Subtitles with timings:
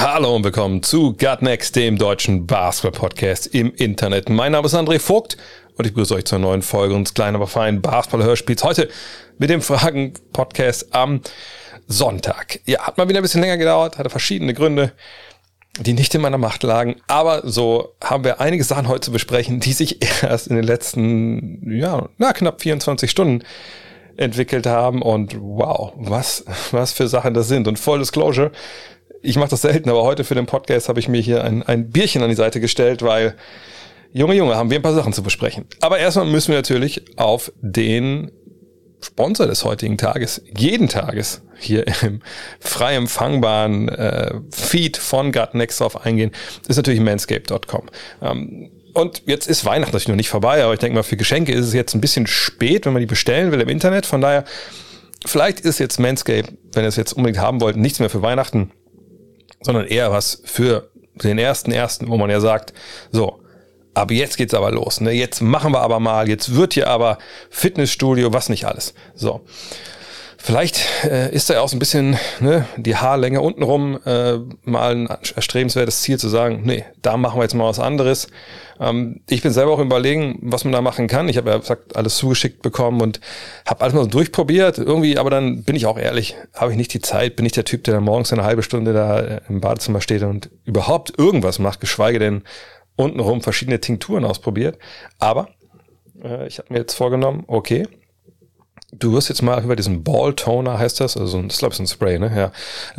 [0.00, 4.28] Hallo und willkommen zu Gut Next, dem deutschen Basketball-Podcast im Internet.
[4.28, 5.36] Mein Name ist André Vogt
[5.76, 8.62] und ich begrüße euch zur neuen Folge unseres kleinen, aber feinen Basketball-Hörspiels.
[8.62, 8.88] Heute
[9.38, 11.20] mit dem Fragen-Podcast am
[11.88, 12.60] Sonntag.
[12.64, 14.92] Ja, hat mal wieder ein bisschen länger gedauert, hatte verschiedene Gründe,
[15.80, 17.00] die nicht in meiner Macht lagen.
[17.08, 21.76] Aber so haben wir einige Sachen heute zu besprechen, die sich erst in den letzten,
[21.76, 23.42] ja, na, knapp 24 Stunden
[24.16, 27.66] entwickelt haben und wow, was, was für Sachen das sind.
[27.66, 28.52] Und Full Disclosure,
[29.22, 31.90] ich mache das selten, aber heute für den Podcast habe ich mir hier ein, ein
[31.90, 33.34] Bierchen an die Seite gestellt, weil,
[34.12, 35.66] Junge, Junge, haben wir ein paar Sachen zu besprechen.
[35.80, 38.30] Aber erstmal müssen wir natürlich auf den
[39.00, 42.20] Sponsor des heutigen Tages, jeden Tages hier im
[42.60, 46.32] frei empfangbaren äh, Feed von Gut Next drauf eingehen,
[46.66, 47.82] ist natürlich manscape.com.
[48.22, 51.52] Ähm, und jetzt ist Weihnachten natürlich noch nicht vorbei, aber ich denke mal, für Geschenke
[51.52, 54.06] ist es jetzt ein bisschen spät, wenn man die bestellen will im Internet.
[54.06, 54.44] Von daher,
[55.24, 58.72] vielleicht ist jetzt Manscape, wenn ihr es jetzt unbedingt haben wollt, nichts mehr für Weihnachten,
[59.60, 62.72] sondern eher was für den ersten ersten, wo man ja sagt,
[63.10, 63.40] so,
[63.94, 65.00] aber jetzt geht's aber los.
[65.00, 65.12] Ne?
[65.12, 67.18] Jetzt machen wir aber mal, jetzt wird hier aber
[67.50, 68.94] Fitnessstudio, was nicht alles.
[69.14, 69.44] So.
[70.40, 74.94] Vielleicht äh, ist da ja auch so ein bisschen ne, die Haarlänge untenrum äh, mal
[74.94, 78.28] ein erstrebenswertes Ziel zu sagen, nee, da machen wir jetzt mal was anderes.
[78.80, 81.28] Ähm, ich bin selber auch überlegen, was man da machen kann.
[81.28, 83.20] Ich habe ja gesagt, alles zugeschickt bekommen und
[83.66, 84.78] habe alles mal so durchprobiert.
[84.78, 87.64] Irgendwie, aber dann bin ich auch ehrlich, habe ich nicht die Zeit, bin ich der
[87.64, 91.80] Typ, der dann morgens eine halbe Stunde da im Badezimmer steht und überhaupt irgendwas macht,
[91.80, 92.42] geschweige denn
[92.96, 94.78] untenrum verschiedene Tinkturen ausprobiert.
[95.18, 95.48] Aber
[96.22, 97.86] äh, ich habe mir jetzt vorgenommen, okay,
[98.90, 101.76] Du wirst jetzt mal über diesen Ball Toner, heißt das, also das ist glaube ich
[101.76, 102.32] so ein Spray, ne?
[102.34, 102.52] Ja,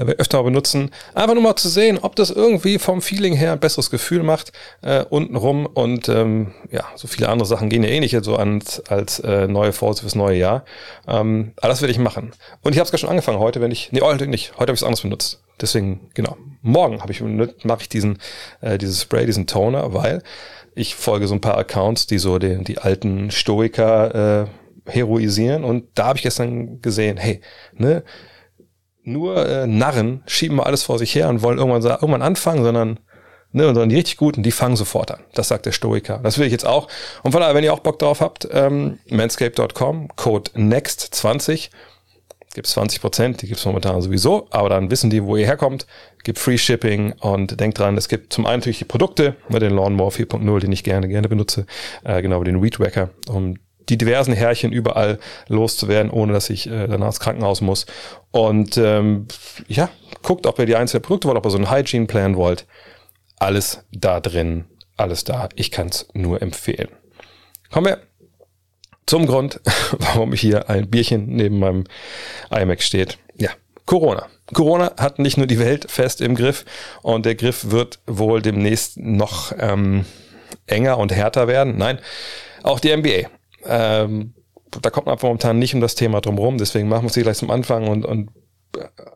[0.03, 3.59] äh, öfter benutzen, einfach nur mal zu sehen, ob das irgendwie vom Feeling her ein
[3.59, 4.51] besseres Gefühl macht
[4.83, 8.81] äh, untenrum und ähm, ja, so viele andere Sachen gehen ja eh nicht so ans,
[8.81, 10.63] als äh, neue Falls fürs neue Jahr.
[11.07, 12.33] Ähm, aber das werde ich machen.
[12.61, 14.73] Und ich habe es gerade schon angefangen heute, wenn ich, nee, heute nicht, heute habe
[14.73, 15.41] ich es anders benutzt.
[15.59, 18.19] Deswegen, genau, morgen habe ich mache ich diesen
[18.61, 20.21] äh, dieses Spray, diesen Toner, weil
[20.75, 24.47] ich folge so ein paar Accounts, die so den, die alten Stoiker äh,
[24.89, 25.63] heroisieren.
[25.63, 27.41] Und da habe ich gestern gesehen, hey,
[27.73, 28.03] ne,
[29.03, 32.99] nur äh, Narren schieben mal alles vor sich her und wollen irgendwann, irgendwann anfangen, sondern
[33.51, 35.21] Ne, sondern die richtig Guten, die fangen sofort an.
[35.33, 36.19] Das sagt der Stoiker.
[36.21, 36.87] Das will ich jetzt auch.
[37.23, 41.71] Und von daher, wenn ihr auch Bock drauf habt, ähm, manscape.com, Code NEXT20,
[42.53, 45.87] gibt's 20 Prozent, die gibt's momentan sowieso, aber dann wissen die, wo ihr herkommt,
[46.23, 49.73] gibt Free Shipping und denkt dran, es gibt zum einen natürlich die Produkte, mit den
[49.73, 51.65] Lawnmower 4.0, den ich gerne, gerne benutze,
[52.03, 53.55] äh, genau, den Weed Wacker, um
[53.89, 57.85] die diversen Härchen überall loszuwerden, ohne dass ich äh, danach ins Krankenhaus muss.
[58.31, 59.27] Und ähm,
[59.67, 59.89] ja,
[60.21, 62.65] guckt, ob ihr die einzelnen Produkte wollt, ob ihr so einen Hygiene-Plan wollt.
[63.37, 64.65] Alles da drin,
[64.97, 65.49] alles da.
[65.55, 66.89] Ich kann es nur empfehlen.
[67.71, 68.01] Kommen wir
[69.05, 69.59] zum Grund,
[69.97, 71.85] warum hier ein Bierchen neben meinem
[72.51, 73.17] iMac steht.
[73.35, 73.49] Ja,
[73.85, 74.27] Corona.
[74.53, 76.65] Corona hat nicht nur die Welt fest im Griff
[77.01, 80.05] und der Griff wird wohl demnächst noch ähm,
[80.67, 81.77] enger und härter werden.
[81.77, 81.99] Nein,
[82.63, 83.29] auch die NBA
[83.65, 84.33] ähm,
[84.81, 87.37] da kommt man einfach momentan nicht um das Thema drumherum, deswegen machen wir es gleich
[87.37, 88.29] zum Anfang und, und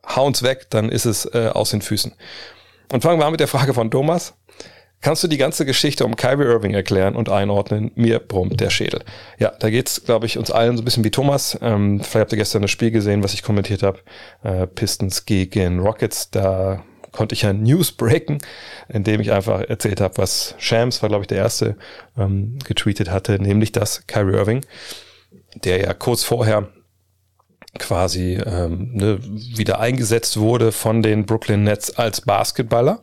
[0.07, 2.13] hauen es weg, dann ist es äh, aus den Füßen.
[2.91, 4.35] Und fangen wir an mit der Frage von Thomas.
[5.01, 7.91] Kannst du die ganze Geschichte um Kyrie Irving erklären und einordnen?
[7.95, 9.03] Mir brummt der Schädel.
[9.37, 11.57] Ja, da geht's, glaube ich, uns allen so ein bisschen wie Thomas.
[11.61, 13.99] Ähm, vielleicht habt ihr gestern das Spiel gesehen, was ich kommentiert habe.
[14.43, 16.31] Äh, Pistons gegen Rockets.
[16.31, 18.39] Da konnte ich ja News breaken,
[18.89, 21.77] indem ich einfach erzählt habe, was Shams, war glaube ich der erste,
[22.17, 24.65] ähm, getweetet hatte, nämlich dass Kyrie Irving,
[25.63, 26.67] der ja kurz vorher
[27.79, 33.01] quasi ähm, ne, wieder eingesetzt wurde von den Brooklyn Nets als Basketballer,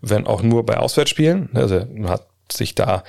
[0.00, 1.50] wenn auch nur bei Auswärtsspielen.
[1.54, 3.02] Also man hat sich da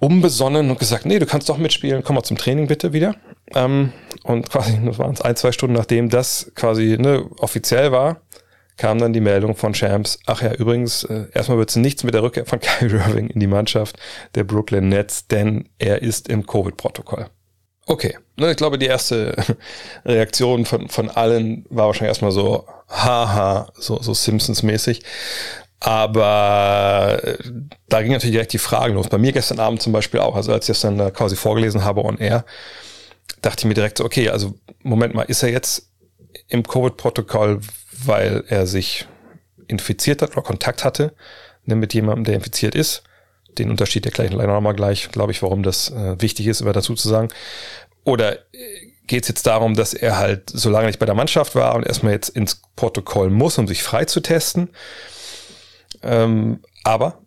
[0.00, 3.14] umbesonnen und gesagt, nee, du kannst doch mitspielen, komm mal zum Training bitte wieder.
[3.54, 3.92] Ähm,
[4.24, 8.22] und quasi, das waren es ein, zwei Stunden nachdem das quasi ne, offiziell war,
[8.76, 12.14] kam dann die Meldung von Champs, ach ja, übrigens, äh, erstmal wird es nichts mit
[12.14, 13.96] der Rückkehr von Kyrie Irving in die Mannschaft
[14.34, 17.26] der Brooklyn Nets, denn er ist im Covid-Protokoll.
[17.86, 19.36] Okay, ne, ich glaube, die erste
[20.04, 25.02] Reaktion von, von allen war wahrscheinlich erstmal so, haha, so, so Simpsons-mäßig.
[25.78, 27.36] Aber äh,
[27.88, 29.08] da ging natürlich direkt die Fragen los.
[29.08, 31.84] Bei mir gestern Abend zum Beispiel auch, also als ich das dann da quasi vorgelesen
[31.84, 32.44] habe on air,
[33.42, 35.90] dachte ich mir direkt so, okay, also Moment mal, ist er jetzt
[36.48, 37.60] im Covid-Protokoll,
[38.04, 39.06] weil er sich
[39.68, 41.14] infiziert hat oder Kontakt hatte
[41.64, 43.02] ne, mit jemandem, der infiziert ist.
[43.58, 46.74] den Unterschied der gleich leider nochmal gleich, glaube ich, warum das äh, wichtig ist, immer
[46.74, 47.28] dazu zu sagen.
[48.04, 48.38] Oder äh,
[49.06, 51.86] geht es jetzt darum, dass er halt so lange nicht bei der Mannschaft war und
[51.86, 54.70] erstmal jetzt ins Protokoll muss, um sich frei zu testen.
[56.02, 57.20] Ähm, aber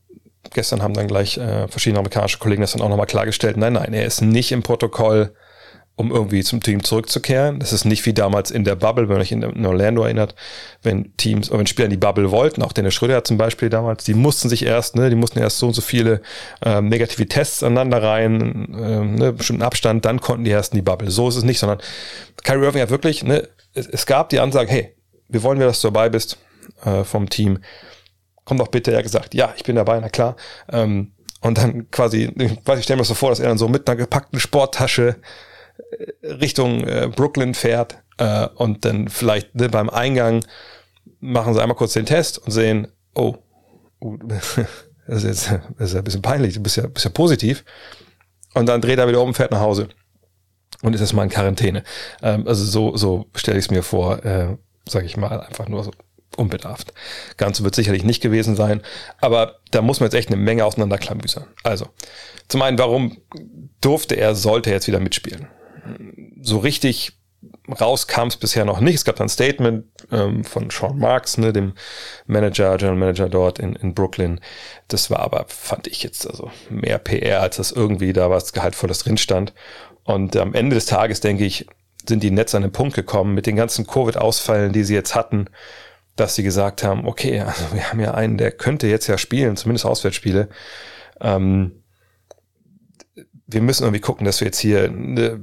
[0.53, 3.57] gestern haben dann gleich äh, verschiedene amerikanische Kollegen das dann auch nochmal klargestellt.
[3.57, 5.33] Nein, nein, er ist nicht im Protokoll
[5.99, 7.59] um irgendwie zum Team zurückzukehren.
[7.59, 10.33] Das ist nicht wie damals in der Bubble, wenn euch in, Orlando erinnert,
[10.81, 14.13] wenn Teams, wenn Spieler in die Bubble wollten, auch Dennis Schröder zum Beispiel damals, die
[14.13, 16.21] mussten sich erst, ne, die mussten erst so und so viele
[16.63, 20.83] ähm, negative Tests aneinander rein, ähm, ne, bestimmten Abstand, dann konnten die erst in die
[20.83, 21.11] Bubble.
[21.11, 21.79] So ist es nicht, sondern
[22.45, 24.95] Kyrie Irving hat wirklich, ne, es, es gab die Ansage, hey,
[25.27, 26.37] wir wollen, dass du dabei bist
[26.85, 27.59] äh, vom Team.
[28.45, 28.91] Komm doch bitte.
[28.91, 30.37] Er hat gesagt, ja, ich bin dabei, na klar.
[30.71, 31.11] Ähm,
[31.41, 33.87] und dann quasi, ich weiß, ich stelle mir so vor, dass er dann so mit
[33.89, 35.17] einer gepackten Sporttasche
[36.23, 40.45] Richtung äh, Brooklyn fährt äh, und dann vielleicht ne, beim Eingang
[41.19, 43.35] machen sie einmal kurz den Test und sehen, oh,
[44.01, 44.57] uh, das,
[45.07, 47.63] ist jetzt, das ist ein bisschen peinlich, du bist ja, bist ja positiv.
[48.53, 49.89] Und dann dreht er wieder um, fährt nach Hause
[50.81, 51.83] und ist erstmal in Quarantäne.
[52.21, 55.83] Ähm, also so, so stelle ich es mir vor, äh, sage ich mal, einfach nur
[55.83, 55.91] so
[56.35, 56.93] unbedarft.
[57.37, 58.81] Ganz wird sicherlich nicht gewesen sein,
[59.19, 61.45] aber da muss man jetzt echt eine Menge auseinanderklamüsern.
[61.63, 61.87] Also,
[62.47, 63.17] zum einen, warum
[63.81, 65.47] durfte er, sollte er jetzt wieder mitspielen?
[66.41, 67.13] So richtig
[67.79, 68.95] raus kam es bisher noch nicht.
[68.95, 71.73] Es gab ein Statement ähm, von Sean Marks, ne, dem
[72.27, 74.41] Manager, General Manager dort in, in Brooklyn.
[74.87, 78.99] Das war aber, fand ich jetzt, also mehr PR, als dass irgendwie da was Gehaltvolles
[78.99, 79.53] drin stand.
[80.03, 81.67] Und am Ende des Tages, denke ich,
[82.07, 85.45] sind die Netz an den Punkt gekommen mit den ganzen Covid-Ausfällen, die sie jetzt hatten,
[86.15, 89.55] dass sie gesagt haben, okay, also wir haben ja einen, der könnte jetzt ja spielen,
[89.55, 90.49] zumindest Auswärtsspiele.
[91.21, 91.78] Ähm,
[93.51, 95.39] wir müssen irgendwie gucken, dass wir jetzt hier, ne,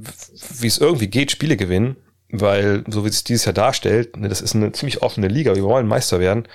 [0.59, 1.97] wie es irgendwie geht, Spiele gewinnen,
[2.29, 5.63] weil so wie es dieses Jahr darstellt, ne, das ist eine ziemlich offene Liga, wir
[5.63, 6.47] wollen Meister werden.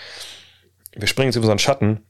[0.95, 2.01] Wir springen jetzt über unseren Schatten.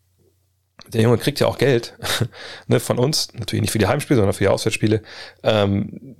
[0.89, 1.97] Der Junge kriegt ja auch Geld
[2.67, 5.03] ne, von uns, natürlich nicht für die Heimspiele, sondern für die Auswärtsspiele.
[5.43, 6.17] Ähm,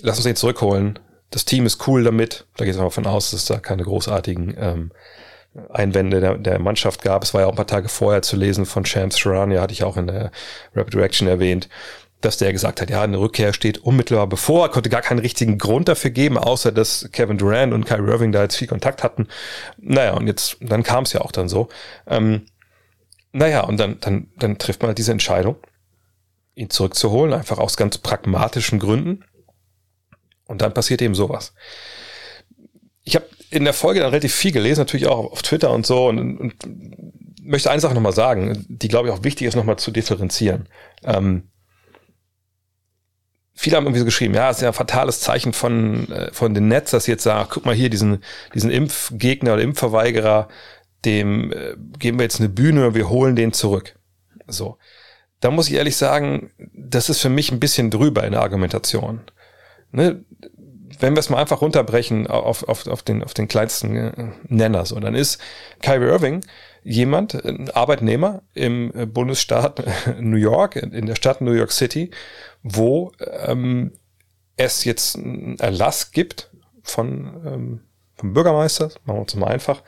[0.00, 0.98] lass uns den zurückholen.
[1.30, 2.46] Das Team ist cool damit.
[2.56, 4.92] Da geht es aber von aus, dass es da keine großartigen ähm,
[5.70, 7.24] Einwände der, der Mannschaft gab.
[7.24, 9.84] Es war ja auch ein paar Tage vorher zu lesen von Chance Sharania, hatte ich
[9.84, 10.30] auch in der
[10.74, 11.68] Rapid Reaction erwähnt
[12.20, 15.88] dass der gesagt hat, ja, eine Rückkehr steht unmittelbar bevor, konnte gar keinen richtigen Grund
[15.88, 19.28] dafür geben, außer dass Kevin Durant und Kyrie Irving da jetzt viel Kontakt hatten.
[19.76, 21.68] Naja, und jetzt, dann kam es ja auch dann so.
[22.06, 22.46] Ähm,
[23.32, 25.56] naja, und dann, dann, dann trifft man halt diese Entscheidung,
[26.54, 29.24] ihn zurückzuholen, einfach aus ganz pragmatischen Gründen.
[30.46, 31.52] Und dann passiert eben sowas.
[33.04, 36.06] Ich habe in der Folge dann relativ viel gelesen, natürlich auch auf Twitter und so,
[36.08, 36.54] und, und
[37.42, 40.68] möchte eine Sache nochmal sagen, die glaube ich auch wichtig ist, nochmal zu differenzieren.
[41.04, 41.50] Ähm,
[43.56, 46.68] viele haben irgendwie so geschrieben, ja, ist ja ein fatales Zeichen von, äh, von den
[46.68, 48.22] Netz, dass jetzt sagt, guck mal hier, diesen,
[48.54, 50.48] diesen Impfgegner oder Impfverweigerer,
[51.04, 53.98] dem äh, geben wir jetzt eine Bühne und wir holen den zurück.
[54.46, 54.78] So.
[55.40, 59.22] Da muss ich ehrlich sagen, das ist für mich ein bisschen drüber in der Argumentation.
[59.90, 60.24] Ne?
[60.98, 64.84] Wenn wir es mal einfach runterbrechen auf, auf, auf, den, auf den kleinsten äh, Nenner,
[64.84, 65.40] so, dann ist
[65.80, 66.42] Kyrie Irving
[66.82, 69.82] jemand, ein Arbeitnehmer im Bundesstaat
[70.20, 72.12] New York, in der Stadt New York City,
[72.68, 73.92] wo ähm,
[74.56, 76.50] es jetzt einen Erlass gibt
[76.82, 77.80] von ähm,
[78.16, 79.82] vom Bürgermeister, machen wir uns mal einfach,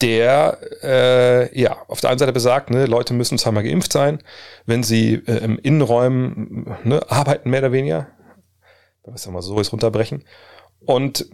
[0.00, 4.22] der äh, ja auf der einen Seite besagt, ne, Leute müssen zweimal geimpft sein,
[4.66, 8.08] wenn sie äh, im Innenräumen ne, arbeiten, mehr oder weniger.
[9.02, 10.24] Wenn wir es mal so jetzt runterbrechen.
[10.80, 11.26] Und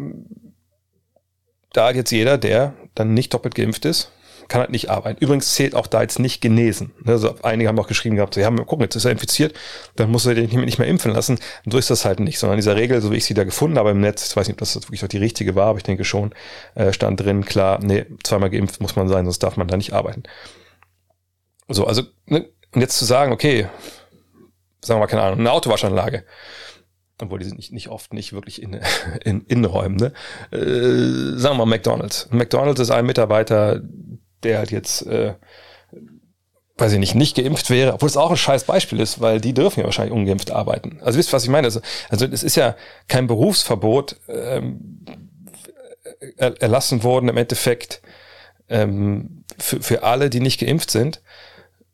[1.72, 4.12] da hat jetzt jeder, der dann nicht doppelt geimpft ist,
[4.48, 5.22] kann halt nicht arbeiten.
[5.22, 6.92] Übrigens zählt auch da jetzt nicht genesen.
[7.04, 9.54] Also einige haben auch geschrieben gehabt, sie haben, gucken, jetzt ist er infiziert,
[9.96, 11.38] dann muss er den nicht mehr impfen lassen.
[11.64, 13.44] Und so ist das halt nicht, sondern in dieser Regel, so wie ich sie da
[13.44, 15.78] gefunden habe im Netz, ich weiß nicht, ob das wirklich auch die richtige war, aber
[15.78, 16.34] ich denke schon,
[16.74, 19.92] äh, stand drin, klar, nee, zweimal geimpft muss man sein, sonst darf man da nicht
[19.92, 20.22] arbeiten.
[21.68, 23.66] So, also, ne, und jetzt zu sagen, okay,
[24.80, 26.24] sagen wir mal, keine Ahnung, eine Autowaschanlage
[27.22, 28.78] obwohl die sind nicht, nicht oft nicht wirklich in,
[29.24, 30.12] in Innenräumen, ne?
[30.56, 32.28] Äh, sagen wir mal McDonalds.
[32.30, 33.80] McDonalds ist ein Mitarbeiter,
[34.42, 35.34] der halt jetzt, äh,
[36.76, 39.54] weiß ich nicht, nicht geimpft wäre, obwohl es auch ein scheiß Beispiel ist, weil die
[39.54, 41.00] dürfen ja wahrscheinlich ungeimpft arbeiten.
[41.02, 41.66] Also wisst ihr, was ich meine?
[41.66, 42.76] Also, also es ist ja
[43.08, 45.04] kein Berufsverbot ähm,
[46.36, 48.02] erlassen worden im Endeffekt
[48.68, 51.22] ähm, für, für alle, die nicht geimpft sind,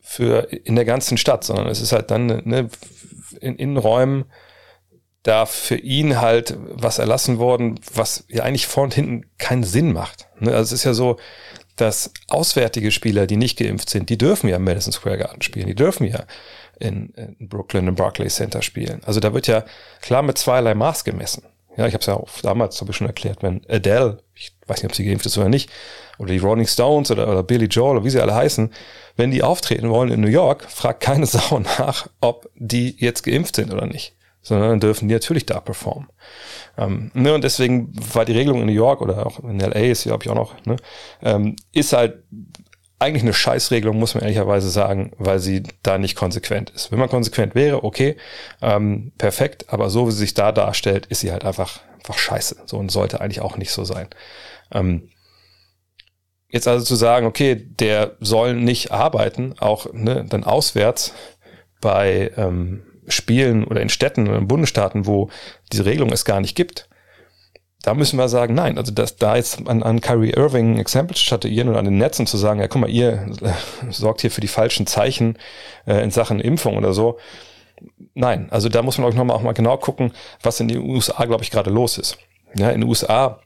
[0.01, 2.69] für in der ganzen Stadt, sondern es ist halt dann ne,
[3.41, 4.25] in Innenräumen
[5.23, 9.93] da für ihn halt was erlassen worden, was ja eigentlich vor und hinten keinen Sinn
[9.93, 10.29] macht.
[10.41, 10.51] Ne?
[10.51, 11.17] Also es ist ja so,
[11.77, 15.67] dass auswärtige Spieler, die nicht geimpft sind, die dürfen ja im Madison Square Garden spielen,
[15.67, 16.25] die dürfen ja
[16.79, 19.03] in, in Brooklyn im Barclays Center spielen.
[19.05, 19.65] Also da wird ja
[20.01, 21.45] klar mit zweierlei Maß gemessen.
[21.77, 24.83] Ja, ich habe es ja auch damals, habe ich schon erklärt, wenn Adele, ich weiß
[24.83, 25.71] nicht, ob sie geimpft ist oder nicht,
[26.19, 28.71] oder die Rolling Stones oder, oder Billy Joel oder wie sie alle heißen,
[29.17, 33.57] wenn die auftreten wollen in New York, fragt keine Sau nach, ob die jetzt geimpft
[33.57, 36.09] sind oder nicht, sondern dürfen die natürlich da performen.
[36.79, 40.05] Ähm, ne, und deswegen war die Regelung in New York oder auch in LA ist,
[40.05, 40.77] glaube ich, auch noch, ne,
[41.23, 42.23] ähm, ist halt
[43.03, 46.93] eigentlich eine Scheißregelung, muss man ehrlicherweise sagen, weil sie da nicht konsequent ist.
[46.93, 48.17] Wenn man konsequent wäre, okay,
[48.63, 52.63] ähm, perfekt, aber so wie sie sich da darstellt, ist sie halt einfach, einfach scheiße.
[52.67, 54.09] So und sollte eigentlich auch nicht so sein.
[54.71, 55.09] Ähm,
[56.49, 61.13] jetzt also zu sagen, okay, der soll nicht arbeiten, auch ne, dann auswärts
[61.81, 65.29] bei ähm, Spielen oder in Städten oder in Bundesstaaten, wo
[65.73, 66.89] diese Regelung es gar nicht gibt,
[67.83, 71.69] da müssen wir sagen, nein, also dass da jetzt an, an Kyrie Irving Exempel statuieren
[71.69, 74.49] oder an den Netzen zu sagen, ja guck mal, ihr äh, sorgt hier für die
[74.49, 75.37] falschen Zeichen
[75.87, 77.19] äh, in Sachen Impfung oder so.
[78.15, 81.25] Nein, also da muss man auch nochmal auch mal genau gucken, was in den USA,
[81.25, 82.19] glaube ich, gerade los ist.
[82.55, 83.41] Ja, in den USA,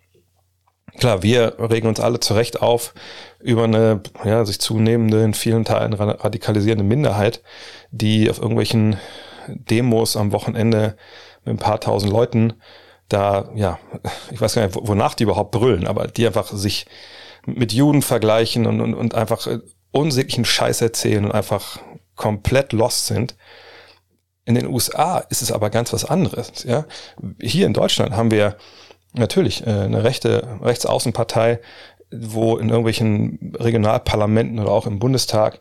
[0.99, 2.93] klar, wir regen uns alle zurecht auf
[3.41, 7.43] über eine ja, sich zunehmende, in vielen Teilen radikalisierende Minderheit,
[7.91, 8.99] die auf irgendwelchen
[9.49, 10.97] Demos am Wochenende
[11.45, 12.55] mit ein paar tausend Leuten
[13.09, 13.79] da, ja,
[14.31, 16.87] ich weiß gar nicht, wonach die überhaupt brüllen, aber die einfach sich
[17.47, 19.47] mit Juden vergleichen und, und, und einfach
[19.93, 21.79] unsäglichen Scheiß erzählen und einfach
[22.17, 23.37] komplett lost sind.
[24.45, 26.65] In den USA ist es aber ganz was anderes.
[26.65, 26.87] Ja?
[27.41, 28.57] Hier in Deutschland haben wir
[29.13, 31.61] natürlich äh, eine rechte Rechtsaußenpartei,
[32.11, 35.61] wo in irgendwelchen Regionalparlamenten oder auch im Bundestag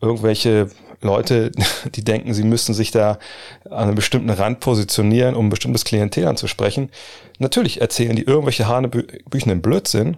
[0.00, 1.52] irgendwelche Leute,
[1.94, 3.18] die denken, sie müssten sich da
[3.64, 6.90] an einem bestimmten Rand positionieren, um ein bestimmtes Klientel anzusprechen.
[7.38, 10.16] Natürlich erzählen die irgendwelche hanebüchenden Blödsinn,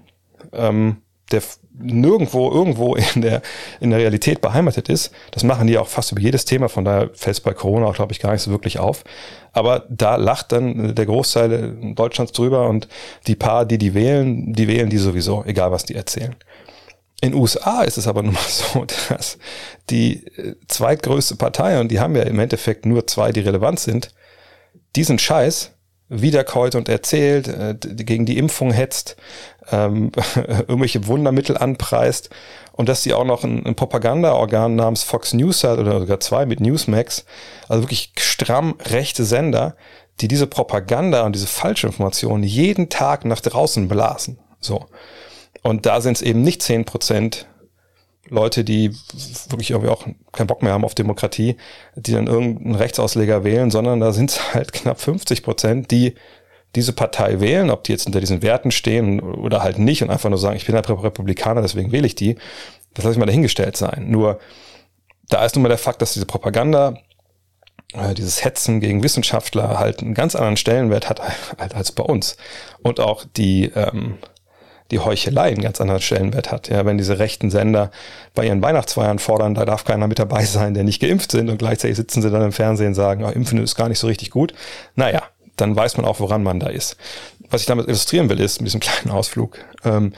[0.52, 0.98] ähm,
[1.30, 1.42] der
[1.80, 3.42] nirgendwo irgendwo in der,
[3.80, 5.12] in der Realität beheimatet ist.
[5.30, 7.94] Das machen die auch fast über jedes Thema, von daher fällt es bei Corona auch,
[7.94, 9.04] glaube ich, gar nicht so wirklich auf.
[9.52, 12.88] Aber da lacht dann der Großteil Deutschlands drüber und
[13.26, 16.36] die paar, die die wählen, die wählen die sowieso, egal was die erzählen.
[17.20, 19.38] In USA ist es aber nun mal so, dass
[19.90, 24.10] die äh, zweitgrößte Partei, und die haben ja im Endeffekt nur zwei, die relevant sind,
[24.96, 25.72] diesen Scheiß
[26.08, 29.16] wiederkäut und erzählt, äh, gegen die Impfung hetzt,
[29.70, 32.30] ähm, irgendwelche Wundermittel anpreist
[32.72, 36.46] und dass sie auch noch ein, ein Propagandaorgan namens Fox News hat oder sogar zwei
[36.46, 37.24] mit Newsmax,
[37.68, 39.76] also wirklich stramm rechte Sender,
[40.20, 44.38] die diese Propaganda und diese Falschinformationen jeden Tag nach draußen blasen.
[44.60, 44.86] So.
[45.62, 47.46] Und da sind es eben nicht zehn Prozent
[48.30, 48.94] Leute, die
[49.48, 51.56] wirklich irgendwie auch keinen Bock mehr haben auf Demokratie,
[51.96, 56.14] die dann irgendeinen Rechtsausleger wählen, sondern da sind es halt knapp 50 Prozent, die
[56.74, 60.28] diese Partei wählen, ob die jetzt unter diesen Werten stehen oder halt nicht und einfach
[60.28, 62.36] nur sagen, ich bin halt Republikaner, deswegen wähle ich die.
[62.92, 64.10] Das lasse ich mal dahingestellt sein.
[64.10, 64.38] Nur
[65.28, 66.94] da ist nun mal der Fakt, dass diese Propaganda,
[67.94, 71.22] äh, dieses Hetzen gegen Wissenschaftler halt einen ganz anderen Stellenwert hat
[71.74, 72.36] als bei uns.
[72.82, 74.18] Und auch die, ähm,
[74.90, 76.68] die Heuchelei einen ganz anderen Stellenwert hat.
[76.68, 77.90] Ja, wenn diese rechten Sender
[78.34, 81.58] bei ihren Weihnachtsfeiern fordern, da darf keiner mit dabei sein, der nicht geimpft sind und
[81.58, 84.30] gleichzeitig sitzen sie dann im Fernsehen und sagen, oh, Impfen ist gar nicht so richtig
[84.30, 84.54] gut.
[84.94, 85.22] Naja,
[85.56, 86.96] dann weiß man auch, woran man da ist.
[87.50, 89.58] Was ich damit illustrieren will, ist mit diesem kleinen Ausflug.
[89.84, 90.12] Ähm,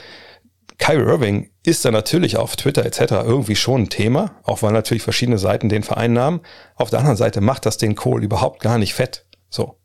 [0.78, 3.00] Kyrie Irving ist da natürlich auf Twitter etc.
[3.24, 6.40] irgendwie schon ein Thema, auch weil natürlich verschiedene Seiten den vereinnahmen.
[6.74, 9.26] Auf der anderen Seite macht das den Kohl überhaupt gar nicht fett.
[9.50, 9.79] So.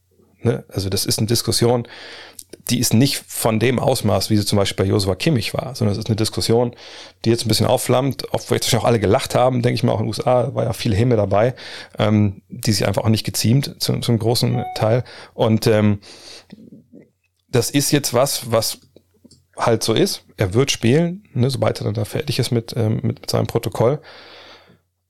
[0.46, 0.64] Ne?
[0.70, 1.88] Also das ist eine Diskussion,
[2.70, 5.94] die ist nicht von dem Ausmaß, wie sie zum Beispiel bei Josua Kimmich war, sondern
[5.94, 6.76] es ist eine Diskussion,
[7.26, 10.00] die jetzt ein bisschen aufflammt, obwohl jetzt auch alle gelacht haben, denke ich mal, auch
[10.00, 11.56] in den USA war ja viel Himmel dabei,
[11.98, 15.04] ähm, die sich einfach auch nicht geziemt zu, zum großen Teil.
[15.34, 16.00] Und ähm,
[17.50, 18.80] das ist jetzt was, was
[19.58, 20.26] halt so ist.
[20.38, 23.48] Er wird spielen, ne, sobald er dann da fertig ist mit, ähm, mit, mit seinem
[23.48, 24.00] Protokoll.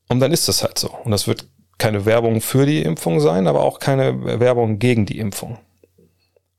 [0.08, 0.90] Und dann ist das halt so.
[1.04, 5.20] Und das wird keine Werbung für die Impfung sein, aber auch keine Werbung gegen die
[5.20, 5.58] Impfung.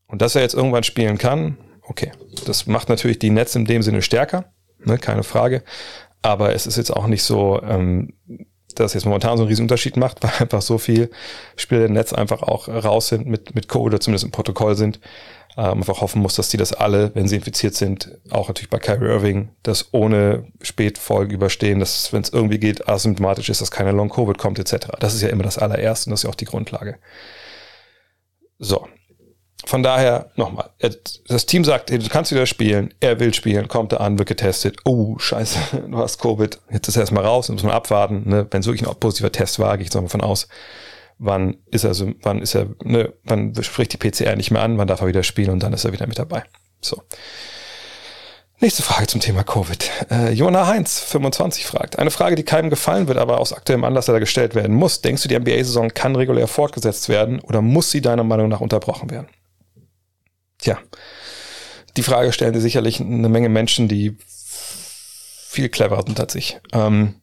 [0.06, 2.12] Und dass er jetzt irgendwann spielen kann, okay.
[2.44, 4.44] Das macht natürlich die Netz in dem Sinne stärker,
[4.84, 5.62] ne, keine Frage.
[6.22, 8.12] Aber es ist jetzt auch nicht so, ähm,
[8.74, 11.10] dass jetzt momentan so einen riesen Unterschied macht, weil einfach so viel
[11.56, 15.00] Spieler im Netz einfach auch raus sind mit, mit Code oder zumindest im Protokoll sind.
[15.58, 18.78] Ähm, einfach hoffen muss, dass die das alle, wenn sie infiziert sind, auch natürlich bei
[18.78, 23.92] Kyrie Irving, das ohne Spätfolge überstehen, dass wenn es irgendwie geht, asymptomatisch ist, dass keine
[23.92, 24.88] Long-Covid kommt, etc.
[25.00, 26.98] Das ist ja immer das allererste und das ist ja auch die Grundlage.
[28.58, 28.86] So,
[29.64, 30.68] von daher nochmal,
[31.26, 34.76] das Team sagt, du kannst wieder spielen, er will spielen, kommt da an, wird getestet,
[34.84, 38.46] oh scheiße, du hast Covid, jetzt ist er erstmal raus, muss man abwarten, ne?
[38.50, 40.48] wenn es wirklich ein positiver Test war, gehe ich jetzt mal davon aus,
[41.18, 44.78] wann ist er, so, wann ist er, ne, wann spricht die PCR nicht mehr an,
[44.78, 46.44] wann darf er wieder spielen und dann ist er wieder mit dabei.
[46.80, 47.02] So.
[48.58, 49.90] Nächste Frage zum Thema Covid.
[50.10, 51.98] Äh, Jona Heinz, 25, fragt.
[51.98, 55.02] Eine Frage, die keinem gefallen wird, aber aus aktuellem Anlass leider gestellt werden muss.
[55.02, 59.10] Denkst du, die NBA-Saison kann regulär fortgesetzt werden oder muss sie deiner Meinung nach unterbrochen
[59.10, 59.28] werden?
[60.58, 60.78] Tja,
[61.98, 66.58] die Frage stellen dir sicherlich eine Menge Menschen, die viel cleverer sind als ich.
[66.72, 67.16] Ähm,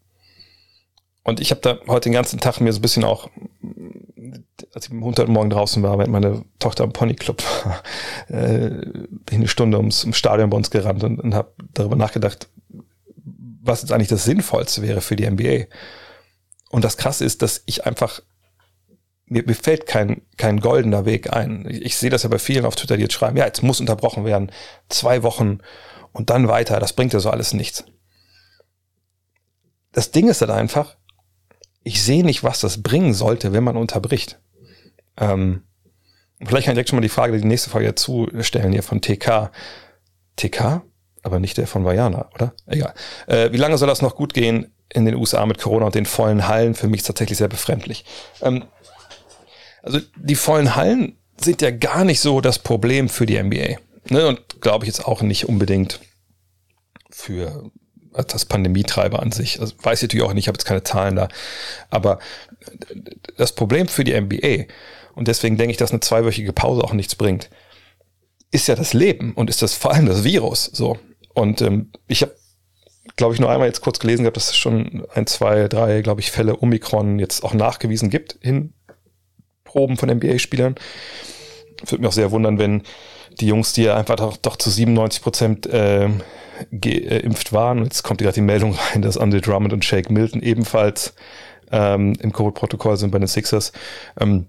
[1.23, 3.29] und ich habe da heute den ganzen Tag mir so ein bisschen auch,
[4.73, 7.83] als ich am Montag Morgen draußen war, während meine Tochter im Ponyclub war,
[8.27, 11.95] äh, bin ich eine Stunde ums, ums Stadion bei uns gerannt und, und habe darüber
[11.95, 12.49] nachgedacht,
[13.61, 15.65] was jetzt eigentlich das Sinnvollste wäre für die NBA.
[16.69, 18.21] Und das Krasse ist, dass ich einfach,
[19.25, 21.65] mir, mir fällt kein, kein goldener Weg ein.
[21.69, 23.79] Ich, ich sehe das ja bei vielen auf Twitter, die jetzt schreiben, ja, jetzt muss
[23.79, 24.51] unterbrochen werden,
[24.89, 25.59] zwei Wochen
[26.11, 27.85] und dann weiter, das bringt ja so alles nichts.
[29.91, 30.97] Das Ding ist halt einfach,
[31.83, 34.39] ich sehe nicht, was das bringen sollte, wenn man unterbricht.
[35.17, 35.63] Ähm,
[36.39, 39.01] vielleicht kann ich direkt schon mal die Frage, die nächste Frage dazu stellen hier von
[39.01, 39.51] TK.
[40.35, 40.81] TK?
[41.21, 42.53] Aber nicht der von Vajana, oder?
[42.65, 42.93] Egal.
[43.27, 46.05] Äh, wie lange soll das noch gut gehen in den USA mit Corona und den
[46.05, 46.75] vollen Hallen?
[46.75, 48.05] Für mich ist tatsächlich sehr befremdlich.
[48.41, 48.65] Ähm,
[49.81, 53.77] also die vollen Hallen sind ja gar nicht so das Problem für die NBA.
[54.09, 54.27] Ne?
[54.27, 55.99] Und glaube ich jetzt auch nicht unbedingt
[57.09, 57.71] für
[58.13, 59.59] das Pandemietreiber an sich.
[59.59, 61.27] Also weiß ich natürlich auch nicht, ich habe jetzt keine Zahlen da.
[61.89, 62.19] Aber
[63.37, 64.65] das Problem für die NBA,
[65.15, 67.49] und deswegen denke ich, dass eine zweiwöchige Pause auch nichts bringt,
[68.51, 70.65] ist ja das Leben und ist das vor allem das Virus.
[70.65, 70.97] So.
[71.33, 72.35] Und ähm, ich habe,
[73.15, 76.21] glaube ich, nur einmal jetzt kurz gelesen gehabt, dass es schon ein, zwei, drei, glaube
[76.21, 78.73] ich, Fälle Omikron jetzt auch nachgewiesen gibt in
[79.63, 80.75] Proben von NBA-Spielern.
[81.85, 82.83] Würde mich auch sehr wundern, wenn
[83.39, 86.09] die Jungs, die ja einfach doch, doch zu 97 Prozent äh,
[86.71, 87.83] geimpft waren.
[87.83, 91.13] Jetzt kommt gerade die Meldung rein, dass Andre Drummond und Shake Milton ebenfalls
[91.71, 93.71] ähm, im Covid-Protokoll sind bei den Sixers.
[94.19, 94.47] Ähm,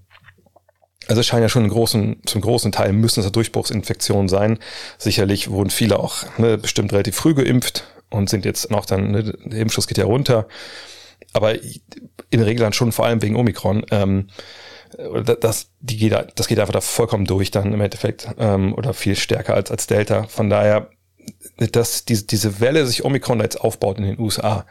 [1.07, 4.59] also es scheint ja schon einen großen, zum großen Teil müssen es Durchbruchsinfektionen sein.
[4.99, 9.23] Sicherlich wurden viele auch ne, bestimmt relativ früh geimpft und sind jetzt noch dann, ne,
[9.45, 10.47] der Impfschuss geht ja runter.
[11.33, 11.81] Aber in
[12.31, 13.85] der Regel dann schon vor allem wegen Omikron.
[13.91, 14.29] Ähm,
[15.41, 19.17] das, die geht, das geht einfach da vollkommen durch dann im Endeffekt ähm, oder viel
[19.17, 20.25] stärker als, als Delta.
[20.25, 20.89] Von daher
[21.57, 24.67] dass diese, diese Welle sich Omikron jetzt aufbaut in den USA.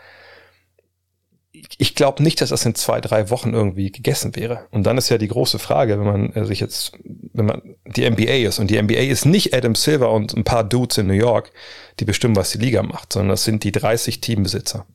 [1.78, 4.67] Ich glaube nicht, dass das in zwei, drei Wochen irgendwie gegessen wäre.
[4.72, 8.10] Und dann ist ja die große Frage, wenn man äh, sich jetzt, wenn man die
[8.10, 11.13] NBA ist, und die NBA ist nicht Adam Silver und ein paar Dudes in New
[11.13, 11.52] York,
[12.00, 14.86] die bestimmen, was die Liga macht, sondern das sind die 30 Teambesitzer.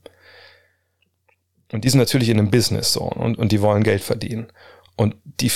[1.72, 4.48] Und die sind natürlich in einem Business so und, und die wollen Geld verdienen.
[4.96, 5.51] Und die,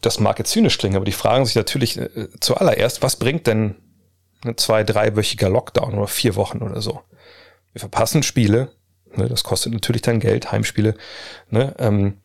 [0.00, 3.76] das mag jetzt zynisch klingen, aber die fragen sich natürlich äh, zuallererst, was bringt denn
[4.56, 7.00] zwei, dreiwöchiger Lockdown oder vier Wochen oder so.
[7.72, 8.72] Wir verpassen Spiele,
[9.14, 10.94] ne, das kostet natürlich dann Geld, Heimspiele.
[11.50, 12.18] Ne, ähm,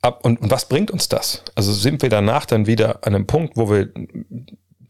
[0.00, 1.42] ab, und, und was bringt uns das?
[1.54, 3.90] Also sind wir danach dann wieder an einem Punkt, wo wir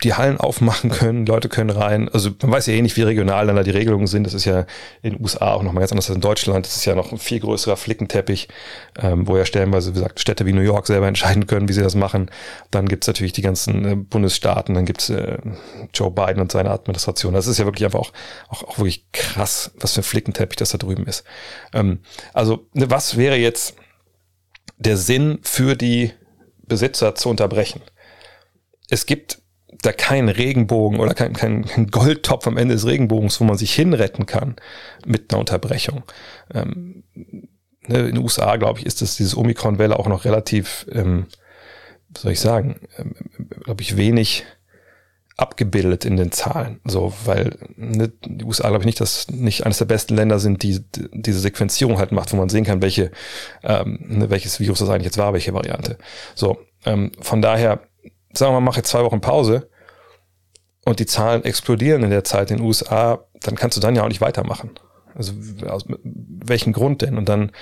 [0.03, 2.09] die Hallen aufmachen können, Leute können rein.
[2.09, 4.25] Also man weiß ja eh nicht, wie regional dann da die Regelungen sind.
[4.25, 4.67] Das ist ja
[5.03, 6.67] in den USA auch nochmal ganz anders als in Deutschland.
[6.67, 8.49] Das ist ja noch ein viel größerer Flickenteppich,
[9.01, 11.83] ähm, wo ja stellenweise, wie gesagt, Städte wie New York selber entscheiden können, wie sie
[11.83, 12.31] das machen.
[12.71, 15.39] Dann gibt's natürlich die ganzen äh, Bundesstaaten, dann gibt's äh,
[15.95, 17.35] Joe Biden und seine Administration.
[17.35, 18.13] Das ist ja wirklich einfach auch,
[18.49, 21.25] auch, auch wirklich krass, was für ein Flickenteppich das da drüben ist.
[21.73, 22.01] Ähm,
[22.33, 23.77] also ne, was wäre jetzt
[24.79, 26.13] der Sinn für die
[26.67, 27.81] Besitzer zu unterbrechen?
[28.89, 29.42] Es gibt
[29.83, 33.75] da kein Regenbogen oder kein, kein, kein Goldtopf am Ende des Regenbogens, wo man sich
[33.75, 34.57] hinretten kann
[35.05, 36.05] mit einer Unterbrechung.
[36.55, 41.27] Ähm, ne, in den USA, glaube ich, ist das diese Omikron-Welle auch noch relativ, ähm,
[42.17, 43.15] soll ich sagen, ähm,
[43.65, 44.45] glaube ich, wenig
[45.37, 46.81] abgebildet in den Zahlen.
[46.85, 50.63] So, weil ne, die USA, glaube ich, nicht, dass nicht eines der besten Länder sind,
[50.63, 53.11] die, die diese Sequenzierung halt macht, wo man sehen kann, welche,
[53.65, 55.99] ähm, ne, welches Virus das eigentlich jetzt war, welche Variante.
[56.37, 57.81] So, ähm, von daher
[58.33, 59.69] sagen wir mal, mache jetzt zwei Wochen Pause
[60.85, 64.03] und die Zahlen explodieren in der Zeit in den USA, dann kannst du dann ja
[64.03, 64.71] auch nicht weitermachen.
[65.15, 65.33] Also
[65.69, 67.19] aus welchem Grund denn?
[67.19, 67.53] Und dann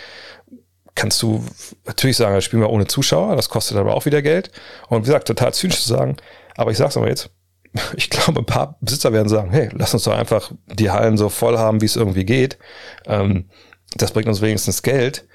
[0.95, 1.45] kannst du
[1.87, 4.51] natürlich sagen, das spielen wir ohne Zuschauer, das kostet aber auch wieder Geld.
[4.89, 6.17] Und wie gesagt, total zynisch zu sagen,
[6.57, 7.31] aber ich sag's aber jetzt,
[7.97, 11.29] ich glaube, ein paar Besitzer werden sagen, hey, lass uns doch einfach die Hallen so
[11.29, 12.59] voll haben, wie es irgendwie geht.
[13.07, 13.49] Ähm,
[13.97, 15.27] das bringt uns wenigstens Geld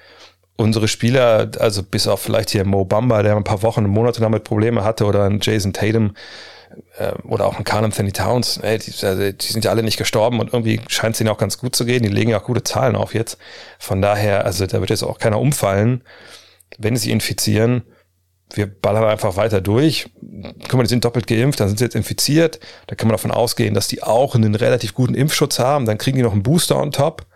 [0.56, 4.44] unsere Spieler, also bis auf vielleicht hier Mo Bamba, der ein paar Wochen, Monate damit
[4.44, 6.14] Probleme hatte, oder Jason Tatum
[7.24, 10.40] oder auch ein Carl Anthony Towns, ey, die, also, die sind ja alle nicht gestorben
[10.40, 12.02] und irgendwie scheint es ihnen auch ganz gut zu gehen.
[12.02, 13.38] Die legen ja auch gute Zahlen auf jetzt.
[13.78, 16.02] Von daher, also da wird jetzt auch keiner umfallen,
[16.78, 17.82] wenn sie infizieren.
[18.54, 20.08] Wir ballern einfach weiter durch.
[20.68, 22.60] Guck mal, die sind doppelt geimpft, dann sind sie jetzt infiziert.
[22.86, 25.84] Da kann man davon ausgehen, dass die auch einen relativ guten Impfschutz haben.
[25.84, 27.26] Dann kriegen die noch einen Booster on top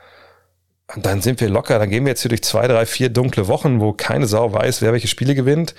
[0.94, 3.46] und dann sind wir locker, dann gehen wir jetzt hier durch zwei, drei, vier dunkle
[3.48, 5.74] Wochen, wo keine Sau weiß, wer welche Spiele gewinnt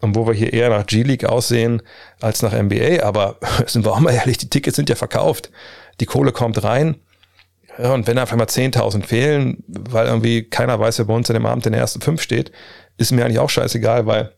[0.00, 1.82] und wo wir hier eher nach G-League aussehen
[2.20, 3.02] als nach NBA.
[3.02, 5.50] Aber sind wir auch mal ehrlich, die Tickets sind ja verkauft.
[6.00, 6.96] Die Kohle kommt rein.
[7.78, 11.46] Und wenn einfach mal 10.000 fehlen, weil irgendwie keiner weiß, wer bei uns in dem
[11.46, 12.50] Abend in den ersten fünf steht,
[12.96, 14.32] ist mir eigentlich auch scheißegal, weil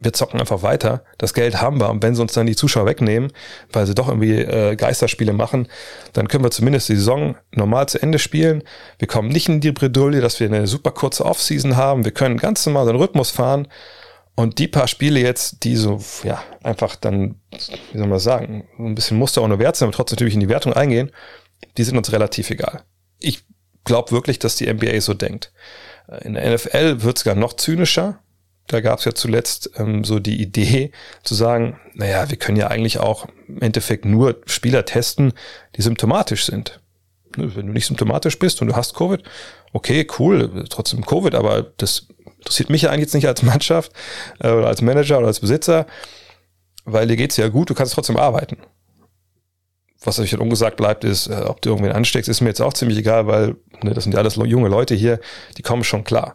[0.00, 1.04] wir zocken einfach weiter.
[1.18, 1.88] Das Geld haben wir.
[1.90, 3.32] Und wenn sie uns dann die Zuschauer wegnehmen,
[3.72, 5.68] weil sie doch irgendwie äh, Geisterspiele machen,
[6.12, 8.64] dann können wir zumindest die Saison normal zu Ende spielen.
[8.98, 12.04] Wir kommen nicht in die Bredouille, dass wir eine super kurze Offseason haben.
[12.04, 13.68] Wir können ganz normal den Rhythmus fahren.
[14.34, 18.94] Und die paar Spiele jetzt, die so, ja, einfach dann, wie soll man sagen, ein
[18.94, 21.10] bisschen Muster ohne Wert sind, aber trotzdem natürlich in die Wertung eingehen,
[21.76, 22.82] die sind uns relativ egal.
[23.18, 23.44] Ich
[23.84, 25.52] glaube wirklich, dass die NBA so denkt.
[26.22, 28.20] In der NFL wird es gar noch zynischer.
[28.68, 30.92] Da gab es ja zuletzt ähm, so die Idee
[31.22, 35.32] zu sagen, naja, wir können ja eigentlich auch im Endeffekt nur Spieler testen,
[35.76, 36.80] die symptomatisch sind.
[37.36, 39.22] Wenn du nicht symptomatisch bist und du hast Covid,
[39.72, 42.06] okay, cool, trotzdem Covid, aber das
[42.42, 43.92] interessiert mich ja eigentlich jetzt nicht als Mannschaft
[44.40, 45.86] äh, oder als Manager oder als Besitzer,
[46.84, 48.58] weil dir geht's ja gut, du kannst trotzdem arbeiten.
[50.04, 52.98] Was natürlich ungesagt bleibt, ist, äh, ob du irgendwen ansteckst, ist mir jetzt auch ziemlich
[52.98, 55.20] egal, weil ne, das sind ja alles junge Leute hier,
[55.56, 56.34] die kommen schon klar.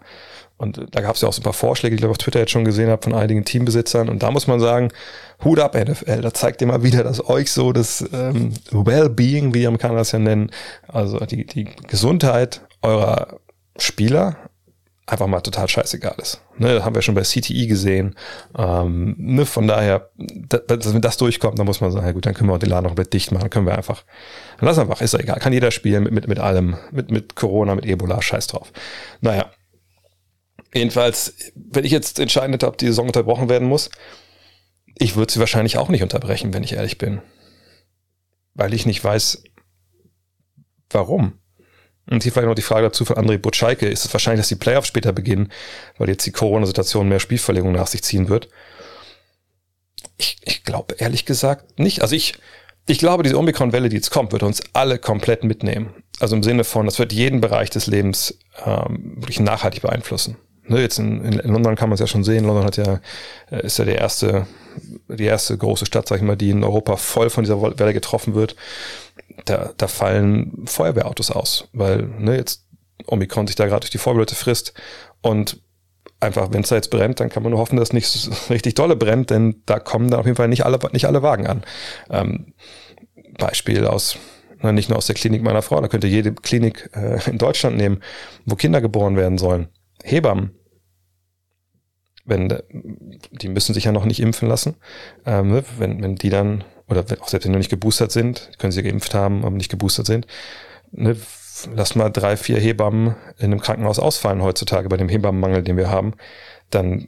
[0.60, 2.40] Und da gab es ja auch so ein paar Vorschläge, die ich glaube auf Twitter
[2.40, 4.10] jetzt schon gesehen habe von einigen Teambesitzern.
[4.10, 4.90] Und da muss man sagen,
[5.44, 9.60] Hut ab NFL, da zeigt ihr mal wieder, dass euch so das ähm, Well-Being, wie
[9.60, 10.50] die Amerikaner das ja nennen,
[10.88, 13.40] also die, die Gesundheit eurer
[13.78, 14.47] Spieler
[15.08, 16.42] einfach mal total scheißegal ist.
[16.58, 18.16] Ne, haben wir schon bei CTI gesehen.
[18.58, 22.34] Ähm, ne, von daher, da, wenn das durchkommt, dann muss man sagen, ja gut, dann
[22.34, 24.04] können wir den Laden noch mit dicht machen, können wir einfach,
[24.60, 27.74] lass einfach, ist ja egal, kann jeder spielen mit, mit, mit allem, mit, mit Corona,
[27.74, 28.72] mit Ebola, scheiß drauf.
[29.22, 29.50] Naja,
[30.74, 33.90] Jedenfalls, wenn ich jetzt entscheiden hätte, ob die Saison unterbrochen werden muss,
[34.96, 37.22] ich würde sie wahrscheinlich auch nicht unterbrechen, wenn ich ehrlich bin.
[38.54, 39.44] Weil ich nicht weiß,
[40.90, 41.40] warum.
[42.10, 43.88] Und hier vielleicht noch die Frage dazu von André Butscheike.
[43.88, 45.52] Ist es wahrscheinlich, dass die Playoffs später beginnen,
[45.98, 48.48] weil jetzt die Corona-Situation mehr Spielverlegung nach sich ziehen wird?
[50.18, 52.02] Ich, ich glaube ehrlich gesagt nicht.
[52.02, 52.36] Also ich,
[52.88, 55.94] ich glaube, diese Omikron-Welle, die jetzt kommt, wird uns alle komplett mitnehmen.
[56.20, 60.38] Also im Sinne von, das wird jeden Bereich des Lebens ähm, wirklich nachhaltig beeinflussen.
[60.68, 62.46] Ne, jetzt in, in London kann man es ja schon sehen.
[62.46, 63.00] London hat ja,
[63.52, 64.48] äh, ist ja der erste,
[65.08, 68.34] die erste große Stadt, sag ich mal, die in Europa voll von dieser Welle getroffen
[68.34, 68.56] wird.
[69.46, 72.66] Da, da fallen Feuerwehrautos aus, weil ne, jetzt
[73.06, 74.74] Omikron sich da gerade durch die Vorbehalte frisst
[75.22, 75.62] und
[76.20, 78.96] einfach, wenn es da jetzt brennt, dann kann man nur hoffen, dass nicht richtig dolle
[78.96, 81.64] brennt, denn da kommen dann auf jeden Fall nicht alle, nicht alle Wagen an.
[82.10, 82.54] Ähm,
[83.38, 84.18] Beispiel aus,
[84.62, 87.78] na, nicht nur aus der Klinik meiner Frau, da könnte jede Klinik äh, in Deutschland
[87.78, 88.02] nehmen,
[88.46, 89.70] wo Kinder geboren werden sollen.
[90.04, 90.52] Hebammen,
[92.26, 92.62] wenn
[93.32, 94.76] die müssen sich ja noch nicht impfen lassen,
[95.26, 98.52] ähm, ne, wenn, wenn die dann, oder auch selbst wenn die noch nicht geboostert sind,
[98.58, 100.28] können sie geimpft haben, aber nicht geboostert sind,
[100.92, 101.16] ne,
[101.74, 105.90] lass mal drei, vier Hebammen in einem Krankenhaus ausfallen heutzutage bei dem Hebammenmangel, den wir
[105.90, 106.14] haben,
[106.70, 107.08] dann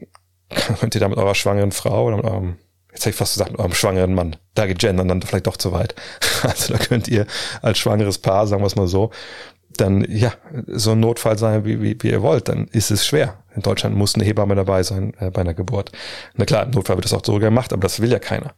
[0.79, 2.57] könnt ihr da mit eurer schwangeren Frau oder mit eurem,
[2.91, 5.57] jetzt hätte ich fast gesagt, mit eurem schwangeren Mann, da geht gendern dann vielleicht doch
[5.57, 5.95] zu weit.
[6.41, 7.27] Also da könnt ihr
[7.61, 9.11] als schwangeres Paar, sagen wir es mal so,
[9.75, 10.31] dann ja,
[10.67, 13.43] so ein Notfall sein, wie, wie, wie ihr wollt, dann ist es schwer.
[13.55, 15.91] In Deutschland muss eine Hebamme dabei sein äh, bei einer Geburt.
[16.35, 18.53] Na klar, im Notfall wird das auch so gemacht, aber das will ja keiner.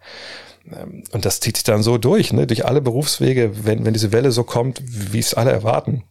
[0.65, 4.11] Ähm, und das zieht sich dann so durch, ne, durch alle Berufswege, wenn, wenn diese
[4.11, 6.03] Welle so kommt, wie es alle erwarten,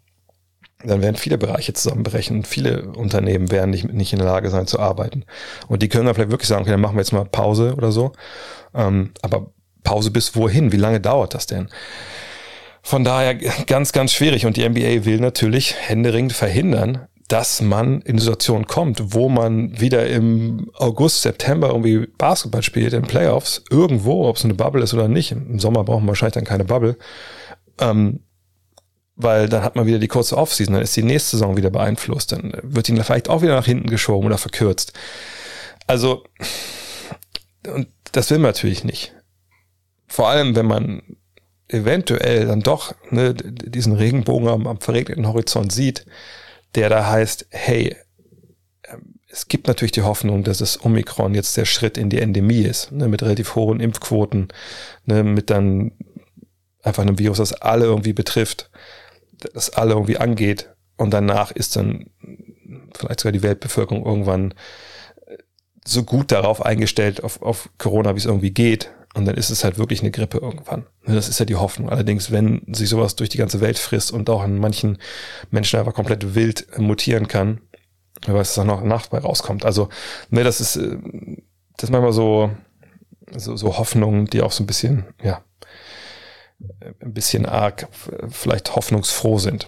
[0.83, 2.45] dann werden viele Bereiche zusammenbrechen.
[2.45, 5.25] Viele Unternehmen werden nicht, nicht in der Lage sein zu arbeiten.
[5.69, 7.93] Und die können dann vielleicht wirklich sagen, okay, dann machen wir jetzt mal Pause oder
[7.93, 8.13] so.
[8.75, 9.53] Ähm, aber
[9.85, 10.73] Pause bis wohin?
[10.73, 11.69] Wie lange dauert das denn?
[12.83, 13.35] Von daher
[13.67, 14.47] ganz, ganz schwierig.
[14.47, 20.09] Und die NBA will natürlich händeringend verhindern, dass man in Situationen kommt, wo man wieder
[20.09, 25.07] im August, September irgendwie Basketball spielt in Playoffs, irgendwo, ob es eine Bubble ist oder
[25.07, 25.31] nicht.
[25.31, 26.97] Im Sommer brauchen wir wahrscheinlich dann keine Bubble.
[27.79, 28.25] Ähm,
[29.15, 32.33] weil dann hat man wieder die kurze Offseason, dann ist die nächste Saison wieder beeinflusst,
[32.33, 34.93] dann wird ihn vielleicht auch wieder nach hinten geschoben oder verkürzt.
[35.87, 36.25] Also,
[37.73, 39.15] und das will man natürlich nicht.
[40.09, 41.03] Vor allem, wenn man
[41.69, 46.07] eventuell dann doch ne, diesen Regenbogen am, am verregneten Horizont sieht,
[46.75, 47.97] der da heißt, hey,
[48.89, 52.63] ähm, es gibt natürlich die Hoffnung, dass das Omikron jetzt der Schritt in die Endemie
[52.63, 54.49] ist, ne, mit relativ hohen Impfquoten,
[55.07, 55.93] ne, mit dann
[56.83, 58.71] einfach einem Virus, das alle irgendwie betrifft,
[59.55, 60.71] das alle irgendwie angeht.
[60.97, 62.11] Und danach ist dann
[62.95, 64.55] vielleicht sogar die Weltbevölkerung irgendwann
[65.87, 69.65] so gut darauf eingestellt, auf, auf Corona, wie es irgendwie geht, und dann ist es
[69.65, 70.87] halt wirklich eine Grippe irgendwann.
[71.05, 71.91] Das ist ja die Hoffnung.
[71.91, 74.99] Allerdings, wenn sich sowas durch die ganze Welt frisst und auch in manchen
[75.51, 77.61] Menschen einfach komplett wild mutieren kann,
[78.25, 79.65] wer weiß, dass da noch Nacht bei rauskommt.
[79.65, 79.89] Also,
[80.31, 80.97] ne, das ist, äh,
[81.77, 82.51] das ist manchmal so,
[83.37, 85.43] so, so Hoffnungen, die auch so ein bisschen, ja,
[87.01, 87.89] ein bisschen arg,
[88.29, 89.67] vielleicht hoffnungsfroh sind.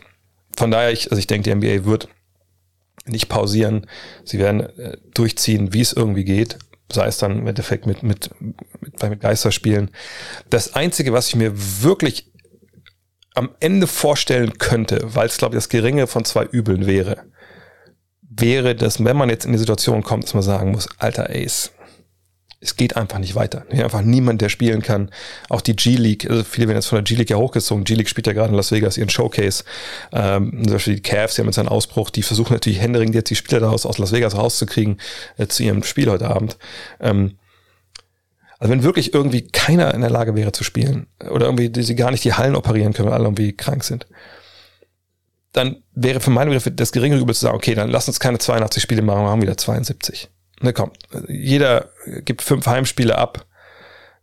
[0.57, 2.09] Von daher, ich, also ich denke, die NBA wird
[3.07, 3.87] nicht pausieren.
[4.25, 6.59] Sie werden äh, durchziehen, wie es irgendwie geht
[6.93, 9.91] sei es dann im Endeffekt mit, mit, mit, mit Geisterspielen.
[10.51, 11.53] Das Einzige, was ich mir
[11.83, 12.31] wirklich
[13.35, 17.25] am Ende vorstellen könnte, weil es, glaube ich, das geringe von zwei Übeln wäre,
[18.23, 21.73] wäre, dass wenn man jetzt in die Situation kommt, dass man sagen muss, alter Ace,
[22.63, 23.65] es geht einfach nicht weiter.
[23.71, 25.11] Einfach niemand, der spielen kann.
[25.49, 27.83] Auch die G-League, also viele werden jetzt von der G-League ja hochgezogen.
[27.83, 29.65] G-League spielt ja gerade in Las Vegas ihren Showcase.
[30.13, 33.31] Ähm, zum Beispiel die Cavs, die haben jetzt einen Ausbruch, die versuchen natürlich händeringend jetzt
[33.31, 34.99] die Spieler daraus aus Las Vegas rauszukriegen
[35.39, 36.57] äh, zu ihrem Spiel heute Abend.
[37.01, 37.37] Ähm,
[38.61, 41.97] also wenn wirklich irgendwie keiner in der Lage wäre zu spielen oder irgendwie die sie
[41.97, 44.07] gar nicht die Hallen operieren können, weil alle irgendwie krank sind,
[45.53, 48.39] dann wäre für meine Begriffe das geringere Übel zu sagen, okay, dann lass uns keine
[48.39, 50.31] 82 Spiele machen, wir haben wieder 72.
[50.63, 50.93] Ne, komm,
[51.29, 51.91] jeder
[52.25, 53.47] gibt fünf Heimspiele ab.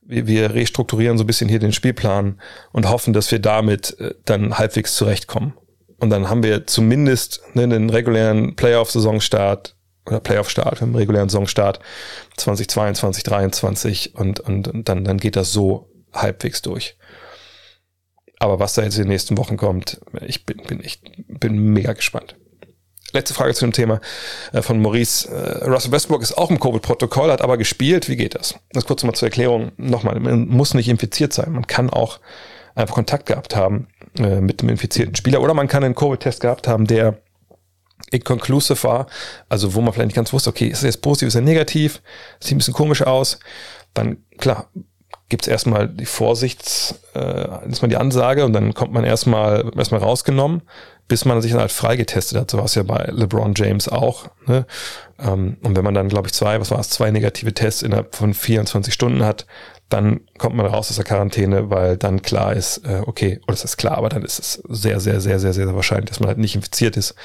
[0.01, 2.39] Wir, wir restrukturieren so ein bisschen hier den Spielplan
[2.71, 5.53] und hoffen, dass wir damit äh, dann halbwegs zurechtkommen.
[5.99, 9.75] Und dann haben wir zumindest ne, einen regulären Playoff-Saisonstart
[10.05, 11.79] oder Playoff-Start, im regulären Saisonstart
[12.37, 16.97] 2022, 2023 und, und, und dann, dann geht das so halbwegs durch.
[18.39, 21.91] Aber was da jetzt in den nächsten Wochen kommt, ich bin, bin echt, bin mega
[21.91, 22.37] gespannt.
[23.11, 24.01] Letzte Frage zu dem Thema
[24.53, 25.27] äh, von Maurice.
[25.29, 28.07] Äh, Russell Westbrook ist auch im Covid-Protokoll, hat aber gespielt.
[28.09, 28.55] Wie geht das?
[28.71, 29.71] Das kurz mal zur Erklärung.
[29.77, 31.51] Nochmal, man muss nicht infiziert sein.
[31.51, 32.19] Man kann auch
[32.75, 36.67] einfach Kontakt gehabt haben äh, mit dem infizierten Spieler oder man kann einen Covid-Test gehabt
[36.67, 37.17] haben, der
[38.11, 39.07] inconclusive war,
[39.49, 42.01] also wo man vielleicht nicht ganz wusste, okay, ist er jetzt positiv, ist er negativ,
[42.39, 43.39] sieht ein bisschen komisch aus,
[43.93, 44.69] dann klar,
[45.27, 50.01] gibt's erstmal die Vorsichts, äh, ist mal die Ansage und dann kommt man erstmal erstmal
[50.01, 50.63] rausgenommen,
[51.09, 52.51] bis man sich dann halt freigetestet hat.
[52.51, 54.29] So war es ja bei LeBron James auch.
[54.47, 54.65] Ne?
[55.19, 58.15] Ähm, und wenn man dann, glaube ich, zwei, was war es, zwei negative Tests innerhalb
[58.15, 59.45] von 24 Stunden hat,
[59.89, 63.63] dann kommt man raus aus der Quarantäne, weil dann klar ist, äh, okay, oder es
[63.63, 66.37] ist klar, aber dann ist es sehr, sehr, sehr, sehr, sehr wahrscheinlich, dass man halt
[66.37, 67.15] nicht infiziert ist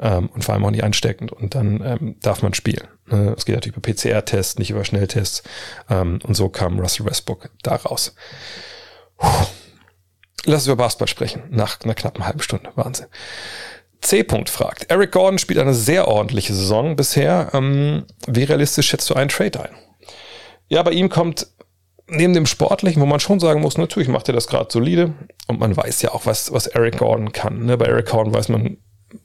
[0.00, 2.88] ähm, und vor allem auch nicht ansteckend und dann ähm, darf man spielen.
[3.06, 3.34] Ne?
[3.36, 5.44] Es geht natürlich über PCR-Tests, nicht über Schnelltests
[5.88, 8.16] ähm, und so kam Russell Westbrook da raus.
[9.16, 9.46] Puh.
[10.44, 12.70] Lass über Basketball sprechen, nach einer knappen halben Stunde.
[12.74, 13.06] Wahnsinn.
[14.00, 14.20] C.
[14.20, 17.50] -Punkt fragt, Eric Gordon spielt eine sehr ordentliche Saison bisher.
[17.52, 19.76] Ähm, wie realistisch schätzt du einen Trade ein?
[20.68, 21.48] Ja, bei ihm kommt
[22.08, 25.12] neben dem Sportlichen, wo man schon sagen muss, natürlich macht er das gerade solide
[25.46, 27.66] und man weiß ja auch, was, was Eric Gordon kann.
[27.66, 27.76] Ne?
[27.76, 28.78] Bei Eric Gordon weiß man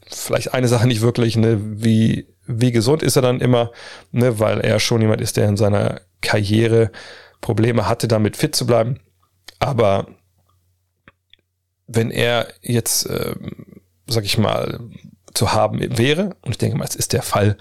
[0.07, 1.59] vielleicht eine Sache nicht wirklich, ne?
[1.61, 3.71] wie, wie gesund ist er dann immer,
[4.11, 4.39] ne?
[4.39, 6.91] weil er schon jemand ist, der in seiner Karriere
[7.41, 8.99] Probleme hatte, damit fit zu bleiben.
[9.59, 10.07] Aber
[11.95, 13.35] wenn er jetzt, äh,
[14.07, 14.79] sag ich mal,
[15.33, 16.35] zu haben wäre.
[16.41, 17.57] Und ich denke mal, es ist der Fall,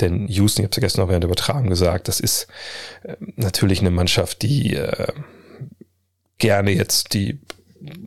[0.00, 2.48] denn Houston, ich habe es ja gestern noch während der Übertragung gesagt, das ist
[3.04, 5.12] äh, natürlich eine Mannschaft, die äh,
[6.38, 7.38] gerne jetzt die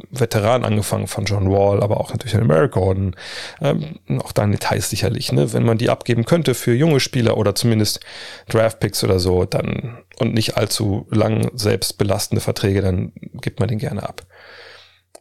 [0.10, 3.16] Veteranen angefangen von John Wall, aber auch natürlich an Eric Gordon,
[3.62, 5.52] ähm, auch dann Details sicherlich, ne?
[5.54, 8.00] wenn man die abgeben könnte für junge Spieler oder zumindest
[8.48, 13.12] Draftpicks oder so, dann und nicht allzu lang selbst belastende Verträge, dann
[13.42, 14.26] gibt man den gerne ab.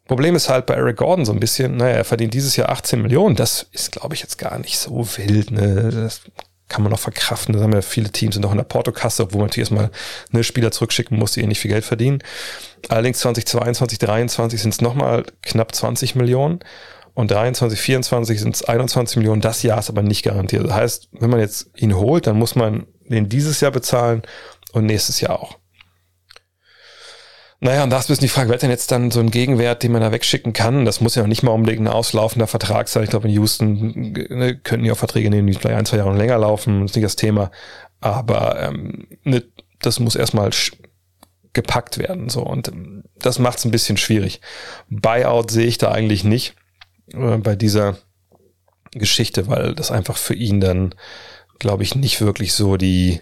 [0.06, 3.00] Problem ist halt bei Eric Gordon so ein bisschen, naja, er verdient dieses Jahr 18
[3.00, 3.36] Millionen.
[3.36, 5.50] Das ist, glaube ich, jetzt gar nicht so wild.
[5.50, 5.90] Ne?
[5.90, 6.20] Das
[6.68, 7.54] kann man noch verkraften.
[7.54, 9.90] Da haben ja viele Teams auch in der Portokasse, wo man natürlich erstmal
[10.32, 12.22] eine Spieler zurückschicken muss, die eh nicht viel Geld verdienen.
[12.88, 16.60] Allerdings 2022, 2023 sind es nochmal knapp 20 Millionen.
[17.14, 19.40] Und 23, 24 sind es 21 Millionen.
[19.40, 20.64] Das Jahr ist aber nicht garantiert.
[20.64, 24.22] Das heißt, wenn man jetzt ihn holt, dann muss man den dieses Jahr bezahlen
[24.72, 25.58] und nächstes Jahr auch.
[27.60, 29.82] Naja, und da ist ein bisschen die Frage, wer denn jetzt dann so einen Gegenwert,
[29.82, 30.84] den man da wegschicken kann?
[30.84, 33.04] Das muss ja noch nicht mal unbedingt ein auslaufender Vertrag sein.
[33.04, 36.16] Ich glaube, in Houston ne, könnten ja auch Verträge nehmen, die vielleicht ein, zwei Jahre
[36.16, 36.82] länger laufen.
[36.82, 37.50] Das ist nicht das Thema.
[38.00, 39.44] Aber ähm, ne,
[39.80, 40.50] das muss erstmal
[41.54, 42.28] gepackt werden.
[42.28, 44.40] So Und ähm, das macht es ein bisschen schwierig.
[44.90, 46.56] Buyout sehe ich da eigentlich nicht
[47.12, 47.96] äh, bei dieser
[48.90, 50.94] Geschichte, weil das einfach für ihn dann,
[51.58, 53.20] glaube ich, nicht wirklich so die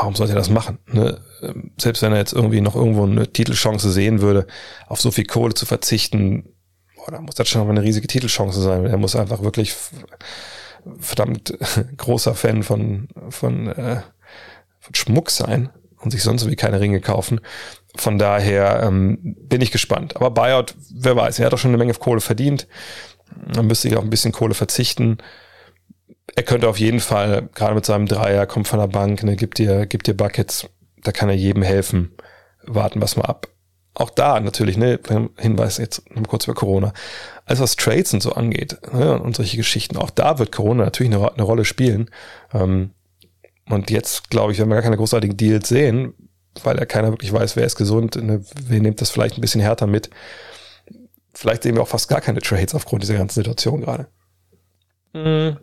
[0.00, 0.78] warum sollte er das machen?
[0.86, 1.20] Ne?
[1.42, 4.46] Ähm, selbst wenn er jetzt irgendwie noch irgendwo eine Titelchance sehen würde,
[4.88, 6.54] auf so viel Kohle zu verzichten,
[6.96, 8.86] boah, da muss das schon eine riesige Titelchance sein.
[8.86, 9.74] Er muss einfach wirklich
[10.98, 11.56] verdammt
[11.98, 14.00] großer Fan von, von, äh,
[14.78, 17.40] von Schmuck sein und sich sonst wie keine Ringe kaufen.
[17.96, 20.16] Von daher ähm, bin ich gespannt.
[20.16, 22.66] Aber Buyout, wer weiß, er hat doch schon eine Menge Kohle verdient.
[23.54, 25.18] Man müsste sich auch ein bisschen Kohle verzichten.
[26.36, 29.58] Er könnte auf jeden Fall, gerade mit seinem Dreier, kommt von der Bank, ne, gibt
[29.58, 30.68] dir, gibt dir Buckets,
[31.02, 32.12] da kann er jedem helfen.
[32.64, 33.48] Warten wir mal ab.
[33.94, 35.00] Auch da natürlich, ne,
[35.36, 36.92] Hinweis jetzt noch kurz über Corona.
[37.44, 41.12] Alles was Trades und so angeht, ne, und solche Geschichten, auch da wird Corona natürlich
[41.12, 42.10] eine, eine Rolle spielen.
[42.54, 42.90] Ähm,
[43.68, 46.14] und jetzt, glaube ich, werden wir gar keine großartigen Deals sehen,
[46.62, 49.60] weil ja keiner wirklich weiß, wer ist gesund, ne, wer nimmt das vielleicht ein bisschen
[49.60, 50.10] härter mit.
[51.34, 54.08] Vielleicht sehen wir auch fast gar keine Trades aufgrund dieser ganzen Situation gerade.
[55.12, 55.58] Mhm.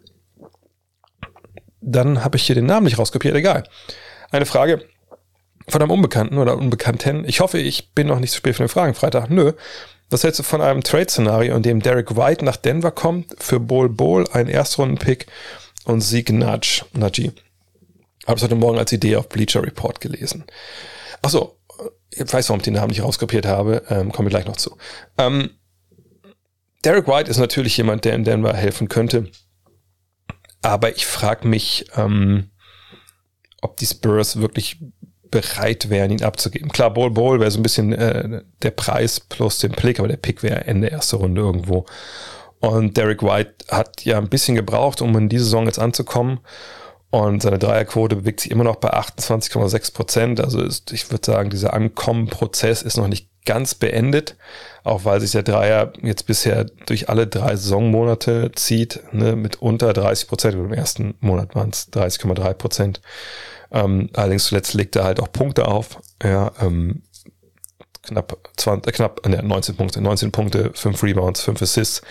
[1.89, 3.63] Dann habe ich hier den Namen nicht rauskopiert, egal.
[4.29, 4.83] Eine Frage,
[5.69, 7.23] von einem Unbekannten oder Unbekannten.
[7.27, 9.29] Ich hoffe, ich bin noch nicht zu spät für den Fragen Freitag.
[9.29, 9.53] Nö.
[10.09, 13.89] Was hältst du von einem Trade-Szenario, in dem Derek White nach Denver kommt, für Bol
[13.89, 15.27] Bol ein Erstrunden-Pick
[15.85, 17.31] und Sieg Nudge, Najee?
[18.25, 20.45] Habe es heute Morgen als Idee auf Bleacher Report gelesen.
[21.21, 21.57] Achso,
[22.09, 24.77] ich weiß, warum ich den Namen nicht rauskopiert habe, ähm, kommen wir gleich noch zu.
[25.17, 25.51] Ähm,
[26.83, 29.29] Derek White ist natürlich jemand, der in Denver helfen könnte.
[30.61, 32.49] Aber ich frage mich, ähm,
[33.61, 34.79] ob die Spurs wirklich
[35.29, 36.71] bereit wären, ihn abzugeben.
[36.71, 40.17] Klar, Ball Ball wäre so ein bisschen äh, der Preis plus den Pick, aber der
[40.17, 41.85] Pick wäre Ende erste Runde irgendwo.
[42.59, 46.39] Und Derek White hat ja ein bisschen gebraucht, um in diese Saison jetzt anzukommen.
[47.09, 50.39] Und seine Dreierquote bewegt sich immer noch bei 28,6 Prozent.
[50.41, 54.35] Also ist, ich würde sagen, dieser Ankommen-Prozess ist noch nicht ganz beendet,
[54.83, 59.93] auch weil sich der Dreier jetzt bisher durch alle drei Saisonmonate zieht, ne, mit unter
[59.93, 60.55] 30 Prozent.
[60.55, 63.01] Im ersten Monat waren es 30,3 Prozent.
[63.71, 66.01] Ähm, allerdings zuletzt legt er halt auch Punkte auf.
[66.21, 67.03] Ja, ähm,
[68.03, 72.01] knapp 20, äh, knapp äh, 19 Punkte, 19 Punkte, 5 Rebounds, 5 Assists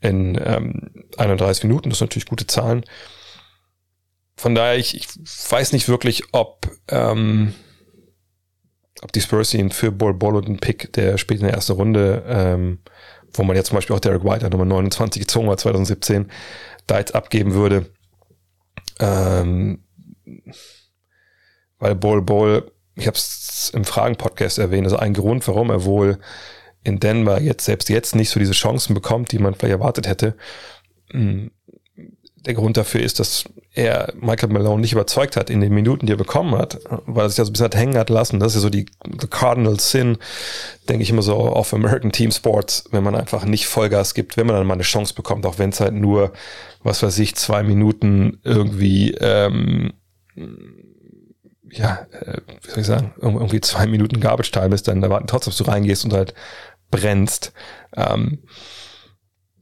[0.00, 1.90] in ähm, 31 Minuten.
[1.90, 2.84] Das sind natürlich gute Zahlen.
[4.40, 5.06] Von daher, ich, ich
[5.50, 7.52] weiß nicht wirklich, ob, ähm,
[9.02, 11.72] ob die Spurs ihn für Ball Ball und einen Pick, der spielt in der ersten
[11.72, 12.78] Runde, ähm,
[13.34, 16.30] wo man ja zum Beispiel auch Derek White an Nummer 29 gezogen war 2017,
[16.86, 17.90] da jetzt abgeben würde.
[18.98, 19.84] Ähm,
[21.78, 26.18] weil Ball Ball, ich habe es im Fragen-Podcast erwähnt, also ein Grund, warum er wohl
[26.82, 30.34] in Denver jetzt selbst jetzt nicht so diese Chancen bekommt, die man vielleicht erwartet hätte.
[32.46, 36.12] Der Grund dafür ist, dass er Michael Malone nicht überzeugt hat in den Minuten, die
[36.14, 38.40] er bekommen hat, weil er sich ja so ein bisschen hat hängen hat lassen.
[38.40, 38.86] Das ist ja so die
[39.20, 40.16] the Cardinal Sin,
[40.88, 44.46] denke ich immer so auf American Team Sports, wenn man einfach nicht Vollgas gibt, wenn
[44.46, 46.32] man dann mal eine Chance bekommt, auch wenn es halt nur,
[46.82, 49.92] was weiß ich, zwei Minuten irgendwie, ähm,
[51.70, 55.50] ja, äh, wie soll ich sagen, irgendwie zwei Minuten Garbage Time ist, dann erwarten trotzdem,
[55.50, 56.34] dass du reingehst und halt
[56.90, 57.52] brennst.
[57.96, 58.40] Ähm,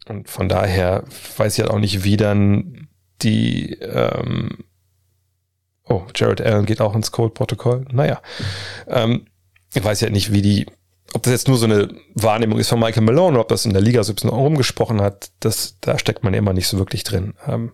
[0.09, 1.05] und von daher
[1.37, 2.89] weiß ich halt auch nicht, wie dann
[3.23, 4.65] die, ähm,
[5.85, 7.87] oh, Jared Allen geht auch ins Code-Protokoll.
[7.93, 8.21] Naja,
[8.87, 9.27] ähm,
[9.75, 10.67] ich weiß ja nicht, wie die,
[11.15, 13.73] ob das jetzt nur so eine Wahrnehmung ist von Michael Malone oder ob das in
[13.73, 17.05] der Liga so ein bisschen rumgesprochen hat, das, da steckt man immer nicht so wirklich
[17.05, 17.35] drin.
[17.47, 17.73] Ähm,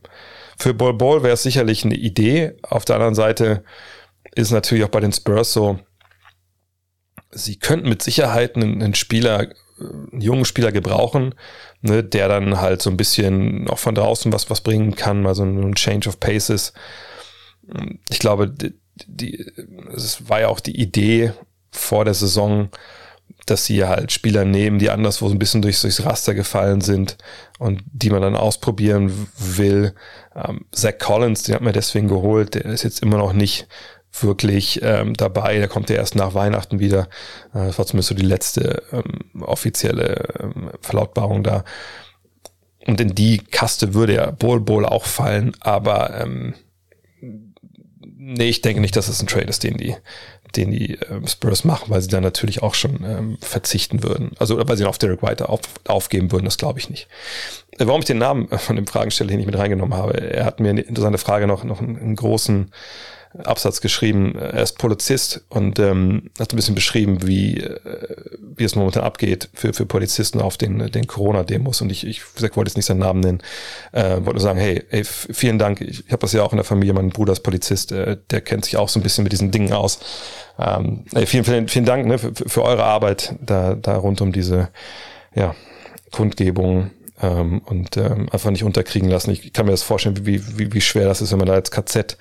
[0.59, 2.55] für Ball Ball wäre es sicherlich eine Idee.
[2.62, 3.64] Auf der anderen Seite
[4.35, 5.79] ist natürlich auch bei den Spurs so,
[7.31, 11.35] sie könnten mit Sicherheit einen, einen Spieler einen jungen Spieler gebrauchen,
[11.85, 15.35] ne, der dann halt so ein bisschen auch von draußen was, was bringen kann, mal
[15.35, 16.73] so ein Change of Paces.
[18.09, 18.75] Ich glaube, die,
[19.07, 19.53] die,
[19.94, 21.33] es war ja auch die Idee
[21.70, 22.70] vor der Saison,
[23.47, 27.18] dass sie halt Spieler nehmen, die anderswo so ein bisschen durchs, durchs Raster gefallen sind
[27.59, 29.94] und die man dann ausprobieren will.
[30.35, 33.66] Ähm, Zach Collins, den hat man deswegen geholt, der ist jetzt immer noch nicht
[34.22, 35.59] wirklich ähm, dabei.
[35.59, 37.09] Der kommt ja erst nach Weihnachten wieder.
[37.53, 41.64] Äh, das war zumindest so die letzte ähm, offizielle ähm, Verlautbarung da.
[42.87, 46.55] Und in die Kaste würde ja Bol Bol auch fallen, aber ähm,
[48.03, 49.96] nee, ich denke nicht, dass es ein Trade ist, den die,
[50.57, 54.33] den die ähm, Spurs machen, weil sie dann natürlich auch schon ähm, verzichten würden.
[54.38, 57.09] Also weil sie auf Derek White auf, aufgeben würden, das glaube ich nicht.
[57.79, 60.61] Äh, warum ich den Namen von dem Fragensteller hier nicht mit reingenommen habe, er hat
[60.61, 62.70] mir eine interessante Frage noch, noch einen, einen großen
[63.42, 64.37] Absatz geschrieben.
[64.37, 67.79] Er ist Polizist und ähm, hat ein bisschen beschrieben, wie, äh,
[68.57, 71.81] wie es momentan abgeht für, für Polizisten auf den, den Corona-Demos.
[71.81, 73.42] Und ich, ich wollte jetzt nicht seinen Namen nennen,
[73.92, 75.81] äh, wollte nur sagen, hey, hey vielen Dank.
[75.81, 78.40] Ich, ich habe das ja auch in der Familie, mein Bruder ist Polizist, äh, der
[78.40, 79.99] kennt sich auch so ein bisschen mit diesen Dingen aus.
[80.59, 84.31] Ähm, hey, vielen, vielen, vielen Dank ne, für, für eure Arbeit da, da rund um
[84.31, 84.68] diese
[85.35, 85.57] ja,
[86.12, 89.31] Kundgebung ähm, und ähm, einfach nicht unterkriegen lassen.
[89.31, 91.70] Ich kann mir das vorstellen, wie, wie, wie schwer das ist, wenn man da als
[91.70, 92.16] KZ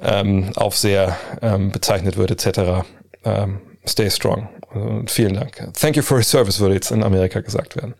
[0.00, 2.84] ähm, Aufseher ähm, bezeichnet wird, etc.
[3.24, 4.48] Ähm, stay strong.
[4.72, 5.68] Und vielen Dank.
[5.78, 7.94] Thank you for your service, würde jetzt in Amerika gesagt werden.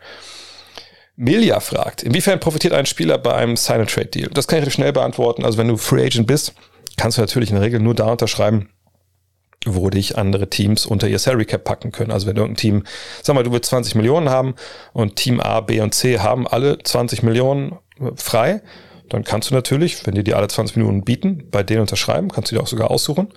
[1.17, 4.31] Milja fragt, inwiefern profitiert ein Spieler bei einem Sign-and-Trade-Deal?
[4.33, 5.45] Das kann ich schnell beantworten.
[5.45, 6.55] Also wenn du Free Agent bist,
[6.97, 8.71] kannst du natürlich in der Regel nur da unterschreiben,
[9.67, 12.11] wo dich andere Teams unter ihr Salary Cap packen können.
[12.11, 12.85] Also wenn irgendein Team,
[13.23, 14.55] sag mal, du willst 20 Millionen haben
[14.95, 17.79] und Team A, B und C haben alle 20 Millionen
[18.17, 18.63] frei,
[19.09, 22.51] dann kannst du natürlich, wenn die dir alle 20 Minuten bieten, bei denen unterschreiben, kannst
[22.51, 23.29] du dir auch sogar aussuchen.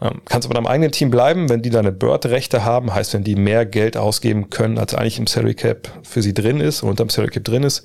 [0.00, 3.34] Ähm, kannst aber deinem eigenen Team bleiben, wenn die deine Bird-Rechte haben, heißt, wenn die
[3.34, 7.08] mehr Geld ausgeben können, als eigentlich im Salary Cap für sie drin ist und unterm
[7.08, 7.82] Salary Cap drin ist.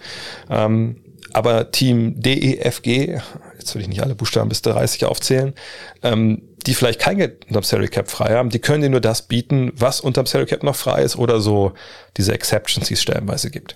[0.50, 0.98] Ähm,
[1.34, 3.20] aber Team DEFG,
[3.58, 5.54] jetzt will ich nicht alle Buchstaben bis 30 aufzählen,
[6.04, 9.24] ähm, die vielleicht kein Geld unterm Salary Cap frei haben, die können dir nur das
[9.24, 11.74] bieten, was unterm Salary Cap noch frei ist oder so
[12.18, 13.76] diese Exceptions, die es stellenweise gibt.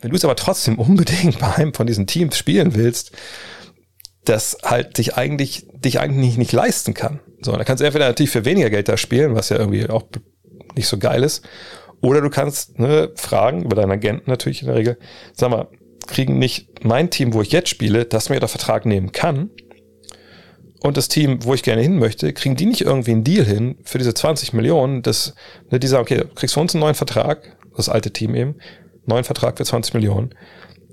[0.00, 3.12] Wenn du es aber trotzdem unbedingt bei einem von diesen Teams spielen willst,
[4.24, 7.20] das halt dich eigentlich, dich eigentlich nicht, leisten kann.
[7.40, 10.04] So, dann kannst du entweder natürlich für weniger Geld da spielen, was ja irgendwie auch
[10.76, 11.46] nicht so geil ist.
[12.00, 14.98] Oder du kannst ne, fragen, über deinen Agenten natürlich in der Regel,
[15.32, 15.68] sag mal,
[16.06, 19.50] kriegen nicht mein Team, wo ich jetzt spiele, das mir der Vertrag nehmen kann,
[20.80, 23.76] und das Team, wo ich gerne hin möchte, kriegen die nicht irgendwie einen Deal hin
[23.82, 25.34] für diese 20 Millionen, dass
[25.70, 28.56] ne, die sagen, okay, du kriegst für uns einen neuen Vertrag, das alte Team eben,
[29.08, 30.34] neuen Vertrag für 20 Millionen.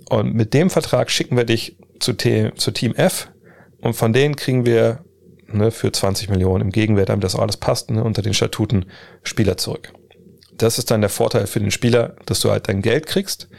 [0.09, 3.29] Und mit dem Vertrag schicken wir dich zu, T, zu Team F
[3.81, 5.03] und von denen kriegen wir
[5.47, 8.85] ne, für 20 Millionen im Gegenwert, damit das alles passt, ne, unter den Statuten
[9.23, 9.93] Spieler zurück.
[10.53, 13.49] Das ist dann der Vorteil für den Spieler, dass du halt dein Geld kriegst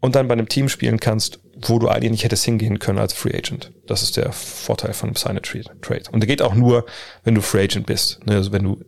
[0.00, 3.12] und dann bei einem Team spielen kannst, wo du eigentlich nicht hättest hingehen können als
[3.12, 3.72] Free Agent.
[3.86, 6.04] Das ist der Vorteil von einem Sign Trade.
[6.10, 6.86] Und der geht auch nur,
[7.24, 8.24] wenn du Free Agent bist.
[8.26, 8.80] Ne, also wenn du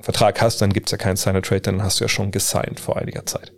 [0.00, 2.96] Vertrag hast, dann gibt's ja keinen Sign Trade, dann hast du ja schon gesigned vor
[2.96, 3.52] einiger Zeit.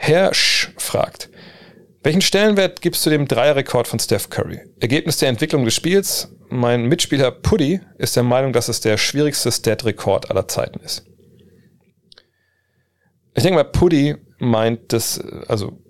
[0.00, 1.28] Herr Sch fragt,
[2.04, 4.60] welchen Stellenwert gibst du dem Dreierrekord von Steph Curry?
[4.78, 6.32] Ergebnis der Entwicklung des Spiels?
[6.48, 11.04] Mein Mitspieler Puddy ist der Meinung, dass es der schwierigste Stat-Rekord aller Zeiten ist.
[13.34, 15.82] Ich denke mal, Puddy meint, dass, also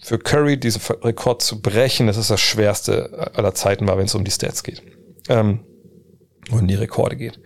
[0.00, 4.14] für Curry diesen Rekord zu brechen, das ist das schwerste aller Zeiten war, wenn es
[4.14, 4.80] um die Stats geht.
[5.28, 5.64] Ähm,
[6.50, 7.40] und die Rekorde geht.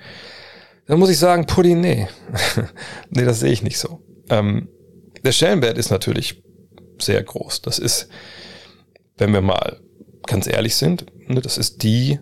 [0.87, 2.09] Dann muss ich sagen, Puddy, nee.
[3.11, 4.01] nee, das sehe ich nicht so.
[4.29, 4.69] Ähm,
[5.25, 6.43] der Stellenwert ist natürlich
[6.99, 7.63] sehr groß.
[7.63, 8.09] Das ist,
[9.17, 9.81] wenn wir mal
[10.27, 12.19] ganz ehrlich sind, ne, das ist die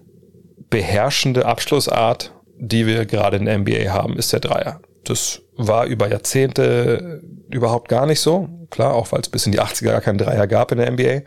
[0.70, 4.80] beherrschende Abschlussart, die wir gerade in der NBA haben, ist der Dreier.
[5.04, 8.48] Das war über Jahrzehnte überhaupt gar nicht so.
[8.70, 11.22] Klar, auch weil es bis in die 80er gar keinen Dreier gab in der NBA.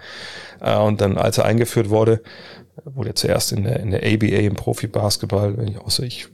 [0.62, 2.22] Äh, und dann, als er eingeführt wurde,
[2.84, 6.28] wurde er zuerst in der, in der ABA im Profi-Basketball, wenn ich außer ich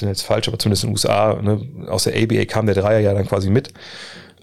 [0.00, 3.00] bin jetzt falsch, aber zumindest in den USA, ne, aus der ABA kam der Dreier
[3.00, 3.72] ja dann quasi mit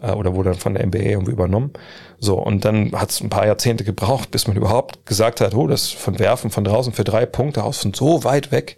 [0.02, 1.72] äh, oder wurde dann von der NBA irgendwie übernommen.
[2.20, 5.68] So, und dann hat es ein paar Jahrzehnte gebraucht, bis man überhaupt gesagt hat, oh,
[5.68, 8.78] das von Werfen von draußen für drei Punkte aus von so weit weg,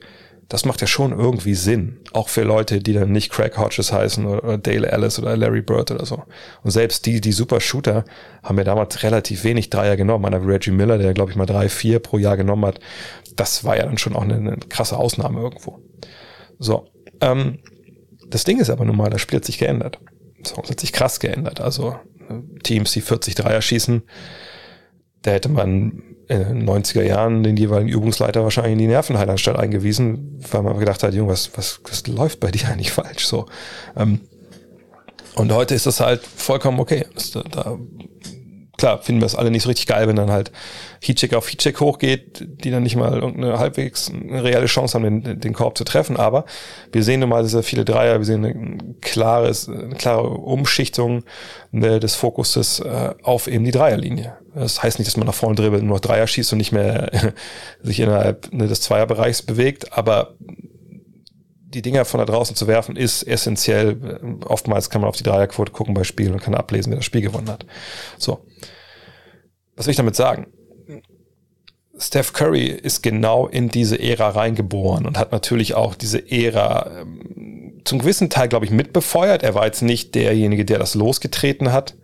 [0.51, 2.01] das macht ja schon irgendwie Sinn.
[2.11, 5.61] Auch für Leute, die dann nicht Craig Hodges heißen oder, oder Dale Ellis oder Larry
[5.61, 6.23] Bird oder so.
[6.61, 8.03] Und selbst die, die Super Shooter,
[8.43, 10.25] haben ja damals relativ wenig Dreier genommen.
[10.25, 12.81] Einer wie Reggie Miller, der glaube ich mal drei, vier pro Jahr genommen hat.
[13.37, 15.79] Das war ja dann schon auch eine, eine krasse Ausnahme irgendwo.
[16.59, 16.85] So.
[17.21, 17.59] Ähm,
[18.27, 19.99] das Ding ist aber nun mal, das Spiel hat sich geändert.
[20.43, 21.61] Das hat sich krass geändert.
[21.61, 21.95] Also
[22.63, 24.03] Teams, die 40 Dreier schießen,
[25.21, 30.39] da hätte man in den 90er Jahren den jeweiligen Übungsleiter wahrscheinlich in die Nervenheilanstalt eingewiesen,
[30.51, 33.25] weil man gedacht hat, Junge, was, was, was läuft bei dir eigentlich falsch?
[33.25, 33.47] So.
[33.97, 34.21] Ähm,
[35.35, 37.05] und heute ist das halt vollkommen okay.
[37.51, 37.77] Da
[38.81, 40.51] klar, finden wir es alle nicht so richtig geil, wenn dann halt
[41.01, 45.39] Heatcheck auf Heatcheck hochgeht, die dann nicht mal irgendeine halbwegs eine reelle Chance haben, den,
[45.39, 46.17] den Korb zu treffen.
[46.17, 46.45] Aber
[46.91, 51.23] wir sehen nun mal sehr viele Dreier, wir sehen eine klare, eine klare Umschichtung
[51.71, 54.37] des Fokuses äh, auf eben die Dreierlinie.
[54.55, 56.71] Das heißt nicht, dass man nach vorne dribbelt und nur noch Dreier schießt und nicht
[56.71, 57.11] mehr
[57.83, 60.33] sich innerhalb ne, des Zweierbereichs bewegt, aber
[61.73, 64.39] die Dinger von da draußen zu werfen, ist essentiell.
[64.45, 67.21] Oftmals kann man auf die Dreierquote gucken bei Spielen und kann ablesen, wer das Spiel
[67.21, 67.65] gewonnen hat.
[68.17, 68.45] So.
[69.75, 70.47] Was will ich damit sagen?
[71.97, 77.81] Steph Curry ist genau in diese Ära reingeboren und hat natürlich auch diese Ära ähm,
[77.83, 79.43] zum gewissen Teil, glaube ich, mitbefeuert.
[79.43, 81.95] Er war jetzt nicht derjenige, der das losgetreten hat,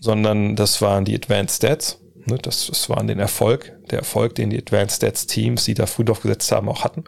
[0.00, 2.00] sondern das waren die Advanced Stats.
[2.26, 5.86] Ne, das, das waren den Erfolg, der Erfolg, den die Advanced Stats Teams, die da
[5.86, 7.04] früh drauf haben, auch hatten.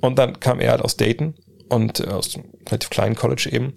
[0.00, 1.34] Und dann kam er halt aus Dayton
[1.68, 3.74] und äh, aus einem relativ kleinen College eben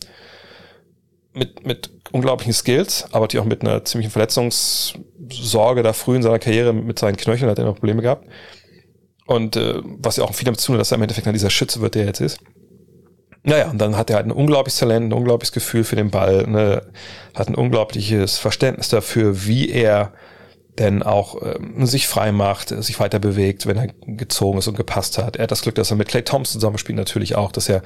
[1.33, 6.39] mit, mit unglaublichen Skills, aber natürlich auch mit einer ziemlichen Verletzungssorge da früh in seiner
[6.39, 8.27] Karriere mit seinen Knöcheln hat er noch Probleme gehabt.
[9.25, 11.33] Und äh, was ja auch viel damit zu tun hat, dass er im Endeffekt dann
[11.33, 12.39] dieser Schütze wird, der jetzt ist.
[13.43, 16.45] Naja, und dann hat er halt ein unglaubliches Talent, ein unglaubliches Gefühl für den Ball,
[16.47, 16.83] ne,
[17.33, 20.13] hat ein unglaubliches Verständnis dafür, wie er
[20.79, 25.17] denn auch ähm, sich frei macht, sich weiter bewegt, wenn er gezogen ist und gepasst
[25.17, 25.35] hat.
[25.35, 27.81] Er hat das Glück, dass er mit Clay Thompson zusammenspielt, natürlich auch, dass er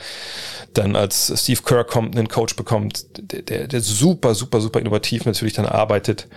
[0.73, 5.53] dann als Steve Kerr kommt, einen Coach bekommt, der, der super, super, super innovativ natürlich
[5.53, 6.27] dann arbeitet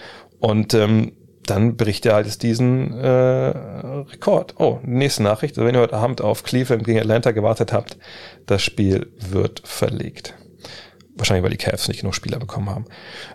[0.41, 1.13] und ähm,
[1.45, 4.55] dann bricht er halt diesen äh, Rekord.
[4.59, 5.57] Oh, nächste Nachricht.
[5.57, 7.97] Wenn ihr heute Abend auf Cleveland gegen Atlanta gewartet habt,
[8.47, 10.35] das Spiel wird verlegt.
[11.17, 12.85] Wahrscheinlich, weil die Cavs nicht genug Spieler bekommen haben.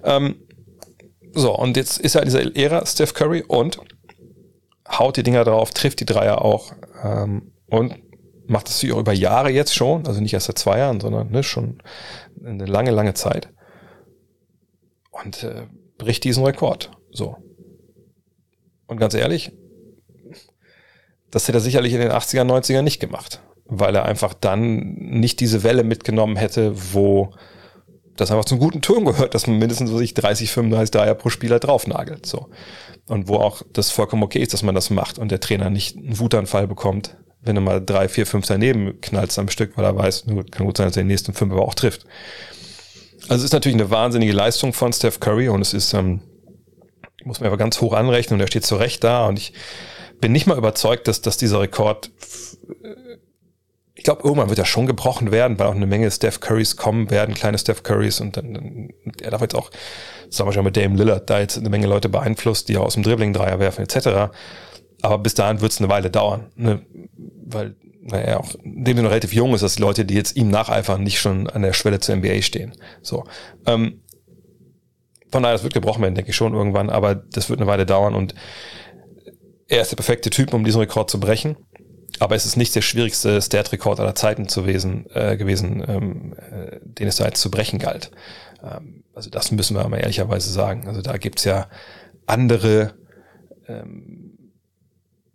[0.03, 0.35] Ähm,
[1.33, 3.79] so, und jetzt ist er in dieser Ära Steph Curry und
[4.87, 6.73] haut die Dinger drauf, trifft die Dreier auch
[7.03, 7.95] ähm, und
[8.45, 11.43] macht das auch über Jahre jetzt schon, also nicht erst seit zwei Jahren, sondern ne,
[11.43, 11.81] schon
[12.45, 13.49] eine lange, lange Zeit.
[15.09, 15.67] Und äh,
[15.97, 16.91] bricht diesen Rekord.
[17.11, 17.37] So.
[18.87, 19.53] Und ganz ehrlich,
[21.31, 25.39] das hätte er sicherlich in den 80er, 90er nicht gemacht, weil er einfach dann nicht
[25.39, 27.33] diese Welle mitgenommen hätte, wo
[28.15, 31.29] das einfach zum guten Ton gehört, dass man mindestens so sich 30, 35 Dreier pro
[31.29, 32.25] Spieler draufnagelt.
[32.25, 32.49] So.
[33.07, 35.97] Und wo auch das vollkommen okay ist, dass man das macht und der Trainer nicht
[35.97, 39.97] einen Wutanfall bekommt, wenn er mal drei, vier, fünf daneben knallt am Stück, weil er
[39.97, 42.05] weiß, nur kann gut sein, dass er den nächsten fünf aber auch trifft.
[43.23, 46.21] Also es ist natürlich eine wahnsinnige Leistung von Steph Curry und es ist, ähm,
[47.23, 49.53] muss man aber ganz hoch anrechnen und er steht zu Recht da und ich
[50.21, 52.11] bin nicht mal überzeugt, dass, dass dieser Rekord,
[54.03, 57.09] ich glaube, irgendwann wird er schon gebrochen werden, weil auch eine Menge Steph Currys kommen
[57.09, 58.89] werden, kleine Steph Currys und dann, dann
[59.21, 59.71] er darf jetzt auch,
[60.29, 63.31] zum Beispiel mit Dame Lillard, da jetzt eine Menge Leute beeinflusst, die aus dem Dribbling
[63.31, 64.33] Dreier werfen etc.
[65.01, 66.81] Aber bis dahin wird es eine Weile dauern, ne?
[67.45, 71.01] weil naja, auch dem noch relativ jung ist, dass die Leute, die jetzt ihm nacheifern,
[71.01, 72.73] nicht schon an der Schwelle zur NBA stehen.
[73.01, 73.23] So.
[73.65, 74.01] Ähm,
[75.31, 77.85] von daher, das wird gebrochen werden, denke ich schon irgendwann, aber das wird eine Weile
[77.85, 78.35] dauern und
[79.69, 81.55] er ist der perfekte Typ, um diesen Rekord zu brechen.
[82.23, 86.79] Aber es ist nicht der schwierigste Stat-Rekord aller Zeiten zu gewesen, äh, gewesen ähm, äh,
[86.81, 88.11] den es da jetzt zu brechen galt.
[88.63, 90.87] Ähm, also das müssen wir mal ehrlicherweise sagen.
[90.87, 91.67] Also da gibt's ja
[92.25, 92.93] andere,
[93.67, 94.53] ähm,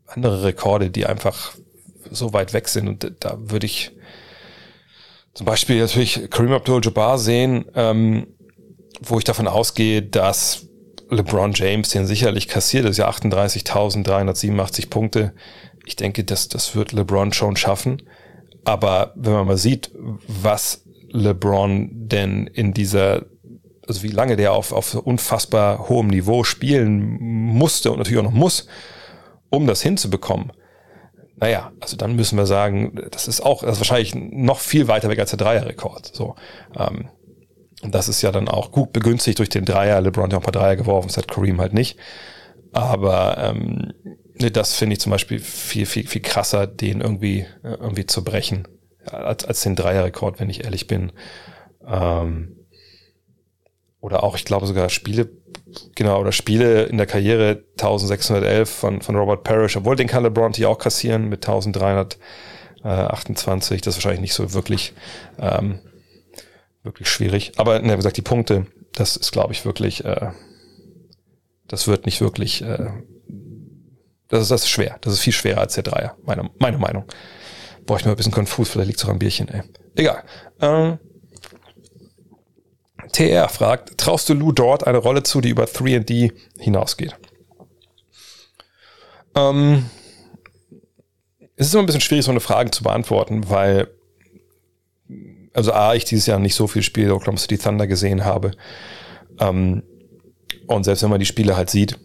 [0.07, 1.53] andere Rekorde, die einfach
[2.11, 2.89] so weit weg sind.
[2.89, 3.93] Und da würde ich
[5.35, 8.29] zum Beispiel natürlich Kareem Abdul-Jabbar sehen, ähm,
[9.03, 10.69] wo ich davon ausgehe, dass
[11.11, 15.35] LeBron James den sicherlich kassiert, das ist ja 38.387 Punkte.
[15.89, 18.03] Ich denke, das, das wird LeBron schon schaffen.
[18.65, 23.25] Aber wenn man mal sieht, was LeBron denn in dieser,
[23.87, 28.33] also wie lange der auf, auf unfassbar hohem Niveau spielen musste und natürlich auch noch
[28.33, 28.67] muss,
[29.49, 30.53] um das hinzubekommen.
[31.37, 35.09] Naja, also dann müssen wir sagen, das ist auch, das ist wahrscheinlich noch viel weiter
[35.09, 36.15] weg als der Dreierrekord.
[36.15, 36.35] So,
[36.79, 37.09] ähm,
[37.83, 40.03] und das ist ja dann auch gut begünstigt durch den Dreier.
[40.03, 41.99] LeBron hat ja ein paar Dreier geworfen, das hat Kareem halt nicht.
[42.73, 43.95] Aber ähm,
[44.39, 48.67] das finde ich zum Beispiel viel, viel, viel krasser, den irgendwie, äh, irgendwie zu brechen,
[49.05, 51.13] als, als den Dreierrekord, wenn ich ehrlich bin.
[51.87, 52.57] Ähm,
[54.01, 55.29] oder auch, ich glaube sogar Spiele,
[55.95, 60.53] genau, oder Spiele in der Karriere 1611 von, von Robert Parrish, obwohl den kann LeBron
[60.53, 63.81] hier auch kassieren mit 1328.
[63.81, 64.93] Das ist wahrscheinlich nicht so wirklich
[65.39, 65.81] ähm,
[66.83, 67.53] wirklich schwierig.
[67.57, 70.31] Aber ne, wie gesagt, die Punkte, das ist, glaube ich, wirklich, äh,
[71.67, 72.91] das wird nicht wirklich, äh,
[74.29, 74.99] das ist das ist schwer.
[75.01, 77.05] Das ist viel schwerer als der Dreier, meine, meine Meinung.
[77.87, 79.63] Boah, ich bin ein bisschen konfus, vielleicht liegt es auch am Bierchen, ey.
[79.97, 80.23] Egal.
[80.61, 80.99] Ähm,
[83.13, 87.17] TR fragt, traust du Lou dort eine Rolle zu, die über 3D hinausgeht?
[89.35, 89.89] Ähm,
[91.57, 93.89] es ist immer ein bisschen schwierig, so eine Frage zu beantworten, weil
[95.55, 98.53] also A, ich dieses Jahr nicht so viel Spiele Oklahoma City Thunder gesehen habe.
[99.41, 99.83] Ähm,
[100.67, 101.99] und selbst wenn man die Spiele halt sieht,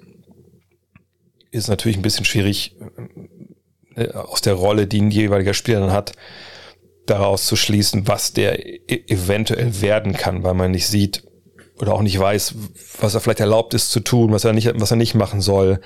[1.54, 2.76] ist natürlich ein bisschen schwierig,
[3.96, 6.14] äh, aus der Rolle, die ein jeweiliger Spieler dann hat,
[7.06, 11.24] daraus zu schließen, was der e eventuell werden kann, weil man nicht sieht
[11.80, 12.56] oder auch nicht weiß,
[13.00, 15.82] was er vielleicht erlaubt ist zu tun, was er nicht, was er nicht machen soll,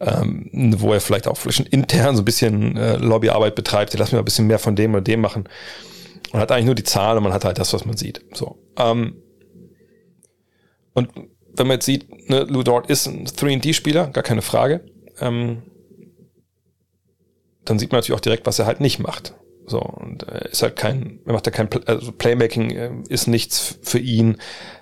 [0.00, 3.94] ähm, wo er vielleicht auch vielleicht intern so ein bisschen äh, Lobbyarbeit betreibt.
[3.98, 5.48] Lass mir ein bisschen mehr von dem oder dem machen.
[6.32, 8.24] Man hat eigentlich nur die Zahl und man hat halt das, was man sieht.
[8.34, 8.58] So.
[8.78, 9.16] Ähm,
[10.94, 11.08] und
[11.54, 14.84] wenn man jetzt sieht, ne, Lou Dort ist ein 3D-Spieler, gar keine Frage,
[15.22, 15.62] ähm,
[17.64, 19.34] dann sieht man natürlich auch direkt, was er halt nicht macht.
[19.66, 23.78] So, und äh, ist halt kein, er macht ja kein, also Playmaking äh, ist nichts
[23.82, 24.38] für ihn.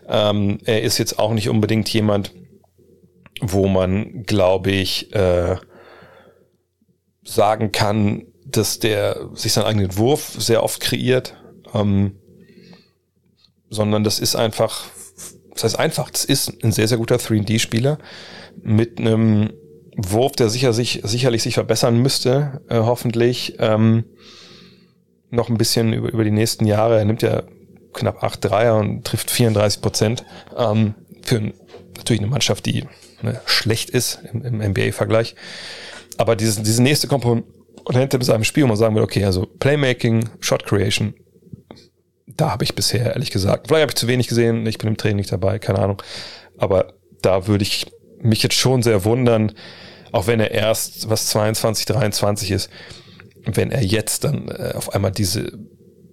[0.09, 2.33] Ähm, er ist jetzt auch nicht unbedingt jemand,
[3.41, 5.57] wo man, glaube ich, äh,
[7.23, 11.37] sagen kann, dass der sich seinen eigenen Wurf sehr oft kreiert
[11.75, 12.17] ähm,
[13.69, 14.87] sondern das ist einfach,
[15.53, 17.99] das heißt einfach, das ist ein sehr, sehr guter 3D-Spieler
[18.63, 19.53] mit einem
[19.97, 23.57] Wurf, der sicher sich, sicherlich sich verbessern müsste, äh, hoffentlich.
[23.59, 24.05] Ähm,
[25.31, 26.99] noch ein bisschen über, über die nächsten Jahre.
[26.99, 27.45] Er nimmt ja
[27.93, 30.25] knapp acht Dreier und trifft 34 Prozent.
[30.57, 31.53] Ähm, für
[31.97, 32.85] natürlich eine Mannschaft, die
[33.23, 35.35] ne, schlecht ist im, im NBA-Vergleich.
[36.17, 40.29] Aber diese, diese nächste Komponente mit seinem Spiel, wo man sagen will, okay, also Playmaking,
[40.41, 41.15] Shot Creation,
[42.27, 44.97] da habe ich bisher ehrlich gesagt, vielleicht habe ich zu wenig gesehen, ich bin im
[44.97, 46.03] Training nicht dabei, keine Ahnung.
[46.59, 47.87] Aber da würde ich
[48.23, 49.53] mich jetzt schon sehr wundern,
[50.13, 52.71] auch wenn er erst was 22, 23 ist,
[53.45, 55.59] wenn er jetzt dann äh, auf einmal diese,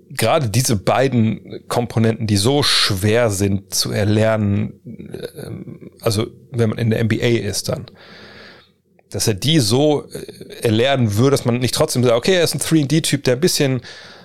[0.10, 4.80] gerade diese beiden Komponenten, die so schwer sind zu erlernen,
[5.14, 7.88] äh, also wenn man in der NBA ist dann,
[9.10, 12.56] dass er die so äh, erlernen würde, dass man nicht trotzdem sagt, okay, er ist
[12.56, 13.82] ein 3D-Typ, der ein bisschen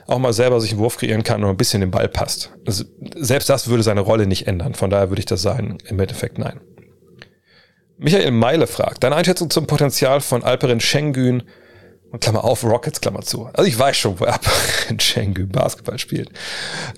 [0.07, 2.51] auch mal selber sich einen Wurf kreieren kann und ein bisschen den Ball passt.
[2.67, 2.85] Also
[3.17, 4.75] selbst das würde seine Rolle nicht ändern.
[4.75, 6.61] Von daher würde ich das sagen, im Endeffekt nein.
[8.03, 11.45] Michael Meile fragt, deine Einschätzung zum Potenzial von Alperin Schengen
[12.21, 13.47] Klammer auf, Rockets, Klammer zu.
[13.47, 16.31] Also ich weiß schon, wo Alperin Schengen Basketball spielt.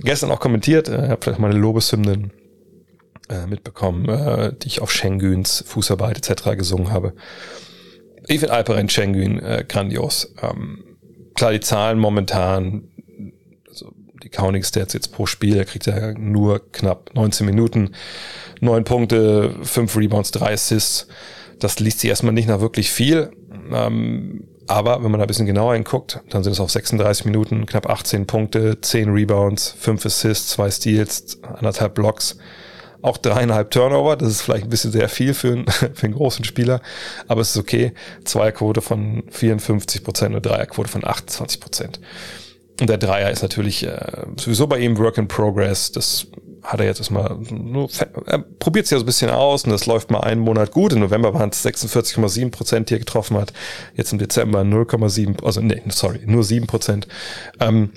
[0.01, 2.33] Gestern auch kommentiert, äh, habe vielleicht meine Lobeshymnen
[3.29, 6.57] äh, mitbekommen, äh, die ich auf Schengens Fußarbeit etc.
[6.57, 7.13] gesungen habe.
[8.27, 10.35] Ich finde Alperin Schengen äh, grandios.
[10.43, 10.97] Ähm,
[11.35, 12.89] klar, die Zahlen momentan
[14.25, 17.91] die Counting Stats jetzt pro Spiel, er kriegt ja nur knapp 19 Minuten,
[18.65, 21.07] neun Punkte, fünf Rebounds, drei Assists.
[21.59, 23.31] Das liest sich erstmal nicht nach wirklich viel.
[23.73, 27.67] Ähm, aber wenn man da ein bisschen genauer hinguckt, dann sind es auf 36 Minuten
[27.67, 32.39] knapp 18 Punkte, 10 Rebounds, 5 Assists, 2 Steals, anderthalb Blocks,
[33.03, 34.17] auch dreieinhalb Turnover.
[34.17, 36.81] Das ist vielleicht ein bisschen sehr viel für einen, für einen großen Spieler,
[37.29, 37.93] aber es ist okay.
[38.25, 42.01] Zweierquote von 54 Prozent und Dreierquote von 28 Prozent.
[42.81, 45.93] Und der Dreier ist natürlich äh, sowieso bei ihm Work in Progress.
[45.93, 46.27] Das
[46.65, 47.89] hat er jetzt erstmal nur,
[48.27, 50.93] er probiert es ja so ein bisschen aus und das läuft mal einen Monat gut.
[50.93, 53.53] Im November waren es 46,7 Prozent, die er getroffen hat.
[53.95, 57.07] Jetzt im Dezember 0,7, also nee, sorry, nur 7 Prozent.
[57.61, 57.91] Ähm,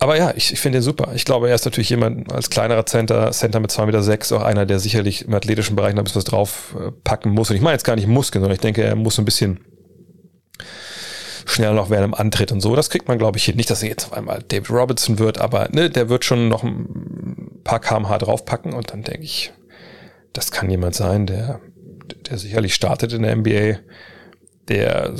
[0.00, 1.12] aber ja, ich, ich finde ihn super.
[1.14, 4.42] Ich glaube, er ist natürlich jemand als kleinerer Center, Center mit 2,6 Meter, sechs, auch
[4.42, 7.50] einer, der sicherlich im athletischen Bereich noch ein bisschen was drauf äh, packen muss.
[7.50, 9.60] Und ich meine jetzt gar nicht Muskeln, sondern ich denke, er muss so ein bisschen
[11.50, 12.76] schneller noch werden im Antritt und so.
[12.76, 13.56] Das kriegt man, glaube ich, hin.
[13.56, 16.62] Nicht, dass er jetzt auf einmal David Robertson wird, aber ne, der wird schon noch
[16.62, 19.52] ein paar kmh draufpacken und dann denke ich,
[20.32, 21.60] das kann jemand sein, der,
[22.28, 23.80] der sicherlich startet in der NBA,
[24.68, 25.12] der,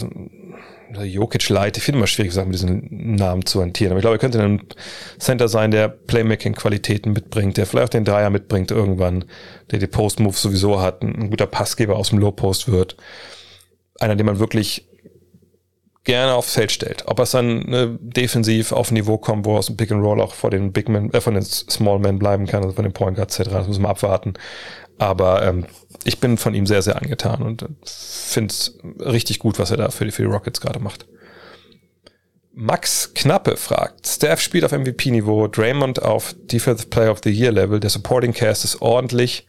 [0.99, 4.19] Jokic Light, ich finde immer schwierig, mit diesen Namen zu hantieren, aber ich glaube, er
[4.19, 4.63] könnte ein
[5.19, 9.25] Center sein, der Playmaking-Qualitäten mitbringt, der vielleicht auch den Dreier mitbringt irgendwann,
[9.71, 12.97] der die Post-Move sowieso hat, ein guter Passgeber aus dem Low-Post wird.
[14.01, 14.89] Einer, den man wirklich
[16.05, 17.05] gerne aufs Feld stellt.
[17.07, 20.03] Ob es dann ne, defensiv auf ein Niveau kommt, wo er aus dem Pick and
[20.03, 22.85] Roll auch vor den Big Men, äh, von den Small Men bleiben kann, also von
[22.85, 23.51] den Point Guards etc.
[23.51, 24.35] Das müssen wir abwarten.
[24.99, 25.67] Aber ähm,
[26.05, 29.91] ich bin von ihm sehr, sehr angetan und finde es richtig gut, was er da
[29.91, 31.07] für die, für die Rockets gerade macht.
[32.53, 37.81] Max Knappe fragt, Staff spielt auf MVP-Niveau, Draymond auf Defensive Player of the Year Level,
[37.81, 39.47] der Supporting Cast ist ordentlich.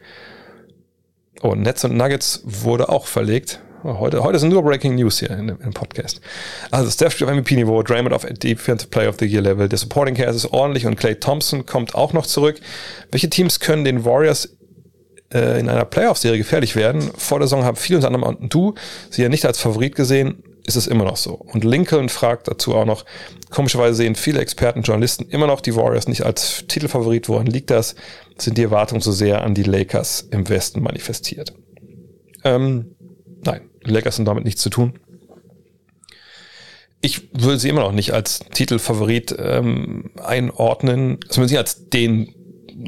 [1.42, 3.62] Oh, Nets und Nuggets wurde auch verlegt.
[3.84, 6.22] Heute, heute sind nur Breaking News hier in, im Podcast.
[6.70, 10.36] Also Steph auf MVP-Niveau, Draymond auf Defensive Player of the Year Level, der Supporting Cast
[10.36, 12.60] ist ordentlich und Clay Thompson kommt auch noch zurück.
[13.10, 14.56] Welche Teams können den Warriors
[15.34, 17.02] äh, in einer Playoff-Serie gefährlich werden?
[17.18, 18.76] Vor der Saison haben viele unter anderem und du
[19.10, 21.34] sie ja nicht als Favorit gesehen, ist es immer noch so.
[21.34, 23.04] Und Lincoln fragt dazu auch noch,
[23.50, 27.30] komischerweise sehen viele Experten Journalisten immer noch die Warriors nicht als Titelfavorit.
[27.30, 27.96] Woran liegt das?
[28.38, 31.56] Sind die Erwartungen so sehr an die Lakers im Westen manifestiert?
[32.44, 32.96] Ähm,
[33.44, 34.94] nein, Lakers haben damit nichts zu tun.
[37.02, 42.28] Ich würde sie immer noch nicht als Titelfavorit ähm, einordnen, zumindest nicht als den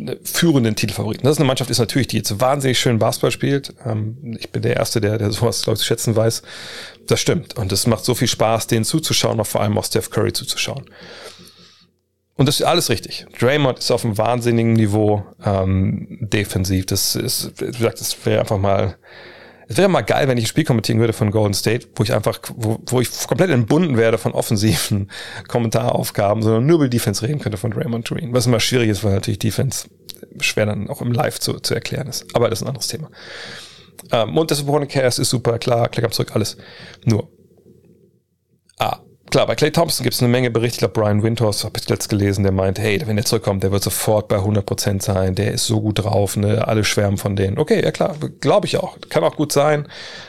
[0.07, 1.23] äh, führenden Titelfavoriten.
[1.23, 3.73] Das ist eine Mannschaft, ist natürlich, die jetzt wahnsinnig schön Basketball spielt.
[3.85, 6.43] Ähm, ich bin der Erste, der, der sowas, glaube ich, zu schätzen weiß.
[7.07, 7.57] Das stimmt.
[7.57, 10.85] Und es macht so viel Spaß, denen zuzuschauen, auch vor allem auch Steph Curry zuzuschauen.
[12.35, 13.25] Und das ist alles richtig.
[13.39, 16.85] Draymond ist auf einem wahnsinnigen Niveau ähm, defensiv.
[16.87, 18.97] Das ist, wie gesagt, das wäre einfach mal
[19.73, 22.13] es wäre mal geil, wenn ich ein Spiel kommentieren würde von Golden State, wo ich
[22.13, 25.09] einfach, wo, wo ich komplett entbunden werde von offensiven
[25.47, 28.33] Kommentaraufgaben, sondern nur über Defense reden könnte von Draymond Green.
[28.33, 29.87] Was immer schwierig ist, weil natürlich Defense
[30.39, 32.25] schwer dann auch im Live zu, zu erklären ist.
[32.35, 33.09] Aber das ist ein anderes Thema.
[34.11, 36.55] Ähm, und das Supporting Cast ist super, klar, Klick ab zurück, alles.
[37.05, 37.29] Nur.
[38.77, 38.99] Ah,
[39.33, 40.75] klar, bei Clay Thompson gibt es eine Menge Berichte.
[40.75, 43.71] Ich glaube, Brian Winters habe ich letzt gelesen, der meint, hey, wenn der zurückkommt, der
[43.71, 45.33] wird sofort bei 100% sein.
[45.33, 46.67] Der ist so gut drauf, ne?
[46.67, 47.57] Alle schwärmen von denen.
[47.57, 48.95] Okay, ja klar, glaube ich auch.
[49.09, 49.87] Kann auch gut sein.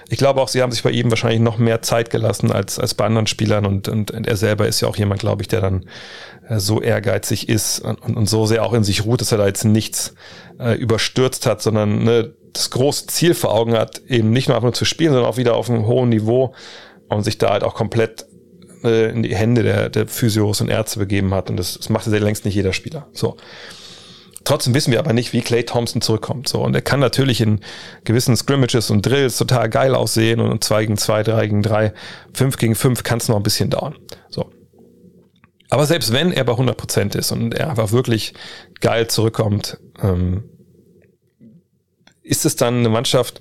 [0.08, 2.94] Ich glaube auch, sie haben sich bei ihm wahrscheinlich noch mehr Zeit gelassen als, als
[2.94, 3.66] bei anderen Spielern.
[3.66, 5.84] Und, und, und er selber ist ja auch jemand, glaube ich, der dann
[6.48, 9.46] äh, so ehrgeizig ist und, und so sehr auch in sich ruht, dass er da
[9.46, 10.14] jetzt nichts
[10.58, 14.68] äh, überstürzt hat, sondern ne, das große Ziel vor Augen hat, eben nicht nur einfach
[14.68, 16.54] nur zu spielen, sondern auch wieder auf einem hohen Niveau
[17.10, 18.24] und sich da halt auch komplett
[18.84, 21.50] äh, in die Hände der, der Physios und Ärzte begeben hat.
[21.50, 23.08] Und das, das macht ja längst nicht jeder Spieler.
[23.12, 23.36] So.
[24.44, 26.48] Trotzdem wissen wir aber nicht, wie Clay Thompson zurückkommt.
[26.48, 27.60] So, und er kann natürlich in
[28.04, 31.94] gewissen Scrimmages und Drills total geil aussehen und zwei gegen zwei, drei gegen drei,
[32.34, 33.96] fünf gegen fünf kann es noch ein bisschen dauern.
[34.28, 34.50] So.
[35.70, 38.34] Aber selbst wenn er bei 100 Prozent ist und er einfach wirklich
[38.80, 40.44] geil zurückkommt, ähm,
[42.22, 43.40] ist es dann eine Mannschaft,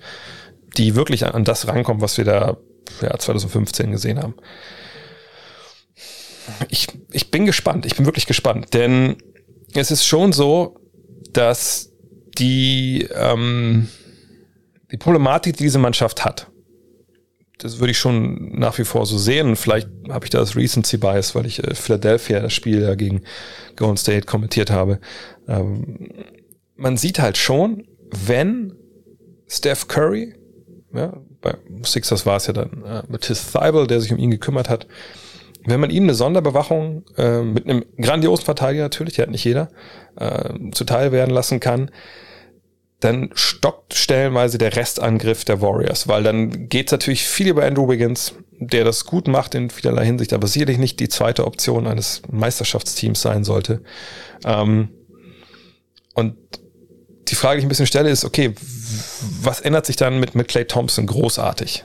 [0.77, 2.57] die wirklich an das rankommt, was wir da
[3.01, 4.35] ja, 2015 gesehen haben
[6.69, 7.85] ich, ich bin gespannt.
[7.85, 8.73] Ich bin wirklich gespannt.
[8.73, 9.17] Denn
[9.73, 10.79] es ist schon so,
[11.31, 11.91] dass
[12.37, 13.89] die, ähm,
[14.91, 16.47] die Problematik, die diese Mannschaft hat,
[17.59, 19.55] das würde ich schon nach wie vor so sehen.
[19.55, 23.21] Vielleicht habe ich da das Recency Bias, weil ich äh, Philadelphia das Spiel ja gegen
[23.75, 24.99] Golden State kommentiert habe.
[25.47, 26.09] Ähm,
[26.75, 27.87] man sieht halt schon,
[28.25, 28.73] wenn
[29.47, 30.35] Steph Curry,
[30.93, 34.69] ja, bei Sixers war es ja dann äh, Matisse Thibel, der sich um ihn gekümmert
[34.69, 34.87] hat,
[35.65, 39.69] wenn man ihm eine Sonderbewachung äh, mit einem grandiosen Verteidiger natürlich, die hat nicht jeder,
[40.17, 41.89] äh, zuteil werden lassen kann,
[42.99, 48.33] dann stockt stellenweise der Restangriff der Warriors, weil dann geht's natürlich viel über Andrew Wiggins,
[48.59, 53.21] der das gut macht in vielerlei Hinsicht, aber sicherlich nicht die zweite Option eines Meisterschaftsteams
[53.21, 53.81] sein sollte.
[54.45, 54.89] Ähm,
[56.13, 56.37] und
[57.27, 58.53] die Frage, die ich ein bisschen stelle, ist, okay,
[59.41, 61.83] was ändert sich dann mit, mit Clay Thompson großartig?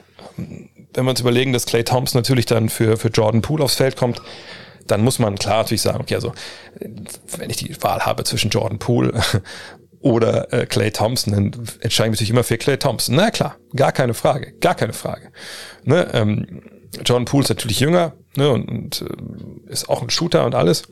[0.99, 3.94] Wenn wir uns überlegen, dass Clay Thompson natürlich dann für, für Jordan Poole aufs Feld
[3.94, 4.20] kommt,
[4.88, 6.32] dann muss man klar natürlich sagen, okay, also
[7.36, 9.12] wenn ich die Wahl habe zwischen Jordan Poole
[10.01, 13.14] oder äh, Clay Thompson, dann entscheide ich mich natürlich immer für Clay Thompson.
[13.14, 15.30] Na klar, gar keine Frage, gar keine Frage.
[15.84, 16.62] Ne, ähm,
[17.05, 20.82] Jordan Poole ist natürlich jünger ne, und, und äh, ist auch ein Shooter und alles.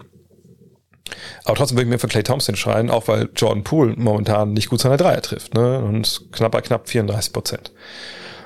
[1.42, 4.70] Aber trotzdem würde ich mir für Clay Thompson entscheiden, auch weil Jordan Poole momentan nicht
[4.70, 5.54] gut seine Dreier trifft.
[5.54, 5.80] Ne?
[5.80, 7.72] Und knapp bei knapp 34 Prozent.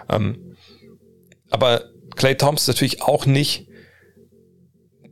[0.09, 0.50] Ähm,
[1.51, 1.85] aber
[2.17, 3.67] Clay Thompson ist natürlich auch nicht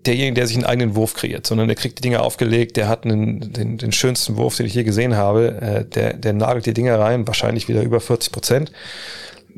[0.07, 3.05] derjenige, der sich einen eigenen Wurf kreiert, sondern der kriegt die Dinger aufgelegt, der hat
[3.05, 5.61] einen, den, den schönsten Wurf, den ich je gesehen habe.
[5.61, 8.73] Äh, der, der nagelt die Dinger rein, wahrscheinlich wieder über 40 Prozent.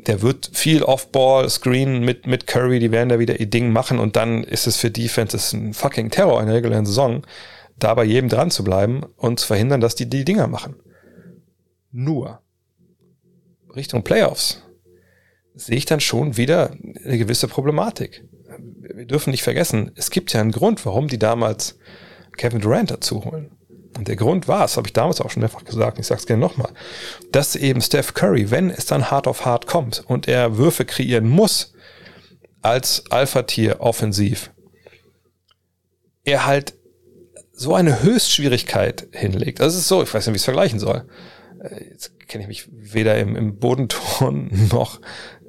[0.07, 3.99] Der wird viel Off-Ball, Screen mit, mit Curry, die werden da wieder ihr Ding machen
[3.99, 7.23] und dann ist es für Defenses ein fucking Terror in der regulären Saison
[7.77, 10.75] da bei jedem dran zu bleiben und zu verhindern, dass die die Dinger machen.
[11.91, 12.41] Nur
[13.75, 14.63] Richtung Playoffs
[15.53, 16.71] sehe ich dann schon wieder
[17.03, 18.23] eine gewisse Problematik.
[18.79, 21.77] Wir dürfen nicht vergessen, es gibt ja einen Grund, warum die damals
[22.37, 23.51] Kevin Durant dazu holen.
[23.97, 26.25] Und der Grund war, das habe ich damals auch schon mehrfach gesagt, ich sage es
[26.25, 26.71] gerne nochmal,
[27.31, 31.27] dass eben Steph Curry, wenn es dann hart auf hart kommt und er Würfe kreieren
[31.27, 31.73] muss
[32.61, 34.51] als Alpha-Tier offensiv,
[36.23, 36.75] er halt
[37.51, 39.59] so eine Höchstschwierigkeit hinlegt.
[39.59, 41.05] Das ist so, ich weiß nicht, wie ich es vergleichen soll.
[41.61, 45.01] Äh, jetzt kenne ich mich weder im, im Bodenturn noch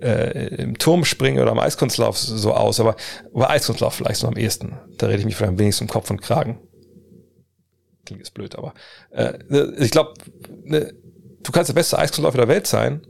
[0.02, 2.96] äh, im Turmspringen oder im Eiskunstlauf so aus, aber
[3.32, 4.78] über Eiskunstlauf vielleicht so am ehesten.
[4.98, 6.58] Da rede ich mich vielleicht am wenigsten um Kopf und Kragen.
[8.04, 8.74] Klingt jetzt blöd, aber
[9.10, 9.34] äh,
[9.78, 10.14] ich glaube,
[10.64, 10.92] ne,
[11.42, 13.06] du kannst der beste Eiskunstläufer der Welt sein,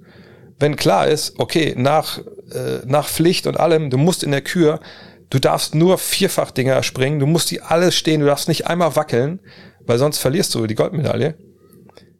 [0.58, 4.80] wenn klar ist, okay, nach, äh, nach Pflicht und allem, du musst in der Kür
[5.32, 8.96] Du darfst nur vierfach Dinger springen, du musst die alles stehen, du darfst nicht einmal
[8.96, 9.40] wackeln,
[9.80, 11.38] weil sonst verlierst du die Goldmedaille.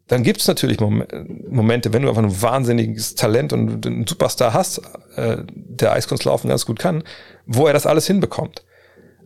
[0.09, 4.83] Dann gibt es natürlich Momente, wenn du einfach ein wahnsinniges Talent und einen Superstar hast,
[5.17, 7.05] äh, der Eiskunstlaufen ganz gut kann,
[7.47, 8.65] wo er das alles hinbekommt.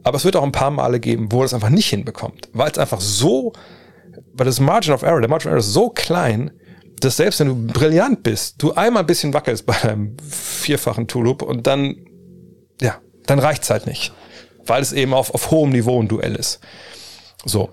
[0.05, 2.71] Aber es wird auch ein paar Male geben, wo er das einfach nicht hinbekommt, weil
[2.71, 3.53] es einfach so,
[4.35, 6.53] weil das Margin of Error, der Margin of Error ist so klein,
[7.01, 11.43] dass selbst wenn du brillant bist, du einmal ein bisschen wackelst bei deinem vierfachen Tulip
[11.43, 11.97] und dann,
[12.81, 14.13] ja, dann reicht's halt nicht.
[14.65, 16.61] Weil es eben auf, auf hohem Niveau ein Duell ist.
[17.45, 17.71] So.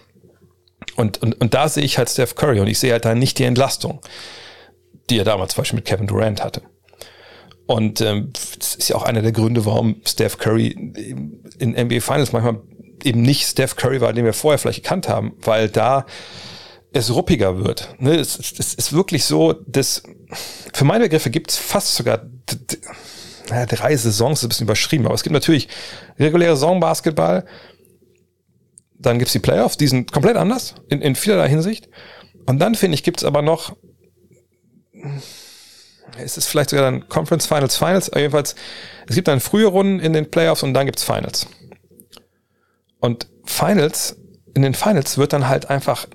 [0.96, 3.40] Und, und, und da sehe ich halt Steph Curry und ich sehe halt da nicht
[3.40, 4.02] die Entlastung,
[5.10, 6.62] die er damals zum Beispiel mit Kevin Durant hatte.
[7.66, 10.68] Und ähm, das ist ja auch einer der Gründe, warum Steph Curry
[11.58, 12.62] in NBA Finals manchmal
[13.04, 16.06] eben nicht Steph Curry war, den wir vorher vielleicht gekannt haben, weil da
[16.92, 17.96] es ruppiger wird.
[18.00, 20.04] Ne, es, es ist wirklich so, dass
[20.74, 22.24] für meine Begriffe gibt es fast sogar
[23.50, 25.68] naja, drei Saisons ist ein bisschen überschrieben, aber es gibt natürlich
[26.20, 27.46] reguläre Saisonbasketball,
[29.06, 31.90] dann gibt's die Playoffs, die sind komplett anders in, in vielerlei Hinsicht.
[32.46, 33.76] Und dann finde ich, gibt's aber noch,
[36.18, 38.56] es ist vielleicht sogar dann Conference Finals, Finals, jedenfalls,
[39.08, 41.48] es gibt dann frühe Runden in den Playoffs und dann gibt's Finals.
[43.00, 44.18] Und Finals,
[44.54, 46.08] in den Finals wird dann halt einfach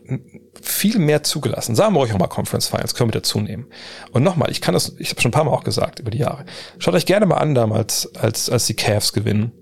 [0.62, 1.74] viel mehr zugelassen.
[1.74, 3.66] Sagen wir euch auch mal Conference Finals, können wir dazu nehmen.
[4.12, 6.18] Und nochmal, ich kann das, ich habe schon ein paar Mal auch gesagt über die
[6.18, 6.44] Jahre.
[6.78, 9.52] Schaut euch gerne mal an damals, als, als die Cavs gewinnen,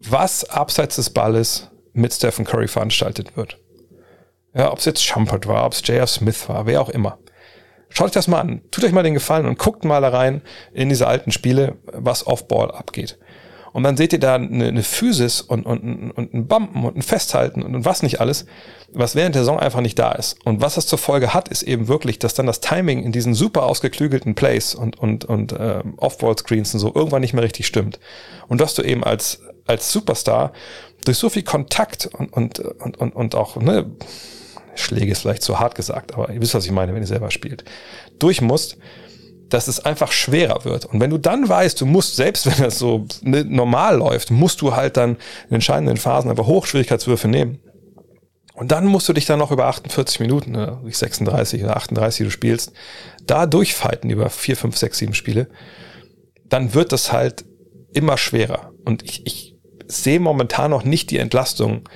[0.00, 3.58] was abseits des Balles mit Stephen Curry veranstaltet wird.
[4.54, 6.06] Ja, ob es jetzt Shumpert war, ob es J.R.
[6.06, 7.18] Smith war, wer auch immer.
[7.88, 8.62] Schaut euch das mal an.
[8.70, 10.42] Tut euch mal den Gefallen und guckt mal rein
[10.72, 13.18] in diese alten Spiele, was Off-Ball abgeht.
[13.72, 17.02] Und dann seht ihr da eine, eine Physis und, und, und ein Bumpen und ein
[17.02, 18.46] Festhalten und, und was nicht alles,
[18.90, 20.38] was während der Saison einfach nicht da ist.
[20.46, 23.34] Und was das zur Folge hat, ist eben wirklich, dass dann das Timing in diesen
[23.34, 28.00] super ausgeklügelten Plays und, und, und äh, Off-Ball-Screens und so irgendwann nicht mehr richtig stimmt.
[28.48, 30.52] Und dass du eben als, als Superstar
[31.04, 33.90] durch so viel Kontakt und, und, und, und, und auch, ne,
[34.74, 37.30] Schläge ist vielleicht zu hart gesagt, aber ihr wisst, was ich meine, wenn ihr selber
[37.30, 37.64] spielt,
[38.18, 38.76] durch musst,
[39.48, 40.86] dass es einfach schwerer wird.
[40.86, 44.60] Und wenn du dann weißt, du musst, selbst wenn das so ne, normal läuft, musst
[44.60, 45.16] du halt dann
[45.48, 47.60] in entscheidenden Phasen einfach Hochschwierigkeitswürfe nehmen.
[48.54, 52.24] Und dann musst du dich dann noch über 48 Minuten, ne, 36 oder 38, die
[52.24, 52.72] du spielst,
[53.24, 55.48] da durchfighten über 4, 5, 6, 7 Spiele.
[56.48, 57.44] Dann wird das halt
[57.92, 58.72] immer schwerer.
[58.84, 59.55] Und ich, ich
[59.88, 61.88] sehe momentan noch nicht die Entlastung,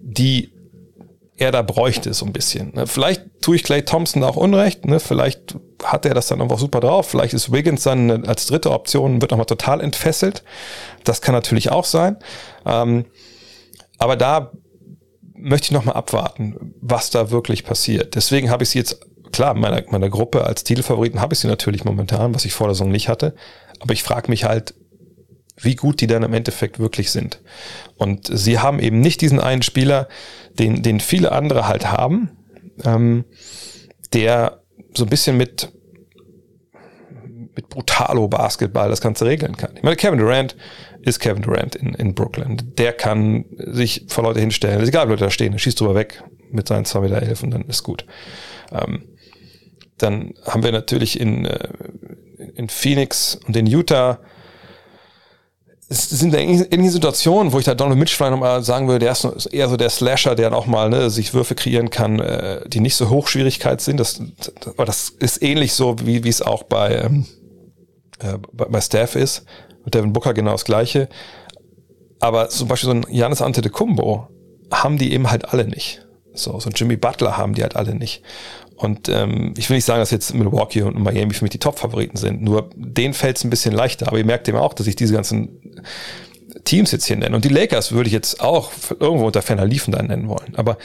[0.00, 0.52] die
[1.38, 2.74] er da bräuchte, so ein bisschen.
[2.74, 2.86] Ne?
[2.86, 4.98] Vielleicht tue ich Clay Thompson auch Unrecht, ne?
[4.98, 9.20] vielleicht hat er das dann einfach super drauf, vielleicht ist Wiggins dann als dritte Option,
[9.22, 10.42] wird nochmal total entfesselt.
[11.04, 12.16] Das kann natürlich auch sein.
[12.66, 13.04] Ähm,
[13.98, 14.50] aber da
[15.34, 18.16] möchte ich nochmal abwarten, was da wirklich passiert.
[18.16, 21.84] Deswegen habe ich sie jetzt, klar, meiner, meiner Gruppe als Titelfavoriten habe ich sie natürlich
[21.84, 23.34] momentan, was ich vor der Saison nicht hatte.
[23.78, 24.74] Aber ich frage mich halt,
[25.60, 27.42] wie gut die dann im Endeffekt wirklich sind.
[27.96, 30.08] Und sie haben eben nicht diesen einen Spieler,
[30.58, 32.30] den, den viele andere halt haben.
[32.84, 33.24] Ähm,
[34.12, 34.62] der
[34.94, 35.70] so ein bisschen mit,
[37.54, 39.76] mit Brutalo-Basketball das Ganze regeln kann.
[39.76, 40.56] Ich meine, Kevin Durant
[41.02, 42.74] ist Kevin Durant in, in Brooklyn.
[42.78, 44.80] Der kann sich vor Leute hinstellen.
[44.80, 45.52] Ist egal, wie Leute da stehen.
[45.52, 48.06] Er schießt drüber weg mit seinen 2,11 Meter elf und dann ist gut.
[48.72, 49.04] Ähm,
[49.98, 51.68] dann haben wir natürlich in, äh,
[52.54, 54.20] in Phoenix und in Utah
[55.90, 59.46] es sind ähnliche Situationen, wo ich da Donald Mitch vielleicht nochmal sagen würde, der ist
[59.46, 62.94] eher so der Slasher, der auch mal ne, sich Würfe kreieren kann, äh, die nicht
[62.94, 63.98] so Hochschwierigkeit sind.
[63.98, 64.20] Das,
[64.66, 67.26] aber das ist ähnlich so, wie, wie es auch bei, ähm,
[68.18, 69.46] äh, bei, Steph ist.
[69.84, 71.08] Mit Devin Booker genau das Gleiche.
[72.20, 74.28] Aber zum Beispiel so ein Janis Antetokounmpo
[74.70, 76.06] haben die eben halt alle nicht.
[76.34, 78.22] So, so ein Jimmy Butler haben die halt alle nicht.
[78.78, 82.16] Und ähm, ich will nicht sagen, dass jetzt Milwaukee und Miami für mich die Top-Favoriten
[82.16, 82.42] sind.
[82.42, 84.06] Nur denen fällt es ein bisschen leichter.
[84.06, 85.82] Aber ihr merkt eben auch, dass ich diese ganzen
[86.64, 87.34] Teams jetzt hier nenne.
[87.34, 88.70] Und die Lakers würde ich jetzt auch
[89.00, 90.54] irgendwo unter ferner Liefen dann nennen wollen.
[90.54, 90.78] Aber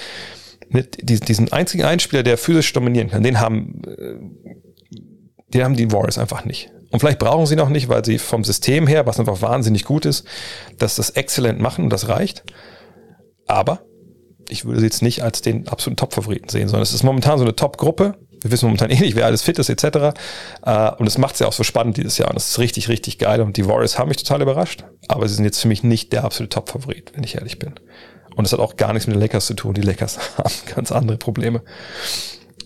[0.70, 4.16] mit diesen einzigen Einspieler, der physisch dominieren kann, den haben, äh,
[5.54, 6.72] den haben die Warriors einfach nicht.
[6.90, 10.06] Und vielleicht brauchen sie noch nicht, weil sie vom System her, was einfach wahnsinnig gut
[10.06, 10.26] ist,
[10.80, 12.44] dass das exzellent machen und das reicht.
[13.46, 13.86] Aber
[14.50, 17.46] ich würde sie jetzt nicht als den absoluten Top-Favoriten sehen, sondern es ist momentan so
[17.46, 18.16] eine Top-Gruppe.
[18.42, 20.18] Wir wissen momentan eh nicht, wer alles fit ist, etc.
[20.66, 22.30] Äh, und es macht es ja auch so spannend dieses Jahr.
[22.30, 23.42] Und das ist richtig, richtig geil.
[23.42, 24.84] Und die Warriors haben mich total überrascht.
[25.08, 27.74] Aber sie sind jetzt für mich nicht der absolute Top-Favorit, wenn ich ehrlich bin.
[28.36, 29.74] Und es hat auch gar nichts mit den Lakers zu tun.
[29.74, 31.62] Die Lakers haben ganz andere Probleme.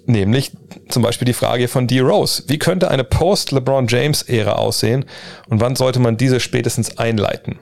[0.05, 0.51] Nämlich
[0.87, 1.99] zum Beispiel die Frage von D.
[1.99, 2.43] Rose.
[2.47, 5.05] Wie könnte eine Post-LeBron James-Ära aussehen
[5.49, 7.59] und wann sollte man diese spätestens einleiten?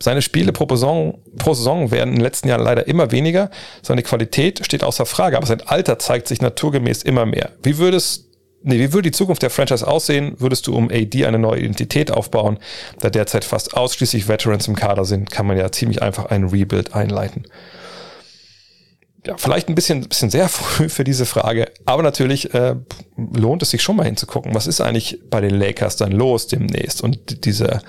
[0.00, 3.50] Seine Spiele pro Saison, pro Saison werden in den letzten Jahren leider immer weniger.
[3.82, 7.52] Seine Qualität steht außer Frage, aber sein Alter zeigt sich naturgemäß immer mehr.
[7.62, 8.28] Wie würdest
[8.60, 10.34] Nee, wie würde die Zukunft der Franchise aussehen?
[10.38, 12.58] Würdest du um AD eine neue Identität aufbauen?
[12.98, 16.92] Da derzeit fast ausschließlich Veterans im Kader sind, kann man ja ziemlich einfach einen Rebuild
[16.92, 17.44] einleiten.
[19.26, 22.74] Ja, vielleicht ein bisschen, bisschen sehr früh für diese Frage, aber natürlich äh,
[23.16, 27.02] lohnt es sich schon mal hinzugucken, was ist eigentlich bei den Lakers dann los demnächst
[27.02, 27.80] und diese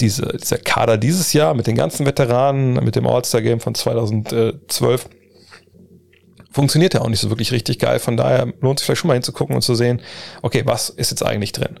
[0.00, 5.08] diese, dieser Kader dieses Jahr mit den ganzen Veteranen, mit dem All-Star-Game von 2012,
[6.50, 7.98] funktioniert ja auch nicht so wirklich richtig geil.
[7.98, 10.00] Von daher lohnt sich vielleicht schon mal hinzugucken und zu sehen,
[10.42, 11.78] okay, was ist jetzt eigentlich drin?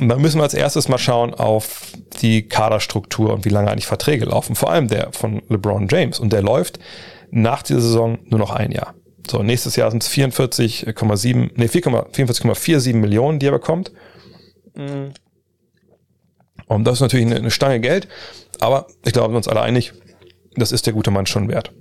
[0.00, 3.86] Und dann müssen wir als erstes mal schauen auf die Kaderstruktur und wie lange eigentlich
[3.86, 4.54] Verträge laufen.
[4.54, 6.20] Vor allem der von LeBron James.
[6.20, 6.78] Und der läuft
[7.30, 8.94] nach dieser Saison nur noch ein Jahr.
[9.28, 13.92] So, nächstes Jahr sind es 44,7, nee, 44,47 Millionen, die er bekommt.
[16.68, 18.08] Und das ist natürlich eine, eine Stange Geld,
[18.60, 19.92] aber ich glaube, wir sind uns alle einig,
[20.54, 21.72] das ist der gute Mann schon wert.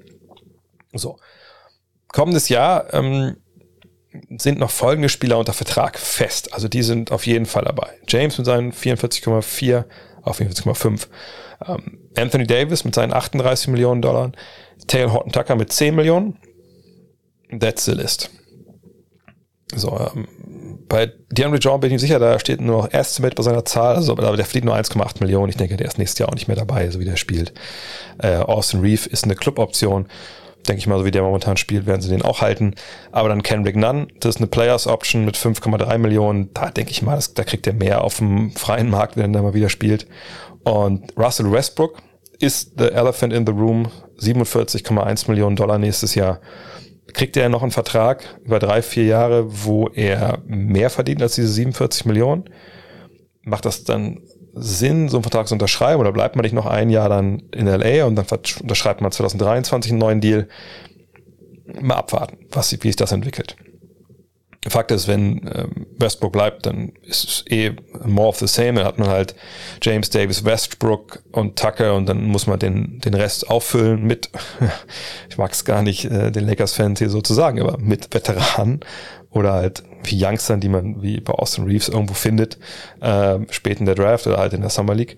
[0.93, 1.17] So.
[2.07, 3.37] Kommendes Jahr ähm,
[4.37, 6.53] sind noch folgende Spieler unter Vertrag fest.
[6.53, 7.89] Also die sind auf jeden Fall dabei.
[8.07, 9.83] James mit seinen 44,4
[10.23, 11.07] auf 44,5.
[11.67, 14.31] Ähm, Anthony Davis mit seinen 38 Millionen Dollar.
[14.87, 16.39] Taylor Horton Tucker mit 10 Millionen.
[17.59, 18.29] That's the list.
[19.75, 20.27] So, ähm,
[20.87, 23.95] bei DeAndre Jordan bin ich nicht sicher, da steht nur noch Estimate bei seiner Zahl,
[23.95, 25.49] also, aber der verdient nur 1,8 Millionen.
[25.49, 27.53] Ich denke, der ist nächstes Jahr auch nicht mehr dabei, so wie der spielt.
[28.19, 30.07] Äh, Austin Reeve ist eine Club-Option.
[30.67, 32.75] Denke ich mal, so wie der momentan spielt, werden sie den auch halten.
[33.11, 36.53] Aber dann Kendrick Nunn, das ist eine Players-Option mit 5,3 Millionen.
[36.53, 39.43] Da denke ich mal, das, da kriegt er mehr auf dem freien Markt, wenn er
[39.43, 40.07] mal wieder spielt.
[40.63, 42.01] Und Russell Westbrook
[42.39, 46.39] ist the elephant in the room, 47,1 Millionen Dollar nächstes Jahr
[47.13, 51.47] kriegt er noch einen Vertrag über drei, vier Jahre, wo er mehr verdient als diese
[51.47, 52.45] 47 Millionen.
[53.41, 54.21] Macht das dann
[54.53, 57.67] Sinn, so einen Vertrag zu unterschreiben oder bleibt man nicht noch ein Jahr dann in
[57.67, 58.25] LA und dann
[58.61, 60.47] unterschreibt man 2023 einen neuen Deal?
[61.81, 63.55] Mal abwarten, was, wie sich das entwickelt.
[64.67, 67.71] Fakt ist, wenn ähm, Westbrook bleibt, dann ist es eh
[68.05, 68.73] more of the same.
[68.73, 69.35] Dann hat man halt
[69.81, 74.29] James Davis, Westbrook und Tucker und dann muss man den, den Rest auffüllen mit,
[75.29, 78.81] ich mag es gar nicht, äh, den Lakers-Fans hier so zu sagen, aber mit Veteranen
[79.29, 82.57] oder halt wie Youngstern, die man wie bei Austin Reeves irgendwo findet,
[83.01, 85.17] äh, spät in der Draft oder halt in der Summer League.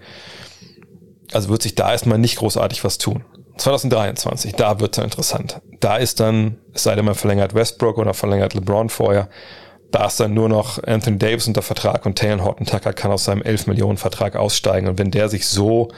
[1.31, 3.23] Also wird sich da erstmal nicht großartig was tun.
[3.60, 5.62] 2023, da wird es interessant.
[5.80, 9.30] Da ist dann, es sei denn, man verlängert Westbrook oder verlängert LeBron vorher,
[9.91, 13.26] da ist dann nur noch Anthony Davis unter Vertrag und Taylor Horton Tucker kann aus
[13.26, 14.88] seinem 11 Millionen Vertrag aussteigen.
[14.88, 15.89] Und wenn der sich so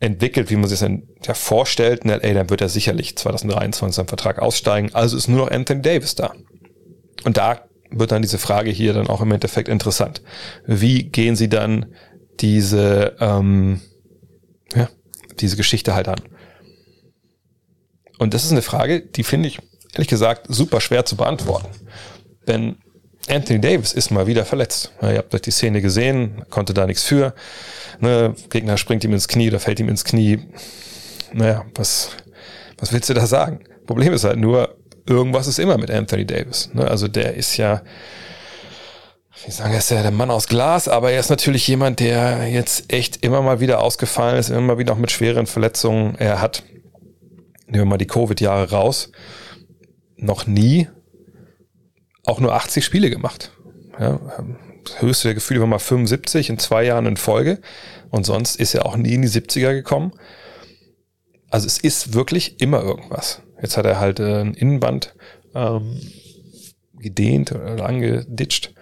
[0.00, 0.90] entwickelt, wie man sich das
[1.24, 4.90] ja vorstellt in LA, dann wird er sicherlich 2023 seinen Vertrag aussteigen.
[4.92, 6.34] Also ist nur noch Anthony Davis da.
[7.24, 10.20] Und da wird dann diese Frage hier dann auch im Endeffekt interessant.
[10.66, 11.86] Wie gehen sie dann
[12.40, 13.80] diese, ähm,
[14.74, 14.90] ja,
[15.40, 16.20] diese Geschichte halt an?
[18.18, 19.58] Und das ist eine Frage, die finde ich
[19.94, 21.68] ehrlich gesagt super schwer zu beantworten.
[22.46, 22.76] Denn
[23.28, 24.92] Anthony Davis ist mal wieder verletzt.
[25.02, 27.34] Ihr habt euch die Szene gesehen, konnte da nichts für.
[28.00, 30.40] Ne, Gegner springt ihm ins Knie oder fällt ihm ins Knie.
[31.32, 32.10] Naja, was,
[32.78, 33.60] was willst du da sagen?
[33.86, 36.70] Problem ist halt nur, irgendwas ist immer mit Anthony Davis.
[36.72, 36.86] Ne?
[36.88, 37.82] Also der ist ja,
[39.44, 42.48] wie sagen, er ist ja der Mann aus Glas, aber er ist natürlich jemand, der
[42.48, 46.16] jetzt echt immer mal wieder ausgefallen ist, immer mal wieder auch mit schweren Verletzungen.
[46.18, 46.62] Er hat,
[47.66, 49.10] nehmen wir mal die Covid-Jahre raus,
[50.16, 50.88] noch nie
[52.24, 53.52] auch nur 80 Spiele gemacht.
[53.98, 54.20] Ja,
[54.84, 57.60] das höchste Gefühl war mal 75 in zwei Jahren in Folge.
[58.10, 60.12] Und sonst ist er auch nie in die 70er gekommen.
[61.50, 63.42] Also es ist wirklich immer irgendwas.
[63.60, 65.14] Jetzt hat er halt äh, ein Innenband
[65.54, 66.00] ähm,
[66.98, 68.74] gedehnt oder angeditscht.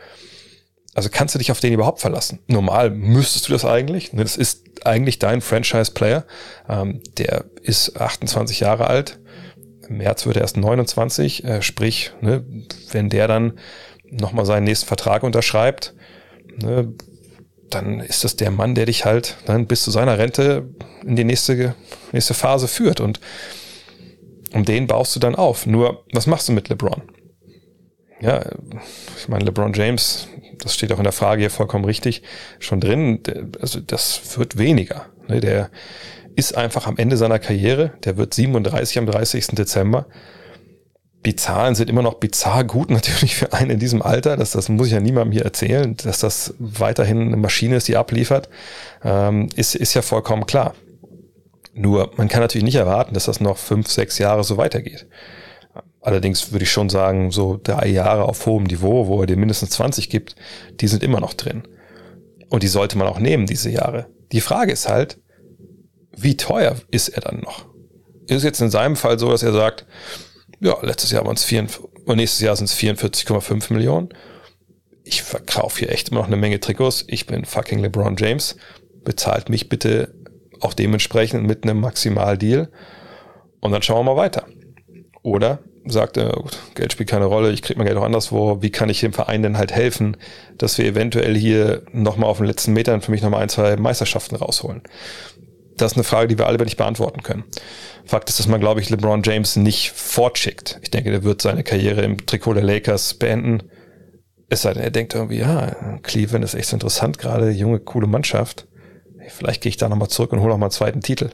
[0.94, 2.38] Also kannst du dich auf den überhaupt verlassen?
[2.46, 4.12] Normal müsstest du das eigentlich.
[4.12, 6.24] Ne, das ist eigentlich dein Franchise-Player.
[6.68, 9.18] Ähm, der ist 28 Jahre alt.
[9.88, 11.44] Im März wird er erst 29.
[11.44, 12.44] Äh, sprich, ne,
[12.92, 13.58] wenn der dann
[14.08, 15.94] nochmal seinen nächsten Vertrag unterschreibt,
[16.56, 16.94] ne,
[17.70, 20.68] dann ist das der Mann, der dich halt dann bis zu seiner Rente
[21.04, 21.74] in die nächste,
[22.12, 23.00] nächste Phase führt.
[23.00, 23.18] Und
[24.52, 25.66] um den baust du dann auf.
[25.66, 27.02] Nur, was machst du mit LeBron?
[28.20, 28.44] Ja,
[29.18, 30.28] ich meine, LeBron James,
[30.58, 32.22] das steht auch in der Frage hier vollkommen richtig,
[32.58, 33.20] schon drin.
[33.60, 35.06] Also das wird weniger.
[35.28, 35.40] Ne?
[35.40, 35.70] Der
[36.36, 37.92] ist einfach am Ende seiner Karriere.
[38.04, 39.46] Der wird 37 am 30.
[39.48, 40.06] Dezember
[41.24, 44.36] die Zahlen sind immer noch bizarr gut, natürlich für einen in diesem Alter.
[44.36, 47.96] Das, das muss ich ja niemandem hier erzählen, dass das weiterhin eine Maschine ist, die
[47.96, 48.48] abliefert,
[49.02, 50.74] ähm, ist, ist ja vollkommen klar.
[51.72, 55.06] Nur, man kann natürlich nicht erwarten, dass das noch fünf, sechs Jahre so weitergeht.
[56.04, 59.70] Allerdings würde ich schon sagen, so drei Jahre auf hohem Niveau, wo er dir mindestens
[59.70, 60.36] 20 gibt,
[60.80, 61.62] die sind immer noch drin.
[62.50, 64.06] Und die sollte man auch nehmen, diese Jahre.
[64.30, 65.18] Die Frage ist halt,
[66.14, 67.64] wie teuer ist er dann noch?
[68.26, 69.86] Ist jetzt in seinem Fall so, dass er sagt,
[70.60, 71.50] ja, letztes Jahr waren es
[72.04, 74.10] und nächstes Jahr sind es 44,5 Millionen.
[75.04, 77.04] Ich verkaufe hier echt immer noch eine Menge Trikots.
[77.08, 78.56] Ich bin fucking LeBron James.
[79.04, 80.14] Bezahlt mich bitte
[80.60, 82.70] auch dementsprechend mit einem Maximaldeal.
[83.60, 84.44] Und dann schauen wir mal weiter.
[85.22, 88.62] Oder sagt er, gut, Geld spielt keine Rolle, ich kriege mein Geld auch anderswo.
[88.62, 90.16] Wie kann ich dem Verein denn halt helfen,
[90.58, 94.36] dass wir eventuell hier nochmal auf den letzten Metern für mich nochmal ein, zwei Meisterschaften
[94.36, 94.82] rausholen?
[95.76, 97.44] Das ist eine Frage, die wir alle nicht beantworten können.
[98.04, 100.78] Fakt ist, dass man, glaube ich, LeBron James nicht fortschickt.
[100.82, 103.64] Ich denke, der wird seine Karriere im Trikot der Lakers beenden.
[104.48, 108.06] Es sei denn, er denkt irgendwie, ja, Cleveland ist echt so interessant, gerade junge, coole
[108.06, 108.68] Mannschaft.
[109.28, 111.30] Vielleicht gehe ich da nochmal zurück und hole nochmal einen zweiten Titel.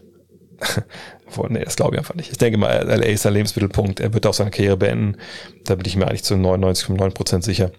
[1.49, 2.33] Nee, das glaube ich einfach nicht.
[2.33, 4.01] Ich denke mal, LA ist der Lebensmittelpunkt.
[4.01, 5.17] Er wird auch seine Karriere beenden.
[5.65, 7.71] Da bin ich mir eigentlich zu 99,9 Prozent sicher.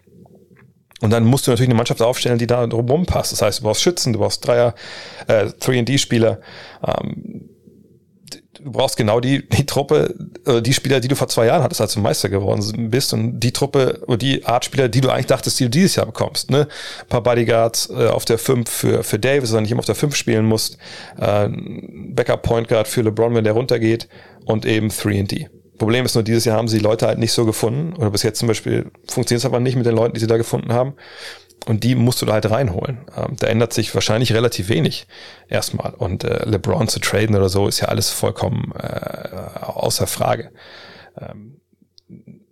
[1.02, 3.32] Und dann musst du natürlich eine Mannschaft aufstellen, die da drumherum passt.
[3.32, 4.76] Das heißt, du brauchst Schützen, du brauchst Dreier,
[5.28, 6.40] äh, 3D-Spieler.
[6.86, 7.51] Ähm,
[8.64, 11.82] du brauchst genau die, die Truppe, äh, die Spieler, die du vor zwei Jahren hattest,
[11.82, 15.28] als du Meister geworden bist und die Truppe oder die Art Spieler, die du eigentlich
[15.28, 16.52] dachtest, die du dieses Jahr bekommst.
[16.52, 16.68] Ne?
[17.02, 19.86] Ein paar Bodyguards äh, auf der 5 für, für Davis, dass er nicht immer auf
[19.86, 20.78] der 5 spielen musst.
[21.20, 24.08] Äh, Backup Point Guard für LeBron, wenn der runtergeht
[24.46, 25.48] und eben 3D.
[25.78, 27.96] Problem ist nur, dieses Jahr haben sie Leute halt nicht so gefunden.
[27.96, 30.38] Oder bis jetzt zum Beispiel funktioniert es aber nicht mit den Leuten, die sie da
[30.38, 30.94] gefunden haben.
[31.68, 33.00] Und die musst du da halt reinholen.
[33.16, 35.08] Ähm, da ändert sich wahrscheinlich relativ wenig
[35.48, 35.94] erstmal.
[35.94, 40.52] Und äh, LeBron zu traden oder so ist ja alles vollkommen äh, außer Frage.
[41.20, 41.62] Ähm,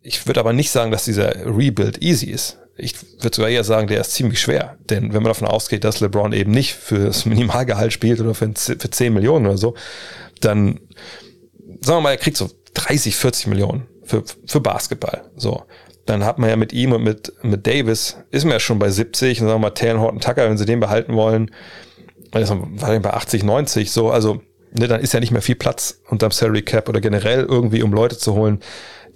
[0.02, 2.60] ich würde aber nicht sagen, dass dieser Rebuild easy ist.
[2.78, 4.78] Ich würde sogar eher sagen, der ist ziemlich schwer.
[4.90, 8.54] Denn wenn man davon ausgeht, dass LeBron eben nicht für das Minimalgehalt spielt oder für,
[8.56, 9.76] für 10 Millionen oder so,
[10.40, 10.80] dann
[11.82, 15.30] sagen wir mal, er kriegt so 30, 40 Millionen für, für Basketball.
[15.36, 15.64] So.
[16.10, 18.90] Dann hat man ja mit ihm und mit, mit Davis, ist man ja schon bei
[18.90, 21.52] 70, und sagen wir mal, Taylor Horton Tucker, wenn sie den behalten wollen,
[22.32, 24.42] also war bei 80, 90, so, also,
[24.74, 27.94] ne, dann ist ja nicht mehr viel Platz unterm Salary Cap oder generell irgendwie, um
[27.94, 28.60] Leute zu holen,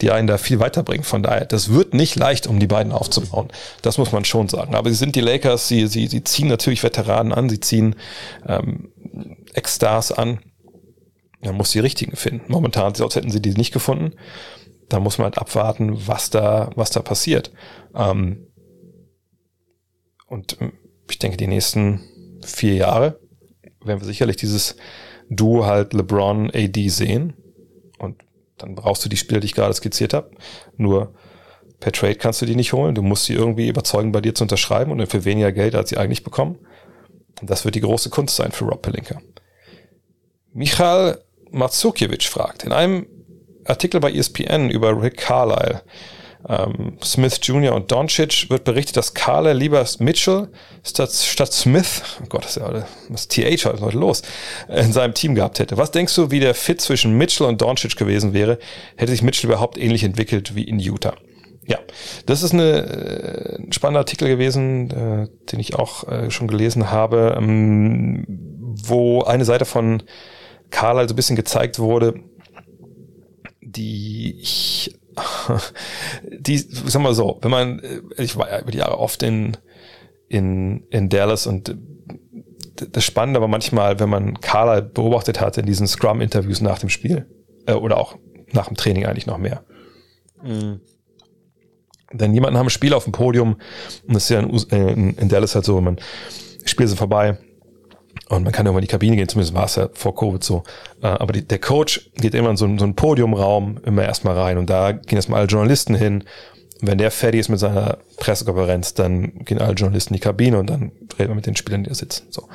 [0.01, 1.03] die einen da viel weiterbringen.
[1.03, 3.47] Von daher, das wird nicht leicht, um die beiden aufzubauen.
[3.81, 4.75] Das muss man schon sagen.
[4.75, 7.95] Aber sie sind die Lakers, sie, sie, sie ziehen natürlich Veteranen an, sie ziehen
[8.47, 8.91] ähm,
[9.55, 10.41] Ex-Stars an.
[11.41, 12.51] Man muss die richtigen finden.
[12.51, 14.13] Momentan, sonst hätten sie die nicht gefunden.
[14.93, 17.51] Da muss man halt abwarten, was da, was da passiert.
[17.95, 18.45] Ähm,
[20.27, 20.73] und ähm,
[21.09, 21.99] ich denke, die nächsten
[22.45, 23.19] vier Jahre
[23.83, 24.75] werden wir sicherlich dieses
[25.31, 27.33] Duo halt LeBron AD sehen.
[27.97, 28.21] Und
[28.59, 30.29] dann brauchst du die Spieler, die ich gerade skizziert habe.
[30.77, 31.15] Nur
[31.79, 32.93] per Trade kannst du die nicht holen.
[32.93, 35.97] Du musst sie irgendwie überzeugen, bei dir zu unterschreiben und für weniger Geld, als sie
[35.97, 36.59] eigentlich bekommen.
[37.41, 39.19] Und das wird die große Kunst sein für Rob Pelinka.
[40.53, 43.07] Michal Matsukiewicz fragt, in einem
[43.65, 45.81] Artikel bei ESPN über Rick Carlisle,
[46.47, 47.73] ähm, Smith Jr.
[47.73, 50.49] und Doncic wird berichtet, dass Carlisle lieber Mitchell
[50.83, 54.23] statt, statt Smith, oh Gott, das ist ja das TH heute los,
[54.67, 55.77] in seinem Team gehabt hätte.
[55.77, 58.59] Was denkst du, wie der Fit zwischen Mitchell und Doncic gewesen wäre?
[58.97, 61.15] Hätte sich Mitchell überhaupt ähnlich entwickelt wie in Utah?
[61.65, 61.79] Ja,
[62.25, 66.91] das ist eine, äh, ein spannender Artikel gewesen, äh, den ich auch äh, schon gelesen
[66.91, 70.03] habe, ähm, wo eine Seite von
[70.71, 72.15] Karl also ein bisschen gezeigt wurde,
[73.75, 74.99] die ich
[76.23, 79.57] die, sag mal so, wenn man, äh, ich war ja über die Jahre oft in,
[80.27, 81.75] in, in Dallas und
[82.75, 87.27] das Spannende war manchmal, wenn man Carla beobachtet hat in diesen Scrum-Interviews nach dem Spiel,
[87.67, 88.17] äh, oder auch
[88.51, 89.63] nach dem Training eigentlich noch mehr.
[90.41, 90.81] Mhm.
[92.11, 93.57] Denn jemanden haben ein Spiel auf dem Podium
[94.07, 95.99] und das ist ja in, in, in Dallas halt so, wenn man
[96.65, 97.37] Spiele sind vorbei
[98.29, 100.63] und man kann irgendwann in die Kabine gehen, zumindest war es ja vor Covid so.
[101.01, 104.57] Äh, aber die, der Coach geht immer in so, so einen Podiumraum immer erstmal rein
[104.57, 106.23] und da gehen erstmal alle Journalisten hin.
[106.81, 110.59] Und wenn der fertig ist mit seiner Pressekonferenz, dann gehen alle Journalisten in die Kabine
[110.59, 112.27] und dann redet man mit den Spielern, die da sitzen.
[112.29, 112.47] So.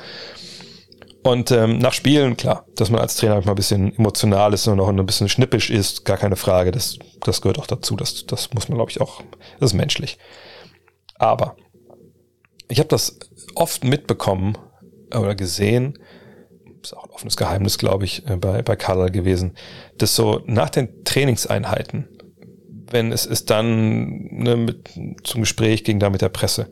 [1.23, 4.77] Und ähm, nach Spielen, klar, dass man als Trainer mal ein bisschen emotional ist und
[4.77, 6.71] noch ein bisschen schnippisch ist, gar keine Frage.
[6.71, 7.95] Das, das gehört auch dazu.
[7.95, 9.21] Das, das muss man, glaube ich, auch,
[9.59, 10.17] das ist menschlich.
[11.15, 11.57] Aber
[12.69, 13.19] ich habe das
[13.55, 14.57] oft mitbekommen
[15.13, 15.97] oder gesehen,
[16.81, 19.55] ist auch ein offenes Geheimnis, glaube ich, äh, bei, bei Carla gewesen,
[19.97, 22.07] dass so nach den Trainingseinheiten,
[22.91, 24.89] wenn es ist dann ne, mit,
[25.23, 26.69] zum Gespräch ging da mit der Presse,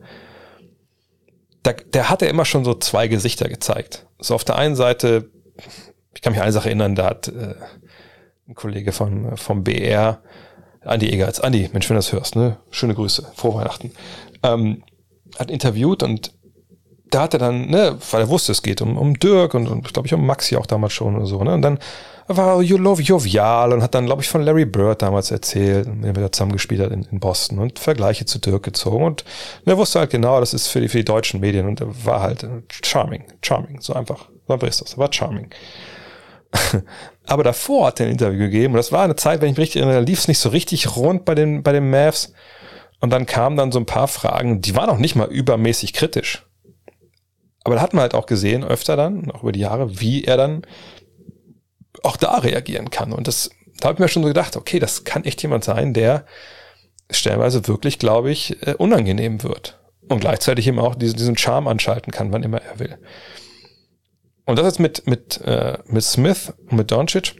[1.63, 4.07] da, der hat er immer schon so zwei Gesichter gezeigt.
[4.19, 5.29] So auf der einen Seite,
[6.15, 7.55] ich kann mich an eine Sache erinnern, da hat äh,
[8.47, 10.21] ein Kollege von, vom BR,
[10.81, 12.57] Andi Egerz, Andi, Mensch, wenn du das hörst, ne?
[12.71, 13.91] Schöne Grüße, frohe Weihnachten.
[14.43, 14.83] Ähm,
[15.37, 16.33] hat interviewt und
[17.09, 19.93] da hat er dann, ne, weil er wusste, es geht um, um Dirk und, und
[19.93, 21.53] glaube ich um Maxi auch damals schon oder so, ne?
[21.53, 21.79] Und dann
[22.27, 26.31] war jovial und hat dann, glaube ich, von Larry Bird damals erzählt, mit dem er
[26.31, 29.05] zusammengespielt hat in, in Boston und Vergleiche zu Dirk gezogen.
[29.05, 29.23] Und
[29.65, 32.21] er wusste halt genau, das ist für die, für die deutschen Medien und er war
[32.21, 32.45] halt
[32.83, 34.27] charming, charming, so einfach.
[34.47, 35.49] So einfach ist das, war charming.
[37.25, 39.63] Aber davor hat er ein Interview gegeben und das war eine Zeit, wenn ich mich
[39.63, 42.33] richtig erinnere, lief es nicht so richtig rund bei den, bei den Mavs.
[42.99, 46.46] Und dann kamen dann so ein paar Fragen, die waren auch nicht mal übermäßig kritisch.
[47.67, 50.37] Aber da hat man halt auch gesehen, öfter dann, auch über die Jahre, wie er
[50.37, 50.61] dann
[52.01, 53.11] auch da reagieren kann.
[53.11, 53.49] Und das,
[53.81, 56.25] da habe ich mir schon so gedacht, okay, das kann echt jemand sein, der
[57.11, 59.81] stellenweise wirklich, glaube ich, äh, unangenehm wird.
[60.07, 62.97] Und gleichzeitig eben auch diesen, diesen Charme anschalten kann, wann immer er will.
[64.45, 67.35] Und das jetzt mit, mit, äh, mit Smith und mit Doncic.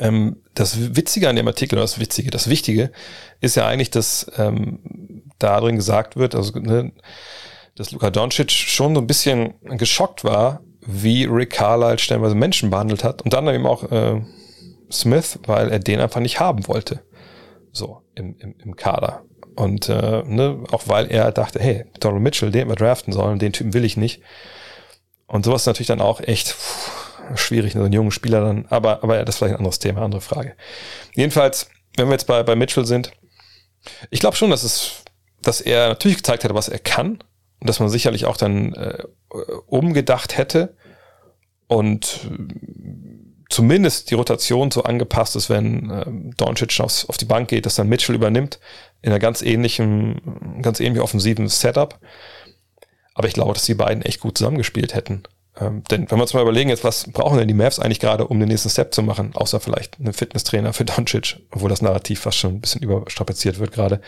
[0.00, 2.90] Ähm, das Witzige an dem Artikel, oder das Witzige, das Wichtige,
[3.40, 4.80] ist ja eigentlich, dass ähm,
[5.38, 6.90] da gesagt wird, also ne,
[7.76, 13.04] dass Luka Doncic schon so ein bisschen geschockt war, wie Rick Carlisle stellenweise Menschen behandelt
[13.04, 13.22] hat.
[13.22, 14.20] Und dann eben auch äh,
[14.90, 17.02] Smith, weil er den einfach nicht haben wollte.
[17.72, 19.22] So, im, im, im Kader.
[19.54, 23.52] Und äh, ne, auch weil er dachte, hey, Donald Mitchell, den wir draften sollen, den
[23.52, 24.22] Typen will ich nicht.
[25.26, 28.66] Und sowas ist natürlich dann auch echt pff, schwierig, so einen jungen Spieler dann.
[28.68, 30.56] Aber, aber ja, das ist vielleicht ein anderes Thema, andere Frage.
[31.14, 33.12] Jedenfalls, wenn wir jetzt bei, bei Mitchell sind,
[34.10, 35.02] ich glaube schon, dass es,
[35.42, 37.22] dass er natürlich gezeigt hat, was er kann,
[37.62, 39.04] und dass man sicherlich auch dann äh,
[39.66, 40.74] umgedacht hätte
[41.68, 42.28] und
[43.50, 46.04] zumindest die Rotation so angepasst ist, wenn äh,
[46.36, 48.58] Doncic aufs, auf die Bank geht, dass dann Mitchell übernimmt
[49.00, 52.00] in einer ganz ähnlichen, ganz ähnlich offensiven Setup.
[53.14, 55.22] Aber ich glaube, dass die beiden echt gut zusammengespielt hätten.
[55.60, 58.26] Ähm, denn wenn wir uns mal überlegen, jetzt was brauchen denn die Mavs eigentlich gerade,
[58.26, 62.20] um den nächsten Step zu machen, außer vielleicht einen Fitnesstrainer für Doncic, obwohl das Narrativ
[62.20, 64.00] fast schon ein bisschen überstrapaziert wird gerade,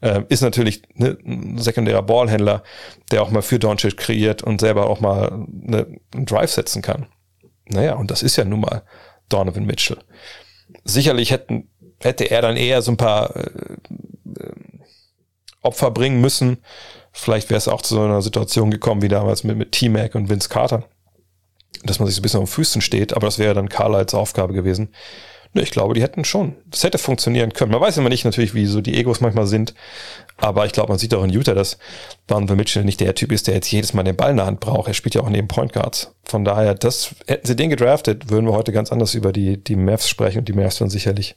[0.00, 2.62] äh, ist natürlich ne, ein sekundärer Ballhändler,
[3.10, 7.06] der auch mal für Doncic kreiert und selber auch mal ne, einen Drive setzen kann.
[7.66, 8.82] Naja, und das ist ja nun mal
[9.28, 9.98] Donovan Mitchell.
[10.84, 11.68] Sicherlich hätten,
[12.00, 13.50] hätte er dann eher so ein paar äh,
[14.38, 14.52] äh
[15.62, 16.58] Opfer bringen müssen,
[17.18, 20.28] Vielleicht wäre es auch zu so einer Situation gekommen wie damals mit, mit T-Mac und
[20.28, 20.84] Vince Carter.
[21.84, 24.52] Dass man sich so ein bisschen auf Füßen steht, aber das wäre dann Carlisles Aufgabe
[24.52, 24.90] gewesen.
[25.56, 26.54] Ne, ich glaube, die hätten schon.
[26.66, 27.72] Das hätte funktionieren können.
[27.72, 29.74] Man weiß immer nicht natürlich, wie so die Egos manchmal sind.
[30.36, 31.78] Aber ich glaube, man sieht auch in Utah, dass
[32.26, 34.60] Donovan Mitchell nicht der Typ ist, der jetzt jedes Mal den Ball in der Hand
[34.60, 34.88] braucht.
[34.88, 36.12] Er spielt ja auch neben Point Guards.
[36.24, 39.76] Von daher, das, hätten sie den gedraftet, würden wir heute ganz anders über die, die
[39.76, 41.36] Mavs sprechen und die Mavs dann sicherlich,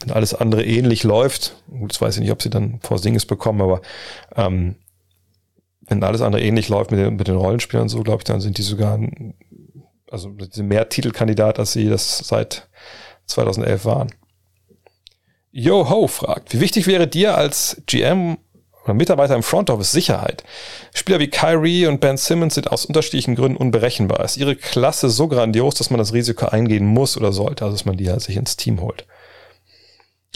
[0.00, 3.60] wenn alles andere ähnlich läuft, gut, das weiß ich nicht, ob sie dann Porzingis bekommen,
[3.60, 3.80] aber
[4.36, 4.76] ähm,
[5.92, 8.58] wenn alles andere ähnlich läuft mit den, mit den Rollenspielern so, glaube ich, dann sind
[8.58, 8.98] die sogar,
[10.10, 12.68] also mehr Titelkandidat, als sie das seit
[13.26, 14.12] 2011 waren.
[15.50, 18.38] Yo Ho fragt, wie wichtig wäre dir als GM
[18.84, 20.44] oder Mitarbeiter im Front Office Sicherheit?
[20.94, 24.24] Spieler wie Kyrie und Ben Simmons sind aus unterschiedlichen Gründen unberechenbar.
[24.24, 27.84] Ist ihre Klasse so grandios, dass man das Risiko eingehen muss oder sollte, also dass
[27.84, 29.06] man die halt sich ins Team holt?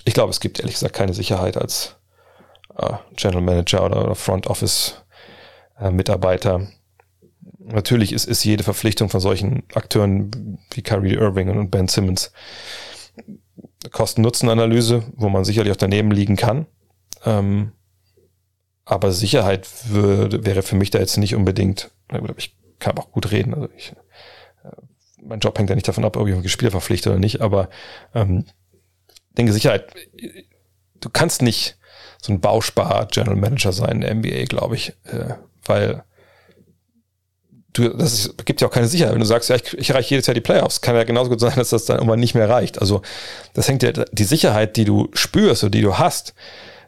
[0.05, 1.97] Ich glaube, es gibt ehrlich gesagt keine Sicherheit als
[2.77, 5.06] äh, General Manager oder, oder Front Office
[5.78, 6.69] äh, Mitarbeiter.
[7.59, 12.32] Natürlich ist, ist jede Verpflichtung von solchen Akteuren wie Kyrie Irving und Ben Simmons
[13.90, 16.66] Kosten-Nutzen-Analyse, wo man sicherlich auch daneben liegen kann.
[17.24, 17.73] Ähm,
[18.85, 21.90] aber Sicherheit würde, wäre für mich da jetzt nicht unbedingt,
[22.36, 23.55] ich kann auch gut reden.
[23.55, 23.93] Also ich,
[24.65, 24.70] äh,
[25.23, 27.69] mein Job hängt ja nicht davon ab, ob ich ein Spieler verpflichte oder nicht, aber
[28.15, 28.44] ähm,
[29.36, 29.93] denke, Sicherheit,
[31.01, 31.76] du kannst nicht
[32.27, 35.35] so ein Bauspar-General Manager sein in der NBA, glaube ich, äh,
[35.65, 36.05] weil
[37.73, 39.12] du, das ist, gibt ja auch keine Sicherheit.
[39.12, 41.40] Wenn du sagst, ja, ich, ich erreiche jedes Jahr die Playoffs, kann ja genauso gut
[41.40, 42.81] sein, dass das dann irgendwann nicht mehr reicht.
[42.81, 43.03] Also
[43.55, 46.35] das hängt ja, die Sicherheit, die du spürst oder die du hast,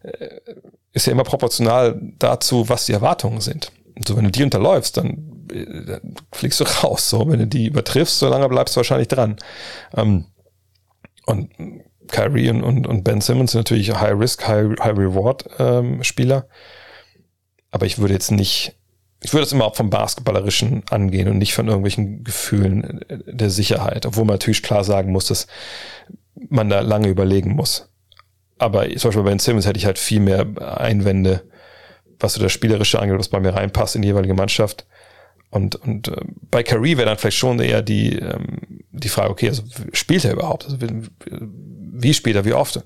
[0.02, 0.40] äh,
[0.92, 3.70] ist ja immer proportional dazu, was die Erwartungen sind.
[3.94, 7.08] Und so, wenn du die unterläufst, dann, äh, dann fliegst du raus.
[7.08, 9.36] So, wenn du die übertriffst, so lange bleibst du wahrscheinlich dran.
[9.96, 10.26] Ähm,
[11.26, 11.50] und
[12.08, 14.76] Kyrie und, und, und Ben Simmons sind natürlich High Risk, High,
[15.58, 16.02] ähm.
[17.70, 18.78] Aber ich würde jetzt nicht
[19.20, 24.06] ich würde das immer auch vom Basketballerischen angehen und nicht von irgendwelchen Gefühlen der Sicherheit,
[24.06, 25.48] obwohl man natürlich klar sagen muss, dass
[26.48, 27.90] man da lange überlegen muss.
[28.58, 30.46] Aber zum Beispiel bei Ben Simmons hätte ich halt viel mehr
[30.78, 31.42] Einwände,
[32.20, 34.86] was so das Spielerische angeht, was bei mir reinpasst in die jeweilige Mannschaft.
[35.50, 36.20] Und, und äh,
[36.50, 39.62] bei Curry wäre dann vielleicht schon eher die, ähm, die Frage, okay, also
[39.92, 40.66] spielt er überhaupt?
[40.66, 40.76] Also,
[42.02, 42.82] wie spielt er, wie oft?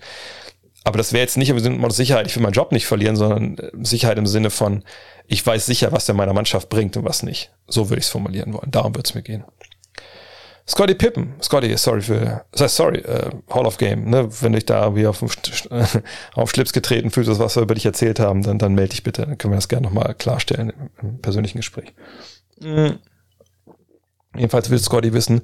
[0.85, 3.17] Aber das wäre jetzt nicht im Sinne von Sicherheit, ich will meinen Job nicht verlieren,
[3.17, 4.83] sondern äh, Sicherheit im Sinne von,
[5.27, 7.53] ich weiß sicher, was der meiner Mannschaft bringt und was nicht.
[7.69, 8.71] So würde ich es formulieren wollen.
[8.71, 9.45] Darum wird es mir gehen.
[10.67, 14.29] Scotty Pippen, Scotty, sorry für, sorry, uh, Hall of Game, ne?
[14.41, 15.23] Wenn dich da wie auf,
[16.35, 19.03] auf Schlips getreten fühlst, das was wir über dich erzählt haben, dann, dann melde dich
[19.03, 21.93] bitte, dann können wir das gerne nochmal klarstellen im, im, persönlichen Gespräch.
[22.61, 22.99] Mhm.
[24.35, 25.43] Jedenfalls will Scotty wissen,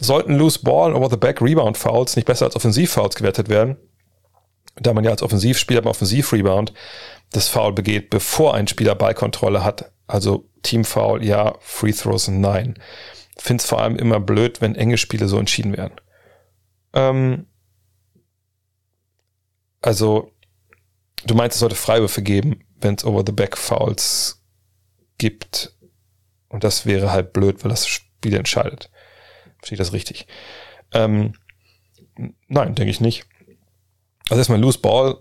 [0.00, 3.76] sollten Loose Ball over the Back Rebound Fouls nicht besser als Offensiv-Fouls gewertet werden?
[4.76, 6.72] Da man ja als Offensivspieler beim Offensiv-Rebound
[7.30, 9.92] das Foul begeht, bevor ein Spieler Ballkontrolle hat.
[10.06, 12.78] Also Teamfoul, ja, Free Throws, nein.
[13.36, 15.94] Finde es vor allem immer blöd, wenn enge Spiele so entschieden werden.
[16.94, 17.46] Ähm,
[19.80, 20.32] also,
[21.24, 24.42] du meinst, es sollte Freiwürfe geben, wenn es Over-the-Back-Fouls
[25.18, 25.76] gibt.
[26.48, 28.88] Und das wäre halt blöd, weil das Spiel entscheidet.
[29.58, 30.28] Verstehe ich das richtig?
[30.92, 31.34] Ähm,
[32.46, 33.26] nein, denke ich nicht.
[34.28, 35.18] Also erstmal Loose Ball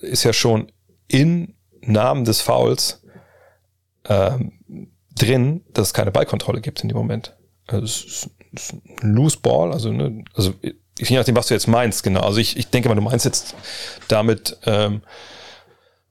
[0.00, 0.72] ist ja schon
[1.08, 3.02] in Namen des Fouls
[4.06, 7.36] ähm, drin, dass es keine Ballkontrolle gibt in dem Moment.
[7.66, 11.54] Also es ist, es ist ein Loose Ball, also, ne, also je nachdem, was du
[11.54, 12.20] jetzt meinst, genau.
[12.20, 13.54] Also ich, ich denke mal, du meinst jetzt
[14.08, 15.02] damit ähm,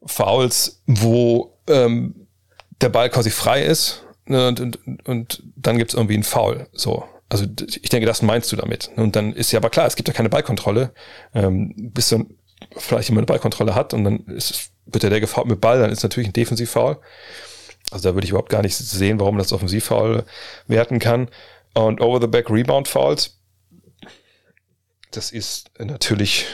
[0.06, 2.28] Fouls, wo ähm,
[2.80, 6.68] der Ball quasi frei ist ne, und, und, und dann gibt es irgendwie einen Foul.
[6.74, 7.04] So.
[7.30, 8.90] Also ich denke, das meinst du damit.
[8.96, 10.94] Und dann ist ja aber klar, es gibt ja keine Ballkontrolle,
[11.34, 12.28] ähm, bis dann
[12.78, 15.92] vielleicht jemand eine Ballkontrolle hat und dann ist wird der, der gefault mit Ball, dann
[15.92, 16.98] ist natürlich ein Defensivfoul.
[17.92, 20.24] Also da würde ich überhaupt gar nicht sehen, warum das Offensivfoul
[20.68, 21.30] werten kann.
[21.74, 23.40] Und Over-the-Back-Rebound-Fouls,
[25.12, 26.46] das ist natürlich,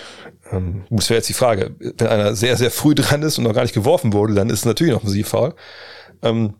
[0.52, 3.54] ähm, das wäre jetzt die Frage, wenn einer sehr, sehr früh dran ist und noch
[3.54, 5.56] gar nicht geworfen wurde, dann ist es natürlich ein Offensivfoul.
[6.22, 6.56] Ähm,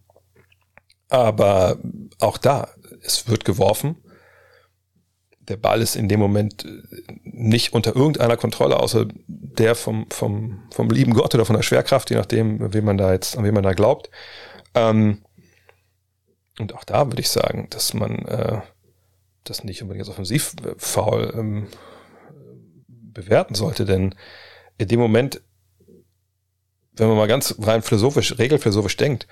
[1.14, 1.78] aber
[2.20, 2.70] auch da,
[3.02, 3.98] es wird geworfen
[5.48, 6.82] der Ball ist in dem Moment äh,
[7.24, 12.10] nicht unter irgendeiner Kontrolle, außer der vom, vom, vom lieben Gott oder von der Schwerkraft,
[12.10, 14.10] je nachdem, wem man da jetzt, an wen man da glaubt.
[14.74, 15.22] Ähm,
[16.60, 18.62] und auch da würde ich sagen, dass man äh,
[19.44, 21.68] das nicht unbedingt als Offensivfoul ähm,
[22.88, 24.16] bewerten sollte, denn
[24.78, 25.42] in dem Moment,
[26.94, 29.28] wenn man mal ganz rein philosophisch, regelphilosophisch denkt,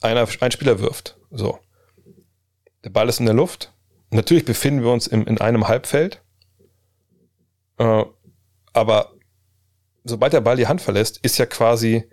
[0.00, 1.58] einer, ein Spieler wirft, so.
[2.84, 3.72] Der Ball ist in der Luft,
[4.10, 6.22] natürlich befinden wir uns im, in einem Halbfeld,
[7.78, 8.04] äh,
[8.72, 9.12] aber
[10.04, 12.04] sobald der Ball die Hand verlässt, ist ja quasi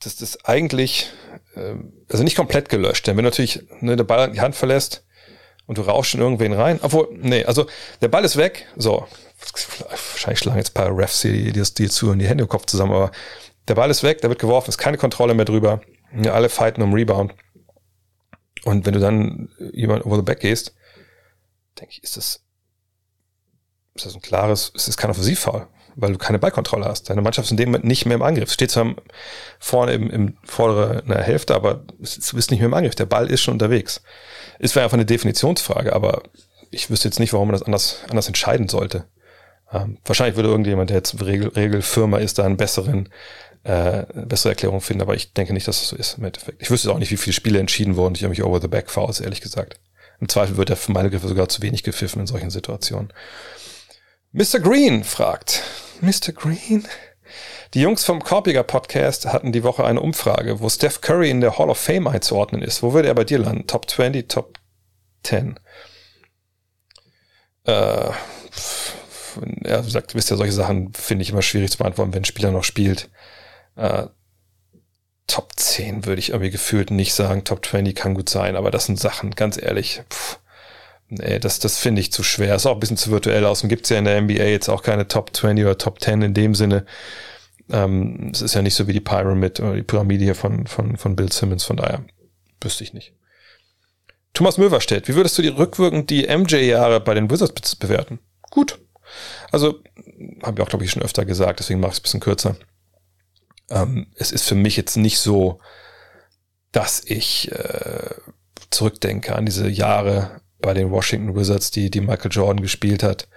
[0.00, 1.10] das, das eigentlich,
[1.54, 1.74] äh,
[2.08, 3.06] also nicht komplett gelöscht.
[3.06, 5.04] Denn wenn natürlich ne, der Ball die Hand verlässt
[5.66, 7.66] und du rauschst in irgendwen rein, obwohl, nee, also
[8.00, 9.06] der Ball ist weg, so,
[9.88, 12.48] wahrscheinlich schlagen jetzt ein paar Refs hier die, die, die zu und die Hände im
[12.48, 13.10] Kopf zusammen, aber
[13.68, 15.80] der Ball ist weg, der wird geworfen, ist keine Kontrolle mehr drüber.
[16.14, 17.34] Ja, alle fighten um Rebound.
[18.64, 20.74] Und wenn du dann jemand over the back gehst,
[21.78, 22.42] denke ich, ist das,
[23.94, 27.08] ist das ein klares, es ist kein Offensivfall, weil du keine Ballkontrolle hast.
[27.08, 28.52] Deine Mannschaft ist in dem Moment nicht mehr im Angriff.
[28.52, 28.94] Steht zwar
[29.58, 32.94] vorne im, im vorderen Hälfte, aber du bist nicht mehr im Angriff.
[32.94, 34.02] Der Ball ist schon unterwegs.
[34.58, 36.22] Ist einfach eine Definitionsfrage, aber
[36.70, 39.06] ich wüsste jetzt nicht, warum man das anders, anders entscheiden sollte.
[39.72, 43.08] Ähm, wahrscheinlich würde irgendjemand, der jetzt Regel, Regelfirma ist, da einen besseren
[43.62, 46.62] äh, bessere Erklärung finden, aber ich denke nicht, dass das so ist im Endeffekt.
[46.62, 49.78] Ich wüsste auch nicht, wie viele Spiele entschieden wurden durch irgendwelche Over-the-Back-Fouls, ehrlich gesagt.
[50.20, 53.12] Im Zweifel wird er für meine Griffe sogar zu wenig gepfiffen in solchen Situationen.
[54.32, 54.60] Mr.
[54.60, 55.62] Green fragt,
[56.00, 56.32] Mr.
[56.32, 56.86] Green?
[57.74, 61.58] Die Jungs vom Korpiger Podcast hatten die Woche eine Umfrage, wo Steph Curry in der
[61.58, 62.82] Hall of Fame einzuordnen ist.
[62.82, 63.66] Wo würde er bei dir landen?
[63.66, 64.58] Top 20, Top
[65.22, 65.58] 10?
[67.64, 68.10] Äh,
[69.62, 72.50] er sagt, wisst ja, solche Sachen finde ich immer schwierig zu beantworten, wenn ein Spieler
[72.50, 73.10] noch spielt.
[73.80, 74.06] Äh,
[75.26, 77.44] Top 10 würde ich irgendwie gefühlt nicht sagen.
[77.44, 80.02] Top 20 kann gut sein, aber das sind Sachen, ganz ehrlich.
[80.10, 80.38] Pff,
[81.10, 82.54] Nee, das, das finde ich zu schwer.
[82.54, 83.44] Ist auch ein bisschen zu virtuell.
[83.44, 86.22] Außerdem gibt es ja in der NBA jetzt auch keine Top 20 oder Top 10
[86.22, 86.86] in dem Sinne.
[87.68, 90.96] Ähm, es ist ja nicht so wie die Pyramid oder die Pyramide hier von, von,
[90.96, 92.04] von Bill Simmons, von daher
[92.60, 93.12] wüsste ich nicht.
[94.34, 98.20] Thomas Möverstedt, wie würdest du die rückwirkend die MJ-Jahre bei den Wizards bewerten?
[98.50, 98.78] Gut.
[99.50, 99.82] Also,
[100.44, 102.56] habe ich auch, glaube ich, schon öfter gesagt, deswegen mache ich es ein bisschen kürzer.
[103.70, 105.60] Ähm, es ist für mich jetzt nicht so,
[106.72, 108.14] dass ich äh,
[108.70, 113.28] zurückdenke an diese Jahre bei den Washington Wizards, die, die Michael Jordan gespielt hat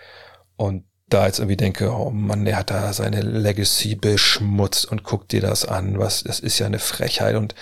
[0.56, 5.28] und da jetzt irgendwie denke, oh Mann, der hat da seine Legacy beschmutzt und guck
[5.28, 7.56] dir das an, was, das ist ja eine Frechheit und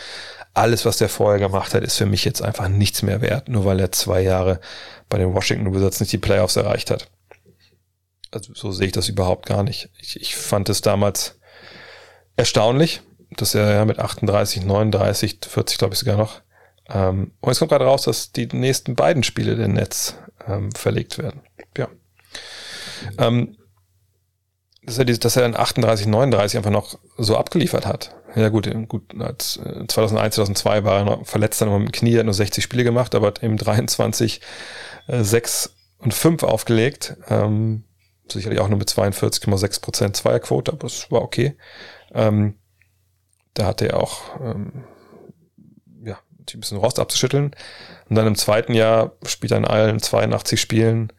[0.53, 3.65] alles, was der vorher gemacht hat, ist für mich jetzt einfach nichts mehr wert, nur
[3.65, 4.59] weil er zwei Jahre
[5.09, 7.09] bei den Washington Wizards nicht die Playoffs erreicht hat.
[8.31, 9.89] Also so sehe ich das überhaupt gar nicht.
[9.99, 11.39] Ich, ich fand es damals
[12.35, 13.01] erstaunlich,
[13.31, 16.41] dass er ja mit 38, 39, 40 glaube ich sogar noch.
[16.89, 20.15] Ähm, und es kommt gerade raus, dass die nächsten beiden Spiele der Netz
[20.47, 21.41] ähm, verlegt werden.
[21.77, 21.87] Ja.
[23.17, 23.57] Ähm,
[24.83, 28.15] dass er, dass er in 38, 39 einfach noch so abgeliefert hat.
[28.35, 31.91] Ja gut, gut, als 2001, äh, 2002 war er noch verletzt dann noch mit dem
[31.91, 34.41] Knie, hat nur 60 Spiele gemacht, aber hat eben 23,
[35.07, 37.15] äh, 6 und 5 aufgelegt.
[37.29, 37.83] Ähm,
[38.29, 41.57] sicherlich auch nur mit 42,6 Prozent Zweierquote, aber es war okay.
[42.13, 42.55] Ähm,
[43.53, 44.83] da hatte er auch ähm,
[46.03, 47.55] ja, ein bisschen Rost abzuschütteln.
[48.09, 51.11] Und dann im zweiten Jahr spielt er in allen 82 Spielen,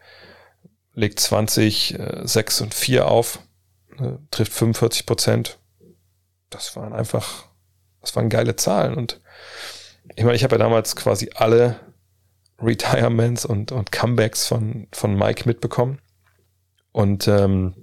[0.94, 3.40] legt 20, äh, 6 und 4 auf
[3.98, 5.58] ne, trifft 45 Prozent.
[6.50, 7.46] Das waren einfach,
[8.00, 8.94] das waren geile Zahlen.
[8.94, 9.20] Und
[10.14, 11.80] ich meine, ich habe ja damals quasi alle
[12.60, 16.00] Retirements und, und Comebacks von, von Mike mitbekommen.
[16.92, 17.74] Und ähm,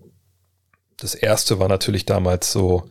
[1.00, 2.90] das erste war natürlich damals so,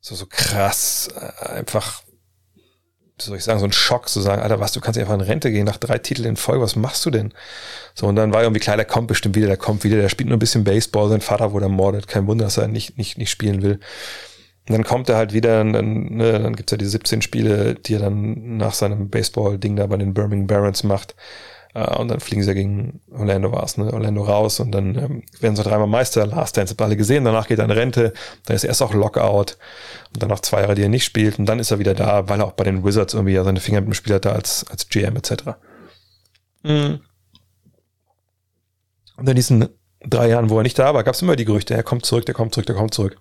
[0.00, 2.02] so, so krass, äh, einfach
[3.22, 5.50] soll ich sagen, so ein Schock zu sagen, Alter, was, du kannst einfach in Rente
[5.50, 7.32] gehen nach drei Titeln in Folge, was machst du denn?
[7.94, 10.28] So, und dann war irgendwie klar, der kommt bestimmt wieder, der kommt wieder, der spielt
[10.28, 13.30] nur ein bisschen Baseball, sein Vater wurde ermordet, kein Wunder, dass er nicht, nicht, nicht
[13.30, 13.80] spielen will.
[14.68, 17.74] Und dann kommt er halt wieder, und dann, ne, dann gibt's ja die 17 Spiele,
[17.74, 21.14] die er dann nach seinem Baseball-Ding da bei den Birmingham Barons macht.
[21.72, 23.92] Uh, und dann fliegen sie ja gegen Orlando war's, ne?
[23.92, 26.26] Orlando raus und dann ähm, werden sie dreimal Meister.
[26.26, 27.24] Last Dance habt alle gesehen.
[27.24, 28.12] Danach geht er in Rente.
[28.46, 29.56] Dann ist erst auch Lockout
[30.12, 31.38] und dann noch zwei Jahre, die er nicht spielt.
[31.38, 33.60] Und dann ist er wieder da, weil er auch bei den Wizards irgendwie ja seine
[33.60, 35.32] Finger mit dem Spiel hatte als, als GM etc.
[36.64, 37.00] Mhm.
[39.16, 39.68] Und in diesen
[40.00, 42.34] drei Jahren, wo er nicht da war, gab's immer die Gerüchte, er kommt zurück, der
[42.34, 43.16] kommt zurück, der kommt zurück.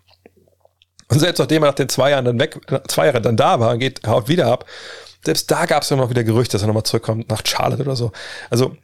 [1.09, 3.77] Und selbst nachdem er nach den zwei Jahren dann weg, zwei Jahre dann da war,
[3.77, 4.65] geht, haut wieder ab,
[5.23, 7.95] selbst da gab es ja noch wieder Gerüchte, dass er nochmal zurückkommt nach Charlotte oder
[7.95, 8.11] so.
[8.49, 8.75] Also,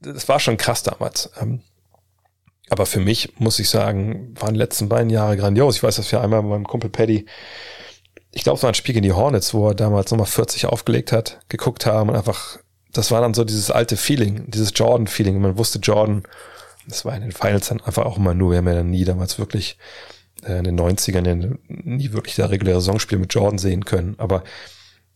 [0.00, 1.30] das war schon krass damals.
[1.40, 1.62] Ähm,
[2.70, 5.76] aber für mich, muss ich sagen, waren die letzten beiden Jahre grandios.
[5.76, 7.26] Ich weiß, dass wir einmal mit meinem Kumpel Paddy,
[8.32, 11.12] ich glaube, es war ein Spiel gegen die Hornets, wo er damals nochmal 40 aufgelegt
[11.12, 12.58] hat, geguckt haben und einfach,
[12.92, 15.40] das war dann so dieses alte Feeling, dieses Jordan-Feeling.
[15.40, 16.24] Man wusste Jordan,
[16.86, 19.04] das war in den Finals dann einfach auch immer nur, wir haben ja dann nie
[19.04, 19.78] damals wirklich
[20.44, 24.14] äh, in den 90ern nie wirklich da reguläre Saisonspiel mit Jordan sehen können.
[24.18, 24.44] Aber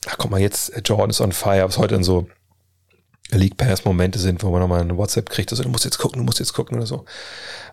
[0.07, 2.27] ach guck mal, jetzt Jordan ist on fire, was heute dann so
[3.31, 6.19] League Pass Momente sind, wo man nochmal eine WhatsApp kriegt, also du musst jetzt gucken,
[6.19, 7.05] du musst jetzt gucken oder so.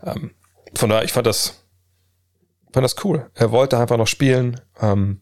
[0.04, 0.32] Ähm,
[0.76, 1.66] von daher, ich fand das,
[2.72, 3.30] fand das cool.
[3.34, 4.62] Er wollte einfach noch spielen.
[4.80, 5.22] Ähm,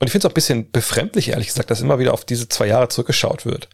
[0.00, 2.48] und ich finde es auch ein bisschen befremdlich, ehrlich gesagt, dass immer wieder auf diese
[2.48, 3.68] zwei Jahre zurückgeschaut wird.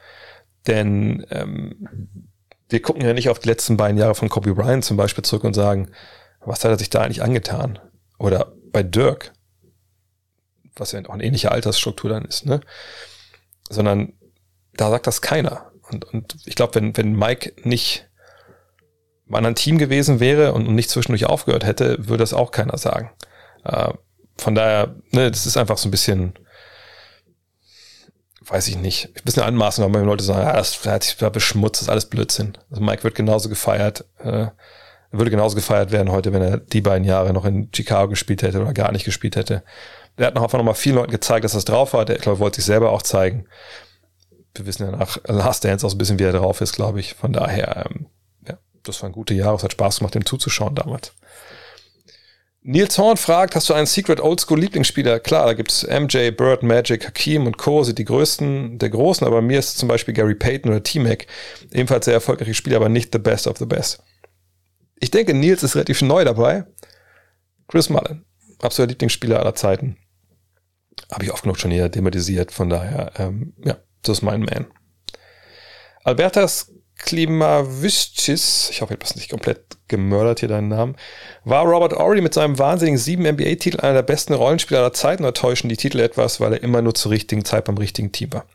[0.66, 2.18] Denn ähm,
[2.68, 5.44] wir gucken ja nicht auf die letzten beiden Jahre von Kobe Bryant zum Beispiel zurück
[5.44, 5.90] und sagen,
[6.40, 7.78] was hat er sich da eigentlich angetan?
[8.18, 9.32] Oder bei Dirk,
[10.76, 12.60] was ja auch eine ähnliche Altersstruktur dann ist, ne?
[13.68, 14.12] Sondern
[14.74, 15.70] da sagt das keiner.
[15.90, 18.08] Und, und ich glaube, wenn, wenn Mike nicht
[19.26, 23.10] bei einem Team gewesen wäre und, nicht zwischendurch aufgehört hätte, würde das auch keiner sagen.
[23.64, 23.92] Äh,
[24.36, 26.34] von daher, ne, das ist einfach so ein bisschen,
[28.42, 31.82] weiß ich nicht, ein bisschen anmaßend, weil Leute sagen, ja, das hat sich beschmutzt, das
[31.82, 32.58] ist alles Blödsinn.
[32.70, 34.48] Also Mike wird genauso gefeiert, äh,
[35.10, 38.60] würde genauso gefeiert werden heute, wenn er die beiden Jahre noch in Chicago gespielt hätte
[38.60, 39.62] oder gar nicht gespielt hätte.
[40.18, 42.04] Der hat noch einfach nochmal vielen Leuten gezeigt, dass das drauf war.
[42.04, 43.46] Der, glaube, wollte sich selber auch zeigen.
[44.54, 47.14] Wir wissen ja nach Last Dance auch ein bisschen, wie er drauf ist, glaube ich.
[47.14, 48.06] Von daher, ähm,
[48.46, 49.56] ja, das waren gute Jahre.
[49.56, 51.12] Es hat Spaß gemacht, dem zuzuschauen damals.
[52.66, 55.20] Nils Horn fragt, hast du einen Secret Oldschool Lieblingsspieler?
[55.20, 57.82] Klar, da gibt's MJ, Bird, Magic, Hakim und Co.
[57.82, 61.26] sind die größten der Großen, aber mir ist zum Beispiel Gary Payton oder T-Mac
[61.72, 64.02] ebenfalls sehr erfolgreiche Spieler, aber nicht the best of the best.
[64.98, 66.64] Ich denke, Nils ist relativ neu dabei.
[67.68, 68.24] Chris Mullen,
[68.62, 69.98] absoluter Lieblingsspieler aller Zeiten.
[71.12, 74.66] Habe ich oft genug schon hier thematisiert, von daher, ähm, ja, das ist mein Man.
[76.02, 80.96] Albertas Klimaviscis, ich hoffe, ich habe das nicht komplett gemördert hier deinen Namen,
[81.44, 85.34] war Robert Ory mit seinem wahnsinnigen sieben NBA-Titel einer der besten Rollenspieler aller Zeiten oder
[85.34, 88.46] täuschen die Titel etwas, weil er immer nur zur richtigen Zeit beim richtigen Team war?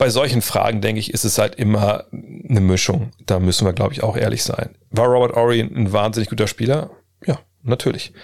[0.00, 3.10] bei solchen Fragen, denke ich, ist es halt immer eine Mischung.
[3.26, 4.70] Da müssen wir, glaube ich, auch ehrlich sein.
[4.90, 6.90] War Robert Ory ein wahnsinnig guter Spieler?
[7.26, 8.14] Ja, natürlich.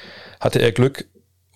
[0.40, 1.06] Hatte er Glück,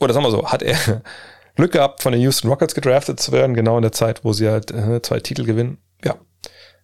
[0.00, 1.02] oder sagen wir so, hat er
[1.56, 4.48] Glück gehabt, von den Houston Rockets gedraftet zu werden, genau in der Zeit, wo sie
[4.48, 5.78] halt äh, zwei Titel gewinnen?
[6.04, 6.16] Ja.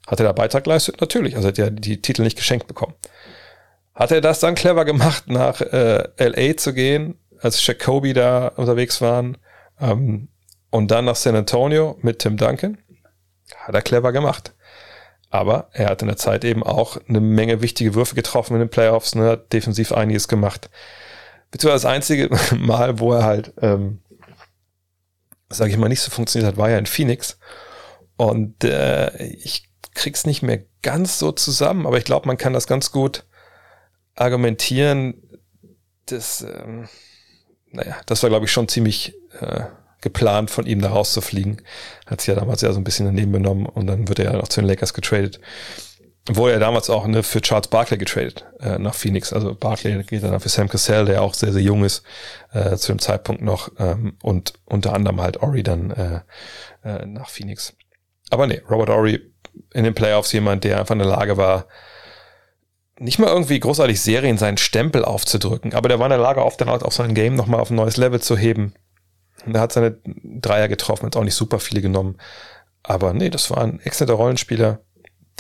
[0.07, 1.01] Hat er da Beitrag geleistet?
[1.01, 1.37] Natürlich.
[1.37, 2.95] Also hat er die Titel nicht geschenkt bekommen.
[3.95, 9.01] Hat er das dann clever gemacht, nach äh, LA zu gehen, als Jacoby da unterwegs
[9.01, 9.39] waren,
[9.81, 10.29] ähm,
[10.71, 12.79] und dann nach San Antonio mit Tim Duncan?
[13.57, 14.53] Hat er clever gemacht.
[15.31, 18.69] Aber er hat in der Zeit eben auch eine Menge wichtige Würfe getroffen in den
[18.69, 20.71] Playoffs, ne, hat defensiv einiges gemacht.
[21.57, 22.29] Beziehungsweise das einzige
[22.59, 24.01] Mal, wo er halt, ähm,
[25.49, 27.39] sage ich mal, nicht so funktioniert hat, war ja in Phoenix.
[28.19, 32.67] Und äh, ich krieg's nicht mehr ganz so zusammen, aber ich glaube, man kann das
[32.67, 33.25] ganz gut
[34.15, 35.23] argumentieren.
[36.05, 36.91] Das, ähm,
[37.71, 39.65] naja, das war, glaube ich, schon ziemlich äh,
[40.03, 41.63] geplant, von ihm da rauszufliegen.
[42.05, 44.33] Hat sich ja damals ja so ein bisschen daneben benommen und dann wird er ja
[44.35, 45.41] noch zu den Lakers getradet.
[46.29, 49.33] Wurde er damals auch ne, für Charles Barkley getradet äh, nach Phoenix.
[49.33, 52.03] Also Barkley geht dann für Sam Cassell, der auch sehr, sehr jung ist
[52.53, 56.21] äh, zu dem Zeitpunkt noch ähm, und unter anderem halt Ori dann äh,
[56.85, 57.75] äh, nach Phoenix.
[58.31, 59.21] Aber nee, Robert Ori
[59.73, 61.67] in den Playoffs jemand, der einfach in der Lage war,
[62.99, 66.61] nicht mal irgendwie großartig Serien seinen Stempel aufzudrücken, aber der war in der Lage, oft
[66.61, 68.75] dann auch sein Game nochmal auf ein neues Level zu heben.
[69.45, 72.17] Und er hat seine Dreier getroffen, hat auch nicht super viele genommen.
[72.83, 74.81] Aber nee, das war ein exzellenter Rollenspieler,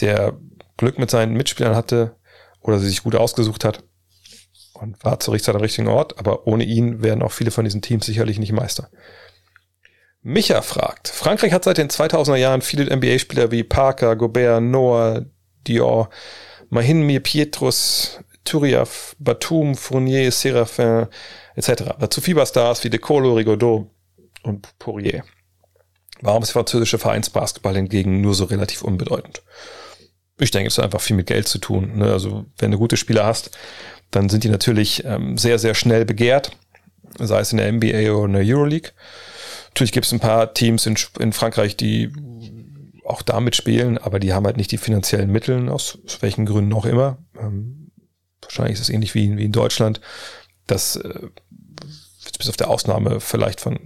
[0.00, 0.34] der
[0.76, 2.16] Glück mit seinen Mitspielern hatte
[2.60, 3.82] oder sie sich gut ausgesucht hat
[4.74, 6.18] und war zur richtigen, richtigen Ort.
[6.18, 8.90] Aber ohne ihn wären auch viele von diesen Teams sicherlich nicht Meister.
[10.22, 15.24] Micha fragt, Frankreich hat seit den 2000er Jahren viele NBA-Spieler wie Parker, Gobert, Noah,
[15.66, 16.10] Dior,
[16.68, 21.06] Mahin Mir Pietrus, Turiaf, Batum, Fournier, Serafin
[21.54, 21.94] etc.
[22.00, 23.88] Dazu Fieberstars wie De Colo, Rigaudot
[24.42, 25.24] und Poirier.
[26.22, 29.42] Warum ist französische Vereinsbasketball hingegen nur so relativ unbedeutend?
[30.38, 31.98] Ich denke, es hat einfach viel mit Geld zu tun.
[31.98, 32.12] Ne?
[32.12, 33.56] Also wenn du gute Spieler hast,
[34.10, 36.52] dann sind die natürlich ähm, sehr, sehr schnell begehrt,
[37.18, 38.92] sei es in der NBA oder in der Euroleague.
[39.68, 42.12] Natürlich gibt es ein paar Teams in, in Frankreich, die
[43.04, 46.72] auch damit spielen, aber die haben halt nicht die finanziellen Mittel, aus, aus welchen Gründen
[46.72, 47.18] auch immer.
[47.38, 47.90] Ähm,
[48.42, 50.00] wahrscheinlich ist es ähnlich wie, wie in Deutschland,
[50.66, 51.28] dass äh,
[52.38, 53.78] bis auf der Ausnahme vielleicht von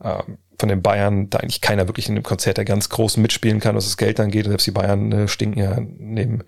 [0.00, 3.74] von den Bayern da eigentlich keiner wirklich in dem Konzert der ganz Großen mitspielen kann,
[3.74, 4.46] was das Geld angeht.
[4.46, 6.44] Selbst die Bayern äh, stinken ja neben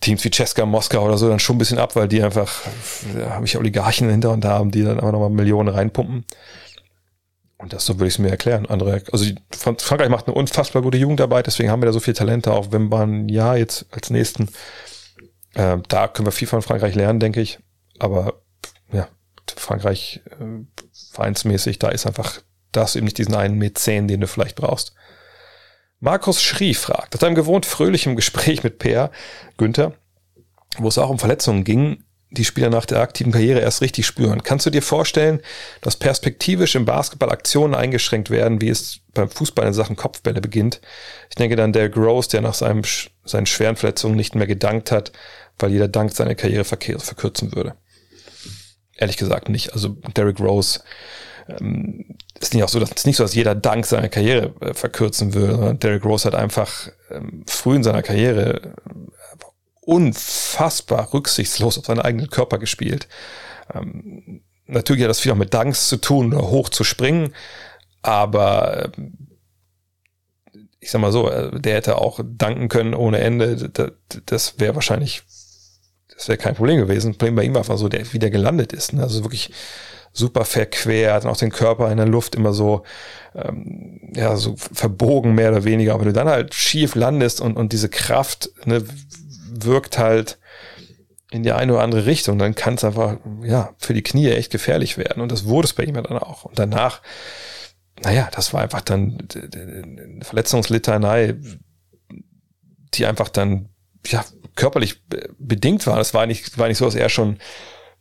[0.00, 2.62] Teams wie Cesca, Moskau oder so dann schon ein bisschen ab, weil die einfach,
[3.18, 6.24] ja, habe ich Oligarchen hinter und da haben, die dann aber nochmal Millionen reinpumpen.
[7.58, 8.66] Und das so würde ich es mir erklären.
[8.66, 12.14] Andere, also die, Frankreich macht eine unfassbar gute Jugendarbeit, deswegen haben wir da so viele
[12.14, 14.50] Talente, auch wenn man ja jetzt als nächsten,
[15.54, 17.58] äh, da können wir viel von Frankreich lernen, denke ich.
[17.98, 18.42] Aber
[19.56, 20.64] Frankreich äh,
[21.12, 22.40] vereinsmäßig, da ist einfach,
[22.72, 24.94] da hast du eben nicht diesen einen Mäzen, den du vielleicht brauchst.
[26.00, 29.10] Markus Schrie fragt, nach einem gewohnt fröhlichem Gespräch mit Peer
[29.56, 29.94] Günther,
[30.78, 34.42] wo es auch um Verletzungen ging, die Spieler nach der aktiven Karriere erst richtig spüren.
[34.42, 35.40] Kannst du dir vorstellen,
[35.80, 40.80] dass perspektivisch im Basketball Aktionen eingeschränkt werden, wie es beim Fußball in Sachen Kopfbälle beginnt?
[41.30, 42.82] Ich denke dann der Gross, der nach seinem,
[43.24, 45.12] seinen schweren Verletzungen nicht mehr gedankt hat,
[45.58, 47.76] weil jeder Dank seine Karriere verkürzen würde
[48.96, 49.72] ehrlich gesagt nicht.
[49.72, 50.80] Also Derrick Rose
[51.48, 54.74] ähm, ist nicht auch so, dass es nicht so, dass jeder Dank seiner Karriere äh,
[54.74, 55.74] verkürzen würde.
[55.74, 58.70] Derrick Rose hat einfach ähm, früh in seiner Karriere äh,
[59.80, 63.08] unfassbar rücksichtslos auf seinen eigenen Körper gespielt.
[63.72, 67.32] Ähm, natürlich hat das viel auch mit Danks zu tun oder hoch zu springen,
[68.02, 69.26] aber ähm,
[70.80, 73.70] ich sag mal so, äh, der hätte auch danken können ohne Ende.
[73.70, 73.92] Das,
[74.26, 75.22] das wäre wahrscheinlich
[76.16, 77.12] das wäre kein Problem gewesen.
[77.12, 78.92] Problem bei ihm war einfach so, der, wie der gelandet ist.
[78.92, 79.02] Ne?
[79.02, 79.50] Also wirklich
[80.12, 82.84] super verquert und auch den Körper in der Luft immer so,
[83.34, 85.92] ähm, ja, so verbogen mehr oder weniger.
[85.92, 88.82] Aber wenn du dann halt schief landest und, und diese Kraft ne,
[89.50, 90.38] wirkt halt
[91.30, 94.50] in die eine oder andere Richtung, dann kann es einfach, ja, für die Knie echt
[94.50, 95.22] gefährlich werden.
[95.22, 96.44] Und das wurde es bei ihm ja dann auch.
[96.44, 97.02] Und danach,
[98.02, 101.34] naja, das war einfach dann eine Verletzungslitanei,
[102.94, 103.68] die einfach dann,
[104.06, 104.24] ja,
[104.56, 105.02] körperlich
[105.38, 105.98] bedingt war.
[105.98, 107.38] Es war nicht, war nicht so, dass er schon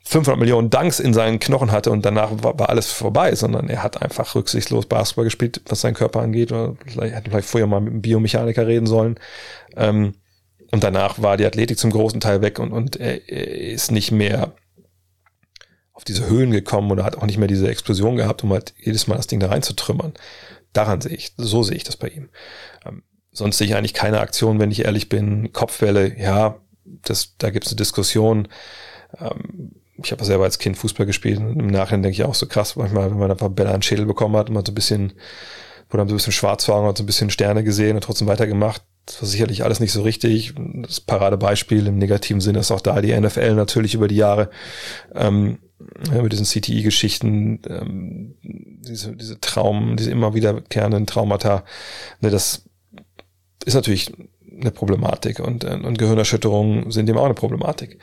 [0.08, 3.82] 500 Millionen Danks in seinen Knochen hatte und danach war, war, alles vorbei, sondern er
[3.82, 6.52] hat einfach rücksichtslos Basketball gespielt, was seinen Körper angeht.
[6.52, 9.20] Oder vielleicht hätte vielleicht vorher mal mit einem Biomechaniker reden sollen.
[9.76, 10.14] Ähm,
[10.72, 14.12] und danach war die Athletik zum großen Teil weg und, und er, er ist nicht
[14.12, 14.54] mehr
[15.94, 19.08] auf diese Höhen gekommen oder hat auch nicht mehr diese Explosion gehabt, um halt jedes
[19.08, 20.14] Mal das Ding da reinzutrümmern.
[20.74, 22.30] Daran sehe ich, so sehe ich das bei ihm.
[22.86, 23.04] Ähm,
[23.36, 25.54] Sonst sehe ich eigentlich keine Aktion, wenn ich ehrlich bin.
[25.54, 26.56] Kopfwelle, ja,
[27.04, 28.48] das, da gibt es eine Diskussion.
[29.20, 29.72] Ähm,
[30.02, 32.76] ich habe selber als Kind Fußball gespielt und im Nachhinein denke ich auch so krass,
[32.76, 35.14] manchmal, wenn man einfach Bälle an den Schädel bekommen hat und man so ein bisschen
[35.90, 38.04] wurde dann so ein bisschen schwarz vor Augen, hat so ein bisschen Sterne gesehen und
[38.04, 38.84] trotzdem weitergemacht.
[39.06, 40.54] Das war sicherlich alles nicht so richtig.
[40.58, 44.50] Das Paradebeispiel im negativen Sinne ist auch da die NFL natürlich über die Jahre.
[45.14, 45.60] Ähm,
[46.12, 51.64] ja, mit diesen CTI-Geschichten, ähm, diese, diese Traum, diese immer wiederkehrenden Traumata,
[52.22, 52.64] ne, das
[53.66, 54.14] ist natürlich
[54.60, 58.00] eine Problematik und, und Gehirnerschütterungen sind eben auch eine Problematik.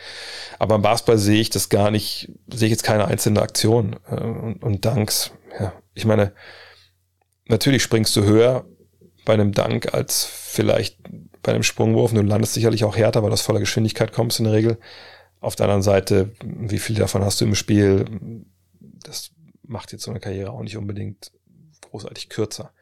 [0.59, 4.17] Aber im Basketball sehe ich das gar nicht, sehe ich jetzt keine einzelne Aktion äh,
[4.17, 5.33] und, und Danks.
[5.59, 6.33] Ja, ich meine,
[7.47, 8.67] natürlich springst du höher
[9.25, 10.99] bei einem Dank als vielleicht
[11.43, 12.13] bei einem Sprungwurf.
[12.13, 14.79] Du landest sicherlich auch härter, weil du aus voller Geschwindigkeit kommst in der Regel.
[15.41, 18.05] Auf der anderen Seite, wie viel davon hast du im Spiel?
[18.81, 19.31] Das
[19.63, 21.33] macht jetzt so eine Karriere auch nicht unbedingt
[21.81, 22.73] großartig kürzer.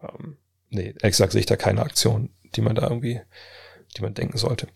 [0.00, 0.36] Ähm,
[0.70, 3.20] nee, exakt sehe ich da keine Aktion, die man da irgendwie,
[3.96, 4.68] die man denken sollte.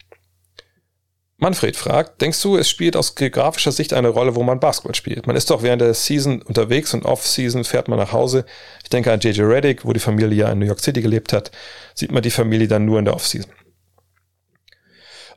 [1.36, 5.26] Manfred fragt, denkst du, es spielt aus geografischer Sicht eine Rolle, wo man Basketball spielt?
[5.26, 8.46] Man ist doch während der Season unterwegs und Off-Season fährt man nach Hause.
[8.82, 11.50] Ich denke an JJ Reddick, wo die Familie ja in New York City gelebt hat.
[11.94, 13.50] Sieht man die Familie dann nur in der Off-Season?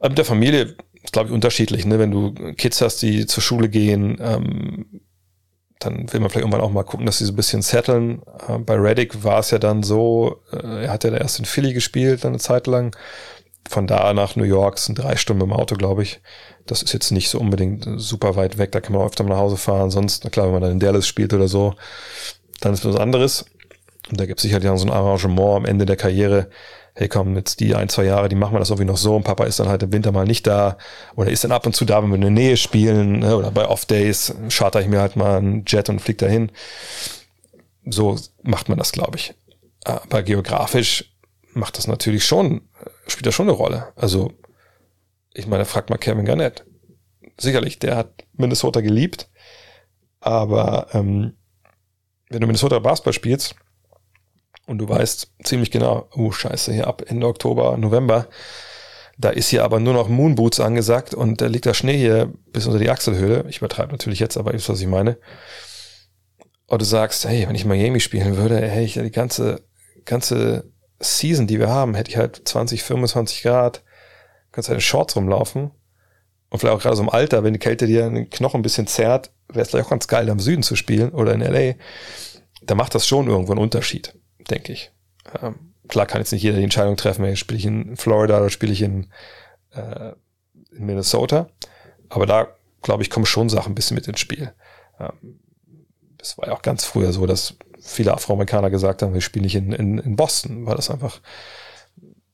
[0.04, 1.86] Mit der Familie ist, glaube ich, unterschiedlich.
[1.86, 1.98] Ne?
[1.98, 5.02] Wenn du Kids hast, die zur Schule gehen, ähm,
[5.80, 8.22] dann will man vielleicht irgendwann auch mal gucken, dass sie so ein bisschen setteln.
[8.48, 11.74] Äh, bei Reddick war es ja dann so, äh, er hat ja erst in Philly
[11.74, 12.96] gespielt, dann eine Zeit lang.
[13.70, 16.22] Von da nach New York sind drei Stunden im Auto, glaube ich.
[16.66, 19.42] Das ist jetzt nicht so unbedingt super weit weg, da kann man öfter mal nach
[19.42, 19.92] Hause fahren.
[19.92, 21.76] Sonst, na klar, wenn man dann in Dallas spielt oder so,
[22.62, 23.46] dann ist was anderes.
[24.10, 26.50] Und da gibt es sicherlich auch so ein Arrangement am Ende der Karriere,
[26.98, 29.24] hey komm, jetzt die ein, zwei Jahre, die machen wir das irgendwie noch so und
[29.24, 30.78] Papa ist dann halt im Winter mal nicht da
[31.16, 33.38] oder ist dann ab und zu da, wenn wir in der Nähe spielen ne?
[33.38, 36.52] oder bei Off-Days charter ich mir halt mal einen Jet und flieg dahin.
[37.86, 39.36] So macht man das, glaube ich.
[39.84, 41.16] Aber geografisch
[41.54, 42.68] macht das natürlich schon,
[43.08, 43.94] spielt das schon eine Rolle.
[43.96, 44.34] Also,
[45.34, 46.66] ich meine, fragt mal Kevin Garnett.
[47.40, 49.30] Sicherlich, der hat Minnesota geliebt,
[50.20, 51.38] aber ähm,
[52.30, 53.56] wenn du Minnesota Basketball spielst,
[54.68, 58.28] und du weißt ziemlich genau, oh scheiße, hier ab Ende Oktober, November,
[59.18, 62.68] da ist hier aber nur noch Moonboots angesagt und da liegt der Schnee hier bis
[62.68, 63.46] unter die Achselhöhle.
[63.50, 65.18] Ich übertreibe natürlich jetzt, aber ihr wisst, was ich meine.
[66.68, 69.64] Und du sagst, hey, wenn ich Miami spielen würde, hätte ich ja die ganze,
[70.06, 73.84] ganze Season, die wir haben, hätte ich halt 20, 25 Grad,
[74.52, 75.72] kannst halt in Shorts rumlaufen.
[76.50, 78.88] Und vielleicht auch gerade so im Alter, wenn die Kälte dir den Knochen ein bisschen
[78.88, 81.74] zerrt, wäre es vielleicht auch ganz geil, im Süden zu spielen oder in LA.
[82.62, 84.14] Da macht das schon irgendwo einen Unterschied
[84.48, 84.92] denke ich.
[85.42, 88.50] Ähm, klar kann jetzt nicht jeder die Entscheidung treffen, hey, spiele ich in Florida oder
[88.50, 89.08] spiele ich in,
[89.72, 90.14] äh,
[90.72, 91.50] in Minnesota.
[92.10, 92.48] Aber da,
[92.82, 94.54] glaube ich, kommen schon Sachen ein bisschen mit ins Spiel.
[95.00, 95.40] Ähm,
[96.18, 99.56] das war ja auch ganz früher so, dass viele Afroamerikaner gesagt haben, wir spielen nicht
[99.56, 101.22] in, in, in Boston, weil das einfach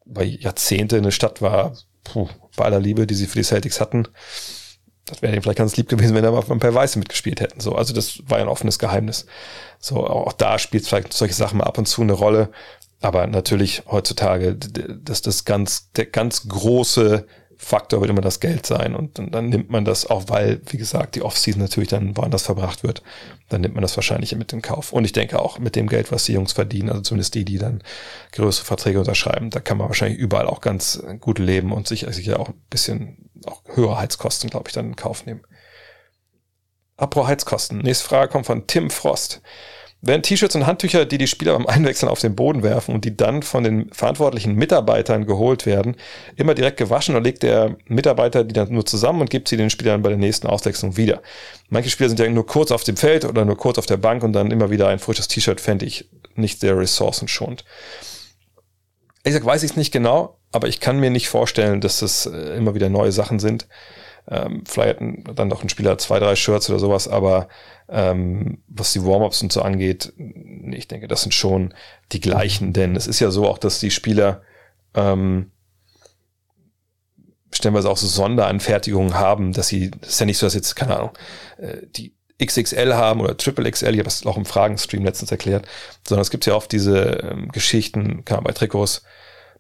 [0.06, 4.08] bei Jahrzehnte eine Stadt war, puh, bei aller Liebe, die sie für die Celtics hatten,
[5.06, 7.60] das wäre vielleicht ganz lieb gewesen, wenn da mal ein paar Weiße mitgespielt hätten.
[7.60, 9.26] So, also das war ja ein offenes Geheimnis.
[9.80, 12.50] So, auch da spielt vielleicht solche Sachen mal ab und zu eine Rolle.
[13.02, 17.28] Aber natürlich heutzutage, dass das ganz, der ganz große
[17.58, 18.96] Faktor wird immer das Geld sein.
[18.96, 22.44] Und, und dann nimmt man das auch, weil, wie gesagt, die Offseason natürlich dann woanders
[22.44, 23.04] verbracht wird.
[23.50, 24.94] Dann nimmt man das wahrscheinlich mit in Kauf.
[24.94, 27.58] Und ich denke auch mit dem Geld, was die Jungs verdienen, also zumindest die, die
[27.58, 27.84] dann
[28.32, 32.40] größere Verträge unterschreiben, da kann man wahrscheinlich überall auch ganz gut leben und sich sicher
[32.40, 35.42] auch ein bisschen auch höhere Heizkosten, glaube ich, dann in Kauf nehmen.
[36.98, 37.80] Apro Heizkosten.
[37.80, 39.42] Nächste Frage kommt von Tim Frost.
[40.06, 43.16] Werden T-Shirts und Handtücher, die die Spieler beim Einwechseln auf den Boden werfen und die
[43.16, 45.96] dann von den verantwortlichen Mitarbeitern geholt werden,
[46.36, 49.70] immer direkt gewaschen oder legt der Mitarbeiter die dann nur zusammen und gibt sie den
[49.70, 51.22] Spielern bei der nächsten Auswechslung wieder?
[51.70, 54.24] Manche Spieler sind ja nur kurz auf dem Feld oder nur kurz auf der Bank
[54.24, 57.64] und dann immer wieder ein frisches T-Shirt fände ich nicht sehr ressourcenschonend.
[59.24, 62.26] Ich sag, weiß ich es nicht genau, aber ich kann mir nicht vorstellen, dass das
[62.26, 63.68] äh, immer wieder neue Sachen sind.
[64.28, 67.50] Ähm, vielleicht dann doch ein Spieler zwei, drei Shirts oder sowas, aber
[67.90, 70.14] ähm, was die Warm-ups und so angeht,
[70.72, 71.74] ich denke, das sind schon
[72.12, 74.42] die gleichen, denn es ist ja so auch, dass die Spieler
[74.94, 75.52] ähm,
[77.52, 80.98] stellenweise auch so Sonderanfertigungen haben, dass sie, das ist ja nicht so, dass jetzt, keine
[80.98, 81.12] Ahnung,
[81.58, 85.68] äh, die XXL haben oder Triple XL, ich habe das auch im Fragenstream letztens erklärt,
[86.08, 89.04] sondern es gibt ja oft diese ähm, Geschichten, kann man bei Trikots,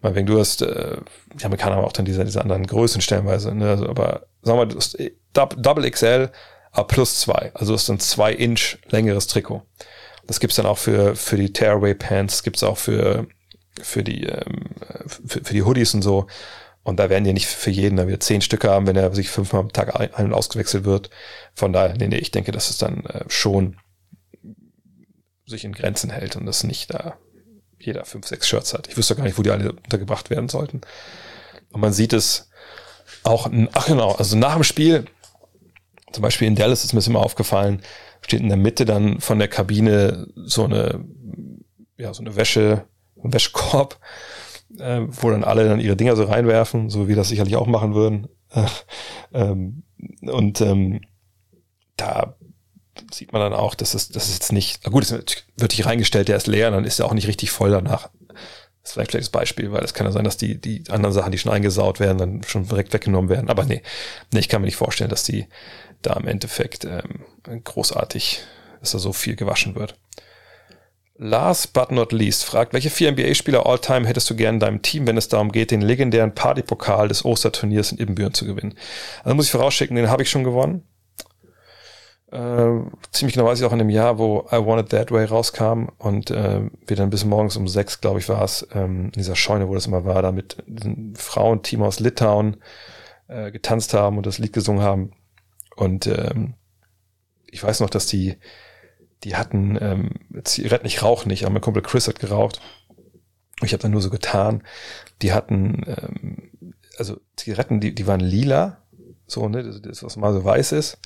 [0.03, 0.97] Meinetwegen, du hast, äh,
[1.33, 3.69] die Amerikaner haben auch dann diese, diese anderen Größen stellenweise, ne?
[3.69, 4.97] also, aber sagen wir, du hast
[5.33, 6.29] Double XL,
[6.71, 9.63] A plus zwei, also hast ein zwei Inch längeres Trikot.
[10.27, 13.27] Das gibt's dann auch für, für die Tearaway Pants, gibt's auch für,
[13.81, 14.65] für die, ähm,
[15.07, 16.27] für, für die Hoodies und so.
[16.83, 19.29] Und da werden die nicht für jeden da wieder zehn Stücke haben, wenn er sich
[19.29, 21.09] fünfmal am Tag ein- und ausgewechselt wird.
[21.53, 23.77] Von daher, nee, nee, ich denke, dass es dann äh, schon
[25.45, 27.17] sich in Grenzen hält und das nicht da
[27.85, 28.87] jeder fünf, sechs Shirts hat.
[28.87, 30.81] Ich wüsste gar nicht, wo die alle untergebracht werden sollten.
[31.71, 32.49] Und man sieht es
[33.23, 35.05] auch, ach genau, also nach dem Spiel,
[36.11, 37.81] zum Beispiel in Dallas ist mir das immer aufgefallen,
[38.21, 41.03] steht in der Mitte dann von der Kabine so eine,
[41.97, 42.85] ja, so eine Wäsche,
[43.23, 43.99] ein Wäschekorb,
[44.79, 47.95] äh, wo dann alle dann ihre Dinger so reinwerfen, so wie das sicherlich auch machen
[47.95, 48.27] würden.
[49.33, 49.83] ähm,
[50.21, 51.01] und ähm,
[51.95, 52.35] da
[53.11, 55.85] sieht man dann auch, dass es, dass es jetzt nicht, na gut, es wird hier
[55.85, 58.09] reingestellt, der ist leer, dann ist er auch nicht richtig voll danach.
[58.83, 61.13] Das ist vielleicht ein schlechtes Beispiel, weil es kann ja sein, dass die, die anderen
[61.13, 63.49] Sachen, die schon eingesaut werden, dann schon direkt weggenommen werden.
[63.49, 63.81] Aber nee,
[64.33, 65.47] nee ich kann mir nicht vorstellen, dass die
[66.01, 68.41] da im Endeffekt ähm, großartig,
[68.81, 69.95] dass da so viel gewaschen wird.
[71.15, 75.07] Last but not least fragt, welche vier NBA-Spieler all-time hättest du gern in deinem Team,
[75.07, 78.75] wenn es darum geht, den legendären Partypokal des Osterturniers in Ibbenbüren zu gewinnen?
[79.23, 80.83] Also muss ich vorausschicken, den habe ich schon gewonnen.
[82.33, 82.81] Äh,
[83.11, 85.89] ziemlich genau weiß ich auch in dem Jahr, wo I Want It That Way rauskam
[85.99, 89.35] und äh, wir dann bis morgens um sechs, glaube ich, war es, ähm, in dieser
[89.35, 92.57] Scheune, wo das immer war, da mit diesem Frauenteam aus Litauen
[93.27, 95.11] äh, getanzt haben und das Lied gesungen haben.
[95.75, 96.55] Und ähm,
[97.45, 98.37] ich weiß noch, dass die,
[99.23, 102.61] die hatten ähm, Zigaretten, ich rauche nicht, aber mein Kumpel Chris hat geraucht.
[103.61, 104.63] Ich habe dann nur so getan.
[105.21, 108.81] Die hatten, ähm, also Zigaretten, die, die waren lila,
[109.27, 110.97] so, ne, das, das was mal so weiß ist.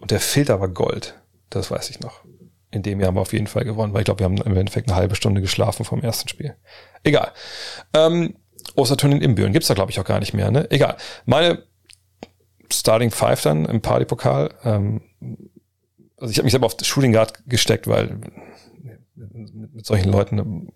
[0.00, 1.14] Und der Filter war Gold.
[1.50, 2.24] Das weiß ich noch.
[2.70, 4.56] In dem Jahr haben wir auf jeden Fall gewonnen, weil ich glaube, wir haben im
[4.56, 6.56] Endeffekt eine halbe Stunde geschlafen vom ersten Spiel.
[7.04, 7.32] Egal.
[7.94, 8.36] Ähm,
[8.74, 10.50] Osterturnier in Imbüren gibt's da, glaube ich, auch gar nicht mehr.
[10.50, 10.70] Ne?
[10.70, 10.96] Egal.
[11.24, 11.62] Meine
[12.70, 14.54] Starting Five dann im Partypokal.
[14.64, 15.02] Ähm,
[16.18, 18.18] also ich habe mich selber auf Shooting Guard gesteckt, weil
[19.14, 20.72] mit, solchen Leuten,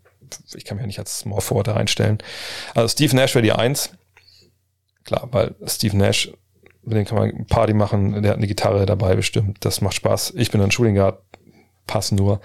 [0.54, 2.18] ich kann mich ja nicht als Small Forward da reinstellen.
[2.74, 3.90] Also Steve Nash wäre die Eins.
[5.04, 6.32] Klar, weil Steve Nash
[6.82, 10.34] mit dem kann man Party machen, der hat eine Gitarre dabei bestimmt, das macht Spaß.
[10.36, 11.18] Ich bin ein Shooting Guard,
[11.86, 12.40] passen nur.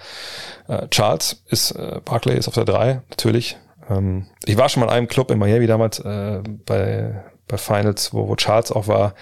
[0.68, 3.56] Äh, Charles ist, äh, Barclay ist auf der 3, natürlich.
[3.88, 8.12] Ähm, ich war schon mal in einem Club in Miami damals äh, bei, bei Finals,
[8.12, 9.14] wo, wo Charles auch war,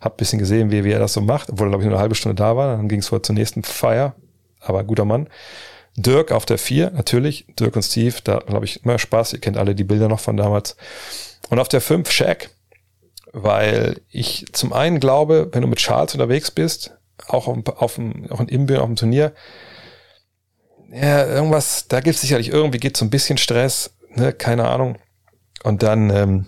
[0.00, 2.02] hab bisschen gesehen, wie, wie er das so macht, obwohl er, glaube ich, nur eine
[2.02, 2.76] halbe Stunde da war.
[2.76, 4.14] Dann ging es vor zur nächsten Feier,
[4.60, 5.28] aber guter Mann.
[5.96, 7.46] Dirk auf der 4, natürlich.
[7.58, 9.34] Dirk und Steve, da glaube ich immer Spaß.
[9.34, 10.76] Ihr kennt alle die Bilder noch von damals.
[11.50, 12.50] Und auf der 5 Shaq
[13.32, 16.96] weil ich zum einen glaube, wenn du mit Charles unterwegs bist,
[17.28, 19.32] auch auf, auf dem, auch in Imbüren, auf dem Turnier,
[20.92, 24.98] ja, irgendwas, da gibt es sicherlich irgendwie geht so ein bisschen Stress, ne, keine Ahnung.
[25.64, 26.46] Und dann ähm,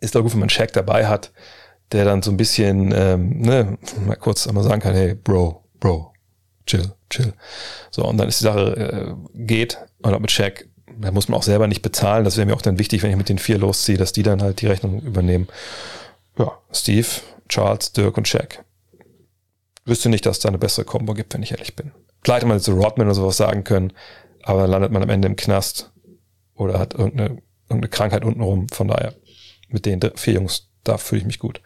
[0.00, 1.32] ist doch gut, wenn man Check dabei hat,
[1.92, 6.12] der dann so ein bisschen, ähm, ne, mal kurz einmal sagen kann, hey, Bro, Bro,
[6.66, 7.34] chill, chill.
[7.90, 10.68] So, und dann ist die Sache, äh, geht, und auch mit Check,
[11.00, 12.24] da muss man auch selber nicht bezahlen.
[12.24, 14.42] Das wäre mir auch dann wichtig, wenn ich mit den vier losziehe, dass die dann
[14.42, 15.48] halt die Rechnung übernehmen.
[16.38, 17.06] Ja, Steve,
[17.48, 18.64] Charles, Dirk und Shaq.
[19.84, 21.92] Wüsste nicht, dass es da eine bessere Kombo gibt, wenn ich ehrlich bin.
[22.22, 23.92] Klar hätte man jetzt so Rodman oder sowas sagen können,
[24.42, 25.92] aber dann landet man am Ende im Knast
[26.54, 28.68] oder hat irgendeine, irgendeine Krankheit untenrum.
[28.68, 29.14] Von daher,
[29.68, 31.60] mit den vier Jungs, da fühle ich mich gut.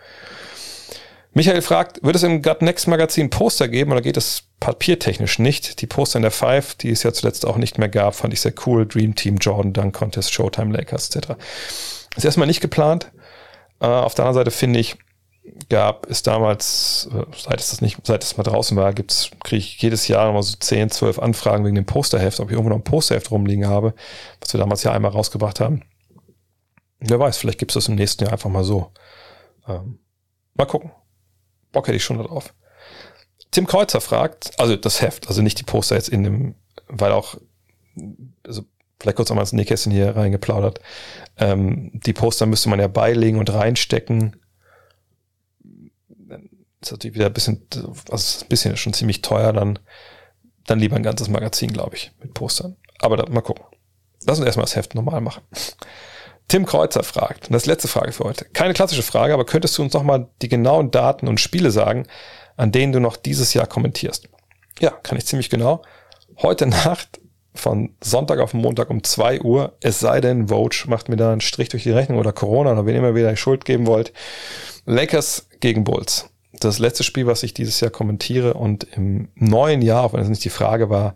[1.36, 5.82] Michael fragt, wird es im Gut Next Magazin Poster geben oder geht es papiertechnisch nicht?
[5.82, 8.40] Die Poster in der Five, die es ja zuletzt auch nicht mehr gab, fand ich
[8.40, 8.86] sehr cool.
[8.86, 11.32] Dream Team, Jordan, Dunk Contest, Showtime, Lakers etc.
[12.16, 13.12] Ist erstmal nicht geplant.
[13.82, 14.96] Uh, auf der anderen Seite finde ich,
[15.68, 19.58] gab es damals, äh, seit es das nicht, seit es mal draußen war, gibt's, kriege
[19.58, 22.78] ich jedes Jahr nochmal so 10, 12 Anfragen wegen dem Posterheft, ob ich irgendwo noch
[22.78, 23.92] ein Posterheft rumliegen habe,
[24.40, 25.82] was wir damals ja einmal rausgebracht haben.
[26.98, 28.90] Wer weiß, vielleicht gibt es das im nächsten Jahr einfach mal so.
[29.68, 29.98] Ähm,
[30.54, 30.92] mal gucken.
[31.76, 32.54] Bock hätte ich schon drauf.
[33.50, 36.54] Tim Kreuzer fragt, also das Heft, also nicht die Poster jetzt in dem,
[36.88, 37.36] weil auch,
[38.46, 38.64] also
[38.98, 40.80] vielleicht kurz einmal ins Nähkästchen hier reingeplaudert.
[41.36, 44.36] Ähm, die Poster müsste man ja beilegen und reinstecken.
[46.08, 46.48] Dann
[46.80, 47.66] ist natürlich wieder ein bisschen,
[48.10, 49.78] also ein bisschen schon ziemlich teuer, dann,
[50.66, 52.76] dann lieber ein ganzes Magazin, glaube ich, mit Postern.
[53.00, 53.66] Aber da, mal gucken.
[54.26, 55.42] Lass uns erstmal das Heft normal machen.
[56.48, 58.44] Tim Kreuzer fragt, und das ist letzte Frage für heute.
[58.52, 62.06] Keine klassische Frage, aber könntest du uns nochmal die genauen Daten und Spiele sagen,
[62.56, 64.28] an denen du noch dieses Jahr kommentierst?
[64.78, 65.82] Ja, kann ich ziemlich genau.
[66.38, 67.20] Heute Nacht
[67.54, 71.40] von Sonntag auf Montag um zwei Uhr, es sei denn, Vogue macht mir da einen
[71.40, 74.12] Strich durch die Rechnung oder Corona oder wen immer wieder Schuld geben wollt.
[74.84, 76.30] Lakers gegen Bulls.
[76.52, 80.28] Das letzte Spiel, was ich dieses Jahr kommentiere und im neuen Jahr, auch wenn es
[80.28, 81.14] nicht die Frage war,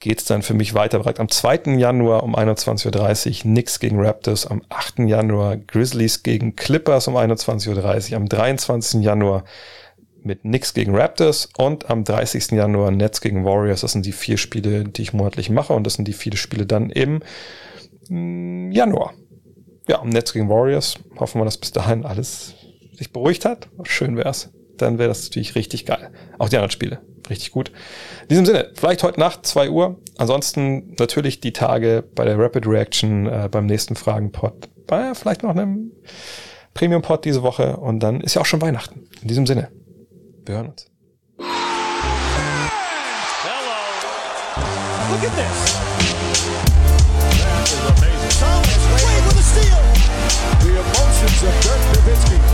[0.00, 0.98] geht es dann für mich weiter.
[0.98, 1.76] Bereits am 2.
[1.76, 5.00] Januar um 21.30 Uhr Knicks gegen Raptors, am 8.
[5.00, 9.02] Januar Grizzlies gegen Clippers um 21.30 Uhr, am 23.
[9.02, 9.44] Januar
[10.22, 12.52] mit Knicks gegen Raptors und am 30.
[12.52, 13.82] Januar Nets gegen Warriors.
[13.82, 16.66] Das sind die vier Spiele, die ich monatlich mache und das sind die vier Spiele
[16.66, 17.20] dann im
[18.08, 19.12] mm, Januar.
[19.86, 20.96] Ja, Nets gegen Warriors.
[21.18, 22.54] Hoffen wir, dass bis dahin alles
[22.92, 23.68] sich beruhigt hat.
[23.82, 26.10] Schön wär's dann wäre das natürlich richtig geil.
[26.38, 27.70] Auch die anderen Spiele, richtig gut.
[28.22, 30.00] In diesem Sinne, vielleicht heute Nacht, zwei Uhr.
[30.16, 35.50] Ansonsten natürlich die Tage bei der Rapid Reaction, äh, beim nächsten Fragen-Pod, bei vielleicht noch
[35.50, 35.92] einem
[36.74, 37.76] Premium-Pod diese Woche.
[37.76, 39.08] Und dann ist ja auch schon Weihnachten.
[39.22, 39.70] In diesem Sinne,
[40.44, 40.90] wir hören uns.
[41.38, 41.46] Hello.
[45.10, 45.74] Look at this.
[50.60, 52.53] The emotions of Dirk Nowitzki.